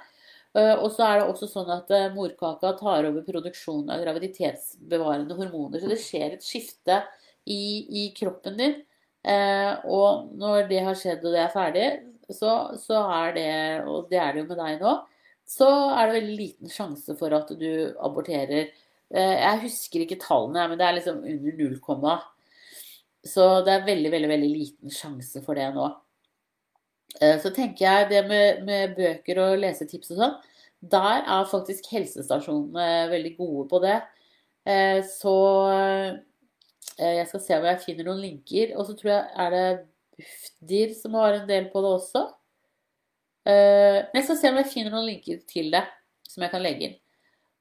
Eh, 0.56 0.72
og 0.72 0.88
så 0.94 1.04
er 1.04 1.20
det 1.20 1.26
også 1.28 1.50
sånn 1.50 1.72
at 1.74 1.90
eh, 1.92 2.08
morkaka 2.14 2.72
tar 2.78 3.08
over 3.10 3.26
produksjonen 3.26 3.92
av 3.92 4.04
graviditetsbevarende 4.06 5.36
hormoner. 5.36 5.82
Så 5.82 5.90
det 5.92 6.00
skjer 6.00 6.36
et 6.36 6.46
skifte 6.46 7.02
i, 7.44 7.60
i 8.04 8.10
kroppen 8.16 8.60
din. 8.60 8.78
Og 9.26 10.28
når 10.38 10.68
det 10.70 10.84
har 10.86 10.94
skjedd 10.94 11.24
og 11.26 11.32
det 11.34 11.40
er 11.42 11.50
ferdig, 11.50 11.86
så, 12.30 12.50
så, 12.78 13.00
er 13.10 13.32
det, 13.34 13.48
og 13.90 14.06
det 14.10 14.20
er 14.22 14.28
det 14.32 14.44
jo 14.44 14.44
med 14.46 14.60
deg 14.60 14.84
nå, 14.84 14.92
så 15.46 15.66
er 15.96 16.06
det 16.06 16.14
veldig 16.20 16.36
liten 16.38 16.70
sjanse 16.70 17.16
for 17.18 17.34
at 17.34 17.50
du 17.58 17.90
aborterer. 18.06 18.70
Jeg 19.10 19.62
husker 19.64 20.04
ikke 20.04 20.20
tallene, 20.22 20.68
men 20.70 20.78
det 20.78 20.86
er 20.86 20.96
liksom 21.00 21.26
under 21.26 21.58
0, 21.58 21.74
så 23.28 23.46
det 23.66 23.72
er 23.74 23.86
veldig, 23.86 24.10
veldig, 24.12 24.28
veldig 24.30 24.50
liten 24.50 24.92
sjanse 24.92 25.42
for 25.44 25.58
det 25.58 25.68
nå. 25.74 25.88
Eh, 27.20 27.38
så 27.40 27.50
tenker 27.54 27.86
jeg 27.86 28.08
det 28.10 28.22
med, 28.28 28.62
med, 28.66 28.94
bøker 28.96 29.40
og 29.40 29.58
lesetips 29.62 30.12
og 30.12 30.20
sånn, 30.20 30.36
der 30.96 31.24
er 31.24 31.48
faktisk 31.48 31.88
helsestasjonene 31.92 33.10
veldig 33.12 33.34
gode 33.38 33.66
på 33.70 33.80
det. 33.84 33.98
Eh, 34.68 35.00
så 35.08 35.36
eh, 35.72 36.16
jeg 37.16 37.28
skal 37.30 37.44
se 37.44 37.58
om 37.58 37.68
jeg 37.70 37.82
finner 37.84 38.10
noen 38.10 38.24
linker. 38.24 38.74
Og 38.76 38.88
så 38.88 38.96
tror 38.98 39.14
jeg 39.14 39.46
er 39.46 39.54
det 39.54 39.68
Bufdir 40.16 40.92
som 40.96 41.16
har 41.20 41.36
en 41.36 41.48
del 41.48 41.70
på 41.72 41.82
det 41.84 41.88
også. 41.98 42.22
Men 43.46 44.16
jeg 44.16 44.24
skal 44.26 44.38
se 44.40 44.50
om 44.50 44.56
jeg 44.58 44.70
finner 44.72 44.94
noen 44.94 45.04
linker 45.06 45.42
til 45.46 45.68
det 45.70 45.84
som 46.26 46.42
jeg 46.42 46.50
kan 46.50 46.64
legge 46.64 46.88
inn. 46.88 46.94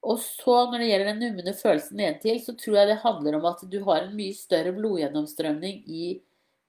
Og 0.06 0.22
så 0.22 0.56
når 0.70 0.82
det 0.82 0.88
gjelder 0.91 1.12
den 1.12 1.22
numne 1.24 1.54
følelsen 1.58 1.98
nedentil, 1.98 2.39
så 2.44 2.54
tror 2.60 2.80
jeg 2.80 2.89
det 2.91 3.02
handler 3.02 3.39
om 3.39 3.48
at 3.50 3.63
du 3.72 3.80
har 3.88 4.04
en 4.04 4.18
mye 4.18 4.36
større 4.38 4.74
blodgjennomstrømning 4.76 5.82
i, 5.89 6.10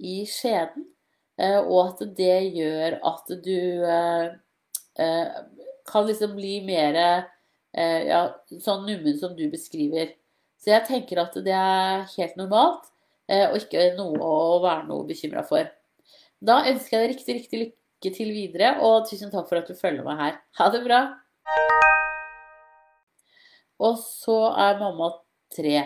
i 0.01 0.18
skjeden. 0.31 0.87
Eh, 1.37 1.59
og 1.61 1.92
at 1.92 2.05
det 2.16 2.37
gjør 2.57 2.99
at 3.05 3.33
du 3.44 3.59
eh, 3.85 4.29
eh, 5.05 5.40
kan 5.87 6.07
liksom 6.09 6.37
bli 6.38 6.61
mer 6.66 7.01
ja, 7.77 8.20
sånn 8.64 8.87
nummen 8.88 9.18
som 9.20 9.35
du 9.37 9.42
beskriver. 9.53 10.14
Så 10.57 10.70
jeg 10.72 10.87
tenker 10.88 11.20
at 11.20 11.35
det 11.44 11.53
er 11.53 12.07
helt 12.14 12.38
normalt, 12.40 12.88
og 13.29 13.59
ikke 13.59 13.90
noe 13.99 14.16
å 14.16 14.62
være 14.64 14.87
noe 14.88 15.05
bekymra 15.05 15.42
for. 15.44 15.68
Da 16.40 16.62
ønsker 16.70 16.96
jeg 16.96 17.03
deg 17.05 17.12
riktig, 17.12 17.37
riktig 17.42 17.61
lykke 17.66 18.14
til 18.16 18.33
videre, 18.33 18.72
og 18.81 19.05
tusen 19.11 19.29
takk 19.35 19.53
for 19.53 19.61
at 19.61 19.68
du 19.68 19.77
følger 19.77 20.09
meg 20.09 20.25
her. 20.25 20.40
Ha 20.57 20.72
det 20.72 20.83
bra! 20.88 21.03
Og 23.82 23.98
så 24.00 24.38
er 24.56 24.80
mamma 24.80 25.10
tre. 25.54 25.82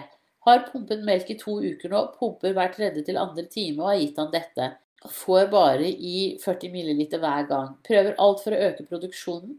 Har 0.46 0.62
pumpet 0.70 1.03
melk 1.05 1.31
i 1.33 1.38
to 1.40 1.59
uker 1.61 1.92
nå, 1.92 2.05
pumper 2.18 2.55
hver 2.57 2.70
tredje 2.74 3.03
til 3.07 3.18
andre 3.20 3.44
time 3.50 3.83
og 3.83 3.92
har 3.92 4.00
gitt 4.00 4.20
han 4.22 4.33
dette 4.35 4.70
får 5.09 5.46
bare 5.46 5.88
i 5.88 6.38
40 6.44 6.68
ml 6.68 7.18
hver 7.18 7.48
gang. 7.48 7.74
Prøver 7.87 8.18
alt 8.18 8.42
for 8.44 8.53
å 8.55 8.62
øke 8.68 8.87
produksjonen, 8.88 9.57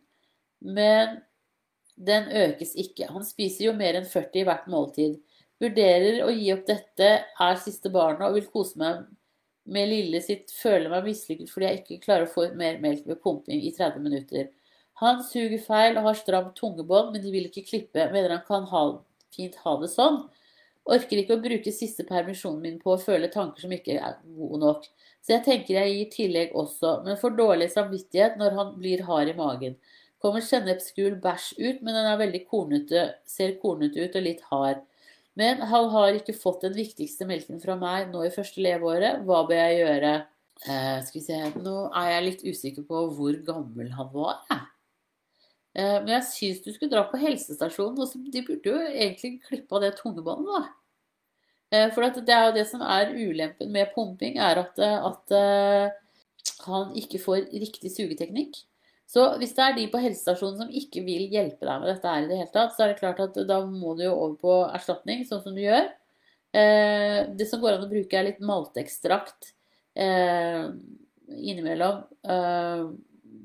men 0.62 1.18
den 1.96 2.30
økes 2.30 2.76
ikke. 2.78 3.10
Han 3.10 3.26
spiser 3.26 3.68
jo 3.70 3.78
mer 3.78 3.98
enn 3.98 4.10
40 4.10 4.44
i 4.44 4.46
hvert 4.46 4.70
måltid. 4.72 5.18
Vurderer 5.62 6.24
å 6.26 6.30
gi 6.34 6.52
opp 6.54 6.66
dette, 6.70 7.10
er 7.26 7.62
siste 7.62 7.90
barnet 7.94 8.28
og 8.28 8.38
vil 8.38 8.50
kose 8.54 8.78
meg 8.82 9.04
med 9.72 9.90
lille 9.90 10.22
sitt. 10.26 10.54
Føler 10.54 10.90
meg 10.94 11.10
mislykket 11.10 11.52
fordi 11.52 11.70
jeg 11.70 11.82
ikke 11.82 12.02
klarer 12.06 12.28
å 12.28 12.34
få 12.34 12.48
mer 12.58 12.80
melk 12.82 13.06
ved 13.10 13.22
pumping 13.22 13.62
i 13.62 13.74
30 13.76 14.02
minutter. 14.06 14.50
Han 15.02 15.24
suger 15.26 15.58
feil 15.64 15.98
og 15.98 16.06
har 16.10 16.18
stramt 16.20 16.54
tungebånd, 16.60 17.12
men 17.14 17.24
de 17.24 17.32
vil 17.34 17.48
ikke 17.50 17.66
klippe. 17.66 18.06
Mener 18.14 18.36
han 18.36 18.46
kan 18.46 18.68
ha, 18.70 18.84
fint 19.34 19.58
ha 19.64 19.76
det 19.82 19.90
sånn. 19.94 20.22
Orker 20.92 21.22
ikke 21.22 21.38
å 21.38 21.42
bruke 21.42 21.74
siste 21.74 22.06
permisjonen 22.08 22.62
min 22.62 22.78
på 22.82 22.94
å 22.94 23.02
føle 23.02 23.30
tanker 23.34 23.66
som 23.66 23.74
ikke 23.74 23.98
er 23.98 24.20
gode 24.38 24.62
nok. 24.62 24.86
Så 25.22 25.36
jeg 25.36 25.46
tenker 25.46 25.78
jeg 25.78 25.96
gir 25.96 26.12
tillegg 26.16 26.56
også, 26.58 27.00
men 27.06 27.20
får 27.22 27.36
dårlig 27.38 27.70
samvittighet 27.74 28.38
når 28.42 28.56
han 28.58 28.72
blir 28.78 29.04
hard 29.06 29.30
i 29.30 29.36
magen. 29.38 29.76
Kommer 30.22 30.42
sennepsgul 30.46 31.18
bæsj 31.22 31.52
ut, 31.58 31.82
men 31.82 31.98
den 31.98 32.10
er 32.10 32.18
veldig 32.22 32.42
kornete, 32.50 33.06
ser 33.30 33.56
kornete 33.62 34.06
ut 34.06 34.18
og 34.18 34.26
litt 34.26 34.42
hard. 34.50 34.84
Men 35.38 35.62
han 35.70 35.88
har 35.94 36.18
ikke 36.18 36.36
fått 36.38 36.66
den 36.66 36.76
viktigste 36.78 37.26
melken 37.30 37.62
fra 37.62 37.78
meg 37.80 38.12
nå 38.12 38.26
i 38.28 38.34
første 38.34 38.62
leveåret. 38.62 39.24
Hva 39.26 39.46
bør 39.50 39.62
jeg 39.64 39.80
gjøre? 39.82 40.14
Eh, 40.62 40.98
skal 41.08 41.18
vi 41.18 41.24
se, 41.26 41.40
Nå 41.64 41.78
er 42.04 42.12
jeg 42.12 42.28
litt 42.28 42.46
usikker 42.46 42.86
på 42.86 43.08
hvor 43.16 43.40
gammel 43.48 43.90
han 43.98 44.14
var. 44.14 44.44
Jeg. 44.52 44.68
Eh, 45.72 45.98
men 46.04 46.10
jeg 46.18 46.28
syns 46.28 46.64
du 46.66 46.72
skulle 46.74 46.92
dra 46.92 47.06
på 47.08 47.20
helsestasjonen. 47.22 48.00
og 48.02 48.32
De 48.34 48.44
burde 48.48 48.74
jo 48.74 48.80
egentlig 48.90 49.42
klippe 49.46 49.78
av 49.78 49.86
det 49.86 49.94
tungebåndet, 50.00 50.52
da. 50.52 50.64
Eh, 51.72 51.88
for 51.94 52.04
det 52.04 52.36
er 52.36 52.50
jo 52.50 52.58
det 52.58 52.68
som 52.68 52.84
er 52.84 53.14
ulempen 53.16 53.72
med 53.72 53.94
pumping, 53.96 54.38
er 54.38 54.60
at, 54.66 54.80
eh, 54.80 55.08
at 55.12 55.26
han 56.66 56.92
ikke 56.98 57.22
får 57.22 57.48
riktig 57.54 57.92
sugeteknikk. 57.94 58.66
Så 59.08 59.38
hvis 59.40 59.54
det 59.56 59.64
er 59.64 59.74
de 59.76 59.88
på 59.92 60.00
helsestasjonen 60.00 60.58
som 60.58 60.70
ikke 60.72 61.04
vil 61.04 61.28
hjelpe 61.32 61.68
deg 61.68 61.82
med 61.82 61.90
dette 61.90 62.08
her 62.08 62.24
i 62.24 62.28
det 62.30 62.38
hele 62.40 62.52
tatt, 62.54 62.76
så 62.76 62.84
er 62.84 62.88
det 62.92 63.00
klart 63.02 63.20
at 63.20 63.36
da 63.48 63.66
må 63.66 63.96
du 63.98 64.06
jo 64.06 64.14
over 64.16 64.36
på 64.40 64.54
erstatning, 64.72 65.26
sånn 65.28 65.44
som 65.44 65.56
du 65.56 65.62
gjør. 65.62 65.90
Det 66.52 67.48
som 67.48 67.60
går 67.60 67.76
an 67.76 67.84
å 67.84 67.92
bruke, 67.92 68.16
er 68.16 68.30
litt 68.30 68.40
maltekstrakt 68.40 69.52
innimellom. 71.28 72.06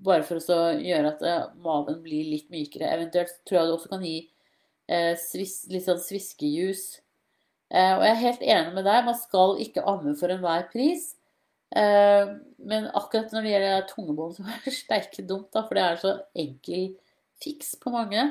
Bare 0.07 0.27
for 0.27 0.38
å 0.38 0.61
gjøre 0.79 1.14
at 1.14 1.57
maven 1.62 1.99
blir 2.05 2.31
litt 2.31 2.51
mykere. 2.53 2.92
Eventuelt 2.95 3.35
tror 3.45 3.61
jeg 3.61 3.69
du 3.69 3.75
også 3.75 3.90
kan 3.90 4.07
gi 4.07 4.19
litt 4.87 5.83
sånn 5.83 5.99
sviskejus 5.99 6.85
Eh, 7.75 7.92
og 7.97 8.05
jeg 8.05 8.12
er 8.12 8.23
helt 8.23 8.42
enig 8.47 8.75
med 8.77 8.87
deg, 8.87 9.07
man 9.09 9.16
skal 9.19 9.57
ikke 9.62 9.85
amme 9.90 10.14
for 10.19 10.31
enhver 10.31 10.69
pris. 10.71 11.11
Eh, 11.75 12.31
men 12.62 12.90
akkurat 12.95 13.33
når 13.35 13.42
det 13.47 13.55
gjelder 13.55 13.87
tungebånd, 13.90 14.37
så 14.37 14.47
er 14.47 14.61
det 14.64 14.75
steike 14.77 15.27
dumt, 15.27 15.51
da, 15.55 15.64
for 15.66 15.79
det 15.79 15.87
er 15.87 16.03
så 16.03 16.12
enkel 16.38 16.92
fiks 17.42 17.75
på 17.83 17.92
mange. 17.95 18.23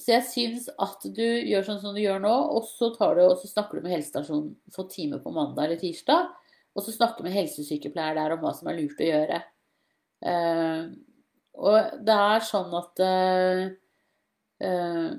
Så 0.00 0.14
jeg 0.16 0.26
syns 0.26 0.66
at 0.80 1.04
du 1.14 1.22
gjør 1.22 1.66
sånn 1.66 1.80
som 1.82 1.94
du 1.94 2.02
gjør 2.02 2.22
nå, 2.24 2.32
og 2.56 2.66
så, 2.66 2.90
du, 2.90 3.22
og 3.22 3.38
så 3.38 3.50
snakker 3.52 3.78
du 3.78 3.86
med 3.86 3.94
helsestasjonen 3.98 4.54
for 4.74 4.90
time 4.90 5.20
på 5.22 5.32
mandag 5.34 5.68
eller 5.68 5.80
tirsdag. 5.80 6.32
Og 6.74 6.86
så 6.86 6.94
snakker 6.94 7.22
du 7.22 7.28
med 7.28 7.36
helsesykepleier 7.36 8.16
der 8.18 8.34
om 8.34 8.42
hva 8.42 8.54
som 8.56 8.70
er 8.70 8.78
lurt 8.80 9.02
å 9.02 9.06
gjøre. 9.06 9.40
Uh, 10.20 10.92
og 11.60 12.00
det 12.06 12.16
er 12.16 12.44
sånn 12.44 12.72
at 12.76 13.00
eh, 13.04 13.62
uh, 14.64 15.12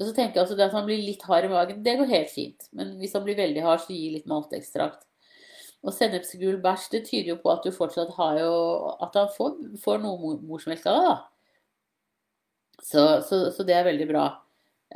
så 0.00 0.14
tenker 0.16 0.38
jeg 0.38 0.44
altså 0.46 0.56
det 0.56 0.68
at 0.70 0.76
han 0.76 0.86
blir 0.86 1.02
litt 1.04 1.24
hard 1.28 1.44
i 1.44 1.50
magen, 1.52 1.82
det 1.84 1.96
går 1.98 2.08
helt 2.08 2.30
fint. 2.32 2.68
Men 2.76 2.94
hvis 3.00 3.12
han 3.16 3.24
blir 3.26 3.36
veldig 3.36 3.64
hard, 3.66 3.82
så 3.84 3.92
gi 3.92 4.14
litt 4.14 4.28
malteekstrakt. 4.30 5.04
Og 5.84 5.92
sennepsgul 5.96 6.58
bæsj, 6.60 6.86
det 6.94 7.02
tyder 7.08 7.34
jo 7.34 7.40
på 7.40 7.52
at 7.52 7.64
du 7.64 7.72
fortsatt 7.72 8.10
har 8.18 8.36
jo 8.36 8.54
At 9.00 9.14
han 9.16 9.30
får, 9.32 9.54
får 9.80 10.00
noe 10.02 10.34
morsmelk 10.44 10.84
av 10.88 10.96
det, 10.96 11.04
da. 11.06 11.16
Så, 12.80 13.04
så, 13.28 13.42
så, 13.52 13.64
det 13.68 13.76
er 13.76 13.86
veldig 13.88 14.06
bra. 14.08 14.24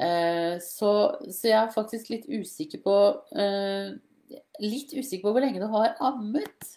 Eh, 0.00 0.56
så, 0.64 0.90
så, 1.28 1.48
jeg 1.50 1.58
er 1.60 1.72
faktisk 1.72 2.08
litt 2.10 2.24
usikker 2.28 2.80
på 2.84 2.96
eh, 3.38 3.92
Litt 4.64 4.94
usikker 4.96 5.28
på 5.28 5.34
hvor 5.37 5.44
lenge 5.44 5.60
du 5.60 5.68
har 5.72 5.98
ammet. 6.04 6.70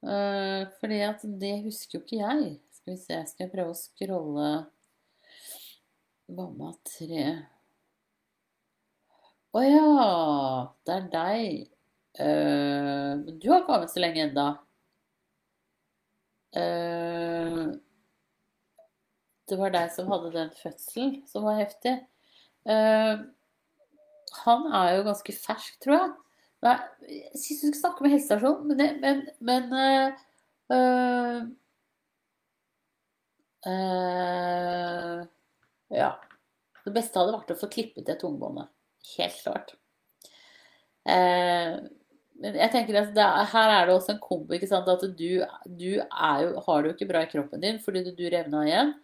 Eh, 0.00 1.08
at 1.08 1.24
det 1.40 1.54
husker 1.64 1.98
jo 1.98 2.04
ikke 2.04 2.20
jeg. 2.20 2.60
Skal 2.72 2.94
vi 2.94 3.00
se, 3.00 3.18
skal 3.28 3.44
jeg 3.44 3.52
prøve 3.52 3.74
å 3.74 3.76
scrolle 3.76 4.50
Mamma 6.30 6.70
tre 6.86 7.24
Å 9.50 9.62
ja, 9.66 9.88
det 10.86 10.94
er 10.94 11.06
deg. 11.12 11.68
Uh, 12.20 13.22
du 13.38 13.48
har 13.50 13.60
ikke 13.60 13.66
kommet 13.66 13.90
så 13.90 14.02
lenge 14.02 14.22
ennå. 14.28 14.46
Uh, 16.54 17.74
det 19.50 19.58
var 19.58 19.74
deg 19.74 19.90
som 19.94 20.10
hadde 20.10 20.32
den 20.36 20.54
fødselen 20.54 21.16
som 21.30 21.46
var 21.48 21.58
heftig. 21.58 21.96
Uh, 22.62 23.26
han 24.44 24.66
er 24.70 24.96
jo 25.00 25.06
ganske 25.10 25.34
fersk, 25.34 25.80
tror 25.82 25.96
jeg. 25.96 26.10
Nei, 26.60 26.76
jeg 27.08 27.40
syns 27.40 27.60
du 27.60 27.66
skal 27.70 27.78
snakke 27.78 28.04
med 28.04 28.12
helsestasjonen, 28.14 28.74
men, 28.76 28.98
men, 29.00 29.22
men 29.48 29.70
øh, 29.80 30.24
øh, 30.76 31.38
øh, 33.70 35.22
ja. 35.96 36.10
Det 36.84 36.92
beste 36.96 37.20
hadde 37.20 37.36
vært 37.36 37.54
å 37.54 37.60
få 37.60 37.68
klippet 37.72 38.06
det 38.08 38.18
tungebåndet. 38.20 38.68
Helt 39.16 39.40
klart. 39.44 39.74
Eh, 41.08 41.76
men 42.40 42.56
jeg 42.56 42.72
tenker 42.72 42.96
at 43.02 43.18
er, 43.20 43.44
her 43.52 43.74
er 43.74 43.88
det 43.88 43.94
også 43.96 44.14
en 44.14 44.22
kombo. 44.22 44.54
ikke 44.56 44.68
sant, 44.68 44.88
At 44.88 45.04
du, 45.04 45.42
du 45.66 45.86
jo, 45.90 46.04
har 46.16 46.40
det 46.82 46.90
jo 46.90 46.94
ikke 46.94 47.08
bra 47.10 47.24
i 47.24 47.30
kroppen 47.30 47.60
din 47.62 47.80
fordi 47.84 48.04
du, 48.06 48.12
du 48.16 48.26
revna 48.32 48.64
igjen. 48.68 48.94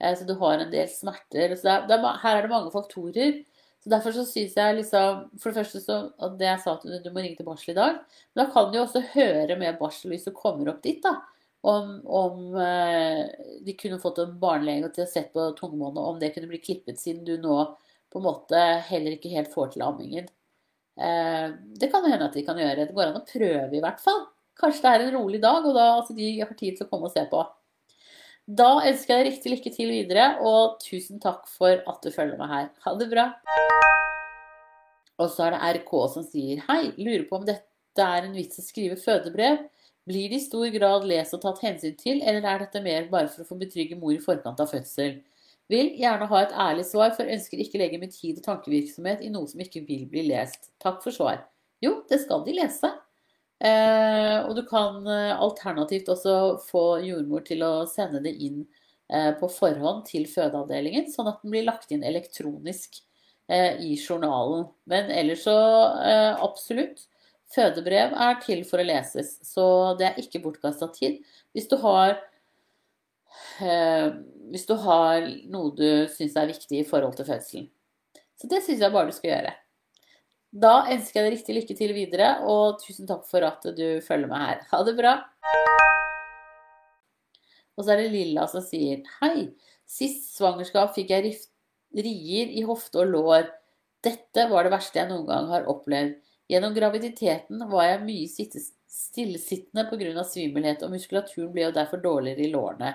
Eh, 0.00 0.14
så 0.16 0.28
du 0.28 0.34
har 0.40 0.60
en 0.60 0.72
del 0.72 0.88
smerter. 0.92 1.56
så 1.56 1.68
det 1.68 1.74
er, 1.74 1.86
det 1.88 1.98
er, 1.98 2.22
Her 2.24 2.38
er 2.38 2.46
det 2.46 2.52
mange 2.52 2.72
faktorer. 2.74 3.40
Så 3.84 3.92
Derfor 3.92 4.16
så 4.16 4.24
syns 4.24 4.56
jeg 4.56 4.76
liksom 4.78 5.26
For 5.36 5.50
det 5.52 5.60
første 5.60 5.82
så 5.84 5.98
at 6.24 6.38
det 6.40 6.48
jeg 6.48 6.62
sa 6.64 6.78
at 6.78 6.86
du, 6.88 6.94
du 7.04 7.10
må 7.12 7.20
ringe 7.20 7.36
til 7.36 7.46
barsel 7.46 7.74
i 7.74 7.78
dag. 7.78 8.00
Men 8.32 8.42
da 8.42 8.50
kan 8.54 8.72
du 8.72 8.78
jo 8.80 8.86
også 8.86 9.04
høre 9.12 9.58
med 9.60 9.78
barsel 9.78 10.14
hvis 10.14 10.24
du 10.24 10.32
kommer 10.36 10.72
opp 10.72 10.82
dit. 10.84 11.02
da 11.04 11.18
om, 11.64 12.00
om 12.04 12.56
eh, 12.60 13.26
de 13.64 13.72
kunne 13.72 14.00
fått 14.00 14.18
en 14.20 14.34
barnelege 14.40 14.90
til 14.92 15.06
å 15.06 15.08
se 15.08 15.22
på 15.32 15.46
tungebåndet, 15.56 16.02
om 16.04 16.18
det 16.20 16.34
kunne 16.34 16.50
bli 16.50 16.60
klippet, 16.60 17.00
siden 17.00 17.24
du 17.24 17.38
nå 17.40 17.56
på 18.12 18.20
en 18.20 18.26
måte 18.26 18.60
heller 18.90 19.16
ikke 19.16 19.32
helt 19.32 19.48
får 19.54 19.70
til 19.72 19.86
ammingen. 19.86 20.28
Eh, 21.00 21.46
det 21.80 21.88
kan 21.92 22.04
hende 22.04 22.28
at 22.28 22.36
de 22.36 22.44
kan 22.44 22.60
gjøre. 22.60 22.84
Det 22.84 22.96
går 22.96 23.08
an 23.08 23.22
å 23.22 23.24
prøve, 23.30 23.72
i 23.72 23.80
hvert 23.80 24.02
fall. 24.04 24.26
Kanskje 24.60 24.84
det 24.84 24.92
er 24.92 25.06
en 25.06 25.16
rolig 25.16 25.40
dag, 25.40 25.64
og 25.64 25.72
da 25.78 25.86
altså, 25.94 26.12
de 26.18 26.28
har 26.42 26.52
tid 26.52 26.76
til 26.76 26.84
å 26.84 26.90
komme 26.92 27.08
og 27.08 27.16
se 27.16 27.24
på. 27.32 27.40
Da 28.44 28.82
ønsker 28.84 29.14
jeg 29.14 29.24
deg 29.24 29.30
riktig 29.30 29.50
lykke 29.54 29.70
til 29.72 29.88
videre, 29.88 30.24
og 30.44 30.74
tusen 30.82 31.20
takk 31.20 31.46
for 31.48 31.80
at 31.80 32.02
du 32.04 32.10
følger 32.12 32.36
meg 32.36 32.50
her. 32.50 32.66
Ha 32.84 32.92
det 33.00 33.06
bra. 33.08 33.30
Og 35.16 35.30
så 35.32 35.46
er 35.46 35.54
det 35.54 35.78
RK 35.78 35.92
som 36.12 36.26
sier 36.26 36.60
Hei, 36.66 36.90
lurer 36.98 37.24
på 37.30 37.38
om 37.38 37.46
dette 37.48 38.04
er 38.04 38.26
en 38.26 38.34
vits 38.36 38.60
å 38.60 38.64
skrive 38.66 38.98
fødebrev. 39.00 39.62
Blir 40.04 40.28
det 40.28 40.42
i 40.42 40.44
stor 40.44 40.68
grad 40.74 41.06
lest 41.08 41.32
og 41.32 41.40
tatt 41.40 41.62
hensyn 41.64 41.96
til, 41.96 42.20
eller 42.20 42.44
er 42.44 42.66
dette 42.66 42.84
mer 42.84 43.08
bare 43.08 43.30
for 43.32 43.46
å 43.46 43.48
få 43.48 43.56
betrygge 43.62 43.96
mor 43.96 44.12
i 44.12 44.20
forkant 44.20 44.60
av 44.60 44.68
fødsel? 44.74 45.22
Vil 45.72 45.94
gjerne 45.96 46.28
ha 46.28 46.42
et 46.44 46.52
ærlig 46.66 46.84
svar, 46.90 47.14
for 47.16 47.24
ønsker 47.24 47.64
ikke 47.64 47.80
legge 47.80 48.02
min 48.02 48.12
tid 48.12 48.42
og 48.42 48.44
tankevirksomhet 48.44 49.24
i 49.24 49.32
noe 49.32 49.48
som 49.48 49.64
ikke 49.64 49.86
vil 49.88 50.04
bli 50.10 50.26
lest. 50.28 50.68
Takk 50.84 51.00
for 51.06 51.16
svar. 51.16 51.46
Jo, 51.80 52.02
det 52.12 52.20
skal 52.26 52.44
de 52.44 52.58
lese. 52.60 52.92
Eh, 53.64 54.38
og 54.44 54.52
du 54.58 54.62
kan 54.68 55.06
eh, 55.08 55.32
alternativt 55.40 56.10
også 56.12 56.34
få 56.66 56.84
jordmor 57.06 57.44
til 57.46 57.64
å 57.64 57.72
sende 57.88 58.20
det 58.24 58.34
inn 58.44 58.60
eh, 59.08 59.30
på 59.38 59.48
forhånd 59.48 60.04
til 60.10 60.26
fødeavdelingen, 60.28 61.08
sånn 61.12 61.30
at 61.30 61.40
den 61.40 61.54
blir 61.54 61.64
lagt 61.64 61.94
inn 61.94 62.04
elektronisk 62.04 63.00
eh, 63.48 63.80
i 63.80 63.94
journalen. 63.96 64.66
Men 64.90 65.08
ellers 65.14 65.46
så 65.48 65.56
eh, 66.04 66.44
absolutt. 66.44 67.06
Fødebrev 67.54 68.14
er 68.18 68.38
til 68.42 68.64
for 68.66 68.82
å 68.82 68.86
leses, 68.86 69.36
så 69.46 69.64
det 69.98 70.08
er 70.08 70.16
ikke 70.20 70.40
bortkasta 70.42 70.88
tid. 70.92 71.20
Hvis 71.54 71.68
du 71.70 71.76
har 71.84 72.16
eh, 73.62 74.08
hvis 74.50 74.66
du 74.68 74.74
har 74.84 75.28
noe 75.52 75.72
du 75.76 75.88
syns 76.12 76.36
er 76.36 76.50
viktig 76.50 76.80
i 76.82 76.88
forhold 76.88 77.16
til 77.18 77.28
fødselen. 77.28 77.68
Så 78.40 78.50
det 78.50 78.60
syns 78.64 78.82
jeg 78.82 78.92
bare 78.92 79.08
du 79.08 79.16
skal 79.16 79.30
gjøre. 79.30 79.52
Da 80.54 80.84
ønsker 80.86 81.18
jeg 81.18 81.24
deg 81.26 81.32
riktig 81.34 81.54
lykke 81.56 81.74
til 81.74 81.92
videre, 81.96 82.28
og 82.46 82.76
tusen 82.78 83.08
takk 83.08 83.24
for 83.26 83.42
at 83.42 83.64
du 83.74 83.98
følger 84.06 84.30
meg 84.30 84.44
her. 84.44 84.60
Ha 84.70 84.78
det 84.86 84.92
bra. 84.94 85.14
Og 87.74 87.82
så 87.82 87.90
er 87.90 88.04
det 88.04 88.12
Lilla 88.12 88.44
som 88.46 88.62
sier 88.62 89.02
Hei, 89.18 89.48
sist 89.82 90.36
svangerskap 90.36 90.92
fikk 90.94 91.10
jeg 91.10 91.32
rier 91.98 92.52
i 92.54 92.62
hofte 92.68 93.02
og 93.02 93.10
lår. 93.10 93.48
Dette 94.06 94.46
var 94.52 94.62
det 94.62 94.74
verste 94.76 95.00
jeg 95.00 95.10
noen 95.10 95.26
gang 95.26 95.50
har 95.50 95.66
opplevd. 95.72 96.20
Gjennom 96.52 96.76
graviditeten 96.76 97.66
var 97.72 97.88
jeg 97.88 98.04
mye 98.04 98.30
stillesittende 98.30 99.88
pga. 99.90 100.22
svimmelhet, 100.22 100.86
og 100.86 100.94
muskulaturen 100.94 101.50
ble 101.50 101.66
jo 101.66 101.74
derfor 101.74 101.98
dårligere 101.98 102.46
i 102.46 102.52
lårene. 102.54 102.94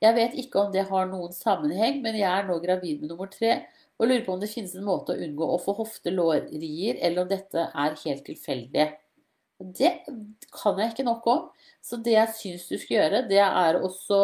Jeg 0.00 0.14
vet 0.14 0.38
ikke 0.38 0.62
om 0.62 0.70
det 0.72 0.86
har 0.88 1.10
noen 1.10 1.34
sammenheng, 1.34 1.98
men 2.04 2.14
jeg 2.14 2.30
er 2.30 2.46
nå 2.46 2.60
gravid 2.62 3.02
med 3.02 3.10
nummer 3.10 3.26
tre 3.26 3.64
og 4.00 4.08
lurer 4.08 4.24
på 4.24 4.32
om 4.32 4.40
det 4.40 4.48
finnes 4.48 4.72
en 4.78 4.86
måte 4.86 5.12
å 5.12 5.20
unngå 5.20 5.44
å 5.44 5.60
få 5.60 5.74
hofte-lårrier, 5.76 6.96
eller 7.04 7.22
om 7.22 7.28
dette 7.28 7.66
er 7.68 7.98
helt 8.00 8.24
tilfeldig. 8.24 8.86
Det 9.76 9.90
kan 10.56 10.80
jeg 10.80 10.94
ikke 10.94 11.04
nok 11.04 11.26
om. 11.28 11.42
Så 11.84 11.98
det 12.00 12.14
jeg 12.14 12.36
syns 12.38 12.64
du 12.70 12.78
skal 12.80 12.96
gjøre, 12.96 13.22
det 13.28 13.42
er 13.44 13.80
også 13.80 14.20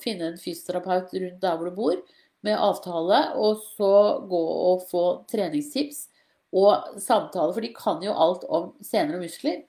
finne 0.00 0.30
en 0.30 0.40
fysioterapeut 0.40 1.12
rundt 1.12 1.42
der 1.42 1.60
hvor 1.60 1.68
du 1.68 1.76
bor, 1.76 2.00
med 2.44 2.60
avtale, 2.60 3.20
og 3.40 3.60
så 3.76 3.92
gå 4.28 4.40
og 4.70 4.82
få 4.90 5.04
treningstips 5.30 6.06
og 6.54 6.98
samtale, 7.00 7.52
for 7.52 7.64
de 7.64 7.72
kan 7.76 8.02
jo 8.04 8.12
alt 8.12 8.44
om 8.52 8.72
sener 8.84 9.16
og 9.18 9.24
muskler. 9.24 9.62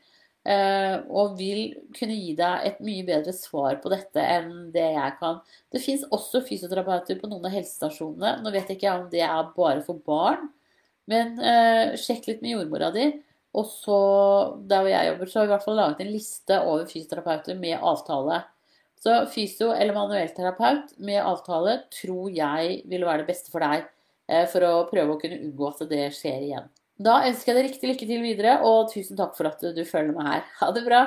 Eh, 0.46 0.96
og 1.10 1.40
vil 1.40 1.72
kunne 1.98 2.14
gi 2.14 2.36
deg 2.38 2.68
et 2.68 2.82
mye 2.86 3.06
bedre 3.08 3.34
svar 3.34 3.80
på 3.82 3.90
dette 3.90 4.22
enn 4.22 4.68
det 4.76 4.92
jeg 4.94 5.16
kan. 5.18 5.40
Det 5.74 5.82
fins 5.82 6.04
også 6.14 6.44
fysioterapeuter 6.46 7.18
på 7.18 7.30
noen 7.32 7.48
av 7.50 7.56
helsestasjonene. 7.56 8.44
Nå 8.44 8.54
vet 8.54 8.70
jeg 8.70 8.78
ikke 8.78 8.94
om 8.94 9.08
det 9.10 9.24
er 9.26 9.50
bare 9.56 9.82
for 9.88 10.04
barn, 10.06 10.52
men 11.10 11.40
eh, 11.42 11.96
sjekk 11.98 12.30
litt 12.30 12.46
med 12.46 12.54
jordmora 12.60 12.92
di. 12.94 13.08
Og 13.56 13.66
så, 13.72 13.98
der 14.68 14.84
hvor 14.84 14.92
jeg 14.92 15.10
jobber, 15.10 15.32
så 15.32 15.40
har 15.40 15.46
vi 15.46 15.50
i 15.50 15.56
hvert 15.56 15.66
fall 15.66 15.80
laget 15.80 16.04
en 16.04 16.14
liste 16.14 16.62
over 16.62 16.86
fysioterapeuter 16.92 17.58
med 17.58 17.82
avtale. 17.82 18.44
Så 19.02 19.18
fysio- 19.32 19.74
eller 19.74 19.98
manuellterapeut 19.98 20.96
med 20.98 21.24
avtale 21.24 21.80
tror 21.94 22.30
jeg 22.34 22.82
vil 22.90 23.06
være 23.08 23.24
det 23.24 23.30
beste 23.32 23.54
for 23.54 23.66
deg. 23.66 23.90
Eh, 24.30 24.46
for 24.52 24.66
å 24.66 24.88
prøve 24.90 25.16
å 25.16 25.22
kunne 25.22 25.42
unngå 25.42 25.72
at 25.72 25.88
det 25.90 26.10
skjer 26.18 26.46
igjen. 26.52 26.70
Da 26.96 27.18
ønsker 27.28 27.52
jeg 27.52 27.58
deg 27.58 27.66
riktig 27.68 27.90
lykke 27.90 28.08
til 28.08 28.22
videre, 28.24 28.52
og 28.64 28.88
tusen 28.94 29.18
takk 29.20 29.34
for 29.36 29.50
at 29.50 29.64
du 29.76 29.82
følger 29.84 30.16
med 30.16 30.28
her. 30.30 30.46
Ha 30.62 30.70
det 30.72 30.84
bra! 30.86 31.02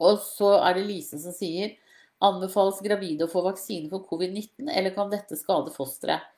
Og 0.00 0.20
så 0.22 0.52
er 0.62 0.78
det 0.78 0.84
Lise 0.86 1.18
som 1.20 1.34
sier 1.34 1.74
Anbefales 2.22 2.78
gravide 2.84 3.26
å 3.26 3.32
få 3.32 3.42
vaksine 3.44 3.88
for 3.90 4.04
covid-19, 4.06 4.68
eller 4.68 4.94
kan 4.94 5.10
dette 5.10 5.38
skade 5.40 5.72
fosteret? 5.74 6.28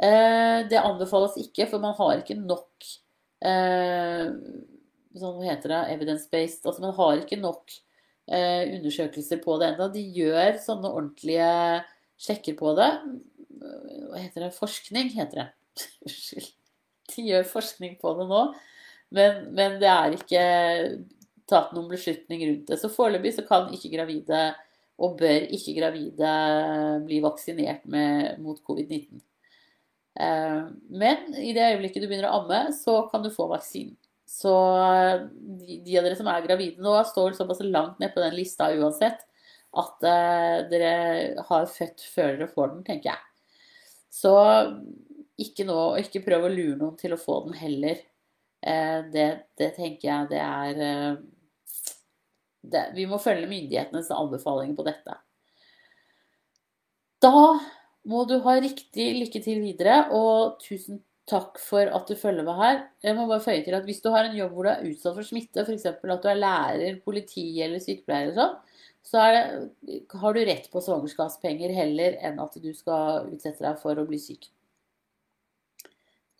Eh, 0.00 0.66
det 0.68 0.80
anbefales 0.80 1.36
ikke, 1.38 1.68
for 1.70 1.82
man 1.82 1.94
har 1.98 2.20
ikke 2.20 2.36
nok 2.38 2.88
eh, 3.46 4.26
sånn, 5.14 5.38
hva 5.38 5.46
heter 5.46 5.72
det, 5.72 5.80
evidence-based. 5.94 6.64
Altså 6.66 6.84
man 6.84 6.96
har 6.98 7.22
ikke 7.22 7.40
nok 7.40 7.76
eh, 8.26 8.76
undersøkelser 8.76 9.40
på 9.44 9.56
det 9.62 9.72
ennå. 9.72 9.90
De 9.94 10.04
gjør 10.18 10.60
sånne 10.66 10.90
ordentlige 10.90 11.50
sjekker 12.20 12.58
på 12.58 12.74
det. 12.80 12.90
Hva 13.60 14.24
heter 14.24 14.48
det? 14.48 14.54
Forskning, 14.58 15.14
heter 15.14 15.44
det. 15.44 15.50
Unnskyld 16.08 16.56
de 17.14 17.26
gjør 17.28 17.48
forskning 17.48 17.96
på 18.00 18.14
det 18.18 18.26
nå, 18.30 18.42
men, 19.16 19.46
men 19.56 19.78
det 19.82 19.90
er 19.90 20.16
ikke 20.16 20.42
tatt 21.50 21.72
noen 21.74 21.90
beslutning 21.90 22.44
rundt 22.46 22.68
det. 22.70 22.78
Så 22.80 22.92
foreløpig 22.92 23.34
så 23.36 23.46
kan 23.46 23.70
ikke 23.74 23.92
gravide 23.96 24.42
og 25.00 25.16
bør 25.18 25.48
ikke 25.56 25.74
gravide 25.78 26.30
bli 27.06 27.22
vaksinert 27.24 27.86
med, 27.90 28.36
mot 28.44 28.60
covid-19. 28.66 29.22
Eh, 30.20 30.60
men 31.00 31.34
i 31.40 31.54
det 31.56 31.70
øyeblikket 31.70 32.04
du 32.04 32.08
begynner 32.10 32.28
å 32.28 32.42
amme, 32.42 32.66
så 32.76 33.00
kan 33.10 33.24
du 33.24 33.32
få 33.32 33.48
vaksinen. 33.50 33.96
Så 34.30 34.52
de, 35.58 35.80
de 35.82 35.96
av 35.98 36.04
dere 36.06 36.18
som 36.18 36.28
er 36.30 36.44
gravide 36.44 36.84
nå, 36.84 36.92
står 37.08 37.34
såpass 37.38 37.64
langt 37.66 37.98
ned 37.98 38.12
på 38.14 38.22
den 38.22 38.36
lista 38.36 38.68
uansett 38.76 39.24
at 39.80 40.06
eh, 40.06 40.56
dere 40.70 40.92
har 41.48 41.66
født 41.70 42.04
før 42.12 42.36
dere 42.36 42.50
får 42.50 42.74
den, 42.74 42.84
tenker 42.86 43.12
jeg. 43.12 43.26
Så 44.10 44.34
ikke 45.44 45.66
nå, 45.68 45.78
ikke 46.02 46.22
prøv 46.26 46.46
å 46.46 46.52
lure 46.52 46.78
noen 46.78 46.96
til 47.00 47.14
å 47.14 47.20
få 47.20 47.40
den 47.46 47.58
heller. 47.60 48.00
Eh, 48.60 49.00
det, 49.12 49.26
det 49.58 49.72
tenker 49.78 50.08
jeg 50.08 50.30
det 50.32 50.40
er 50.44 50.80
eh, 50.84 51.20
det, 52.60 52.82
Vi 52.96 53.06
må 53.08 53.20
følge 53.22 53.48
myndighetenes 53.48 54.10
anbefalinger 54.12 54.76
på 54.76 54.86
dette. 54.88 55.16
Da 57.20 57.36
må 58.08 58.24
du 58.28 58.38
ha 58.44 58.56
riktig 58.60 59.12
lykke 59.18 59.42
til 59.44 59.60
videre, 59.64 60.02
og 60.16 60.60
tusen 60.64 61.02
takk 61.30 61.60
for 61.62 61.86
at 61.94 62.08
du 62.08 62.16
følger 62.18 62.44
med 62.46 62.58
her. 62.58 62.78
Jeg 63.04 63.16
må 63.16 63.26
bare 63.30 63.44
føye 63.44 63.62
til 63.64 63.76
at 63.76 63.84
Hvis 63.86 64.02
du 64.02 64.10
har 64.10 64.26
en 64.26 64.36
jobb 64.36 64.54
hvor 64.56 64.66
du 64.66 64.72
er 64.72 64.86
utsatt 64.88 65.16
for 65.16 65.26
smitte, 65.26 65.64
f.eks. 65.64 65.86
at 65.86 66.02
du 66.02 66.30
er 66.30 66.40
lærer, 66.40 67.00
politi 67.04 67.46
eller 67.62 67.82
sykepleier, 67.82 68.32
og 68.32 68.40
sånn, 68.40 68.56
så 69.10 69.26
det, 69.32 70.00
har 70.20 70.34
du 70.36 70.40
rett 70.44 70.66
på 70.72 70.82
svangerskapspenger 70.84 71.72
heller 71.74 72.18
enn 72.26 72.40
at 72.42 72.56
du 72.60 72.72
skal 72.76 73.30
utsette 73.32 73.64
deg 73.64 73.78
for 73.80 73.96
å 73.96 74.06
bli 74.08 74.20
syk. 74.20 74.50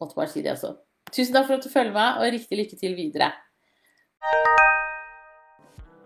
Måtte 0.00 0.16
bare 0.16 0.32
si 0.32 0.42
det 0.44 0.54
også. 0.54 0.74
Tusen 1.10 1.34
takk 1.34 1.48
for 1.48 1.58
at 1.58 1.66
du 1.66 1.72
følger 1.72 1.94
meg, 1.94 2.20
og 2.20 2.34
riktig 2.34 2.58
lykke 2.60 2.78
til 2.80 2.96
videre. 2.98 3.32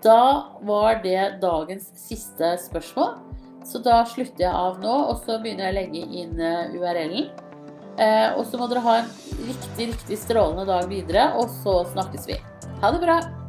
Da 0.04 0.20
var 0.68 1.00
det 1.04 1.38
dagens 1.42 1.88
siste 1.96 2.54
spørsmål. 2.66 3.16
Så 3.64 3.80
da 3.80 4.02
slutter 4.08 4.44
jeg 4.44 4.52
av 4.52 4.80
nå, 4.82 4.92
og 5.08 5.22
så 5.24 5.38
begynner 5.40 5.70
jeg 5.70 5.72
å 5.72 5.78
legge 5.78 6.02
inn 6.20 6.34
eh, 6.40 6.74
URL-en. 6.76 7.30
Eh, 7.94 8.34
og 8.34 8.44
så 8.50 8.60
må 8.60 8.68
dere 8.68 8.84
ha 8.84 8.98
en 9.00 9.08
riktig, 9.46 9.88
riktig 9.94 10.20
strålende 10.20 10.66
dag 10.68 10.90
videre, 10.90 11.30
og 11.40 11.48
så 11.62 11.80
snakkes 11.94 12.28
vi. 12.28 12.36
Ha 12.82 12.92
det 12.92 13.00
bra! 13.06 13.43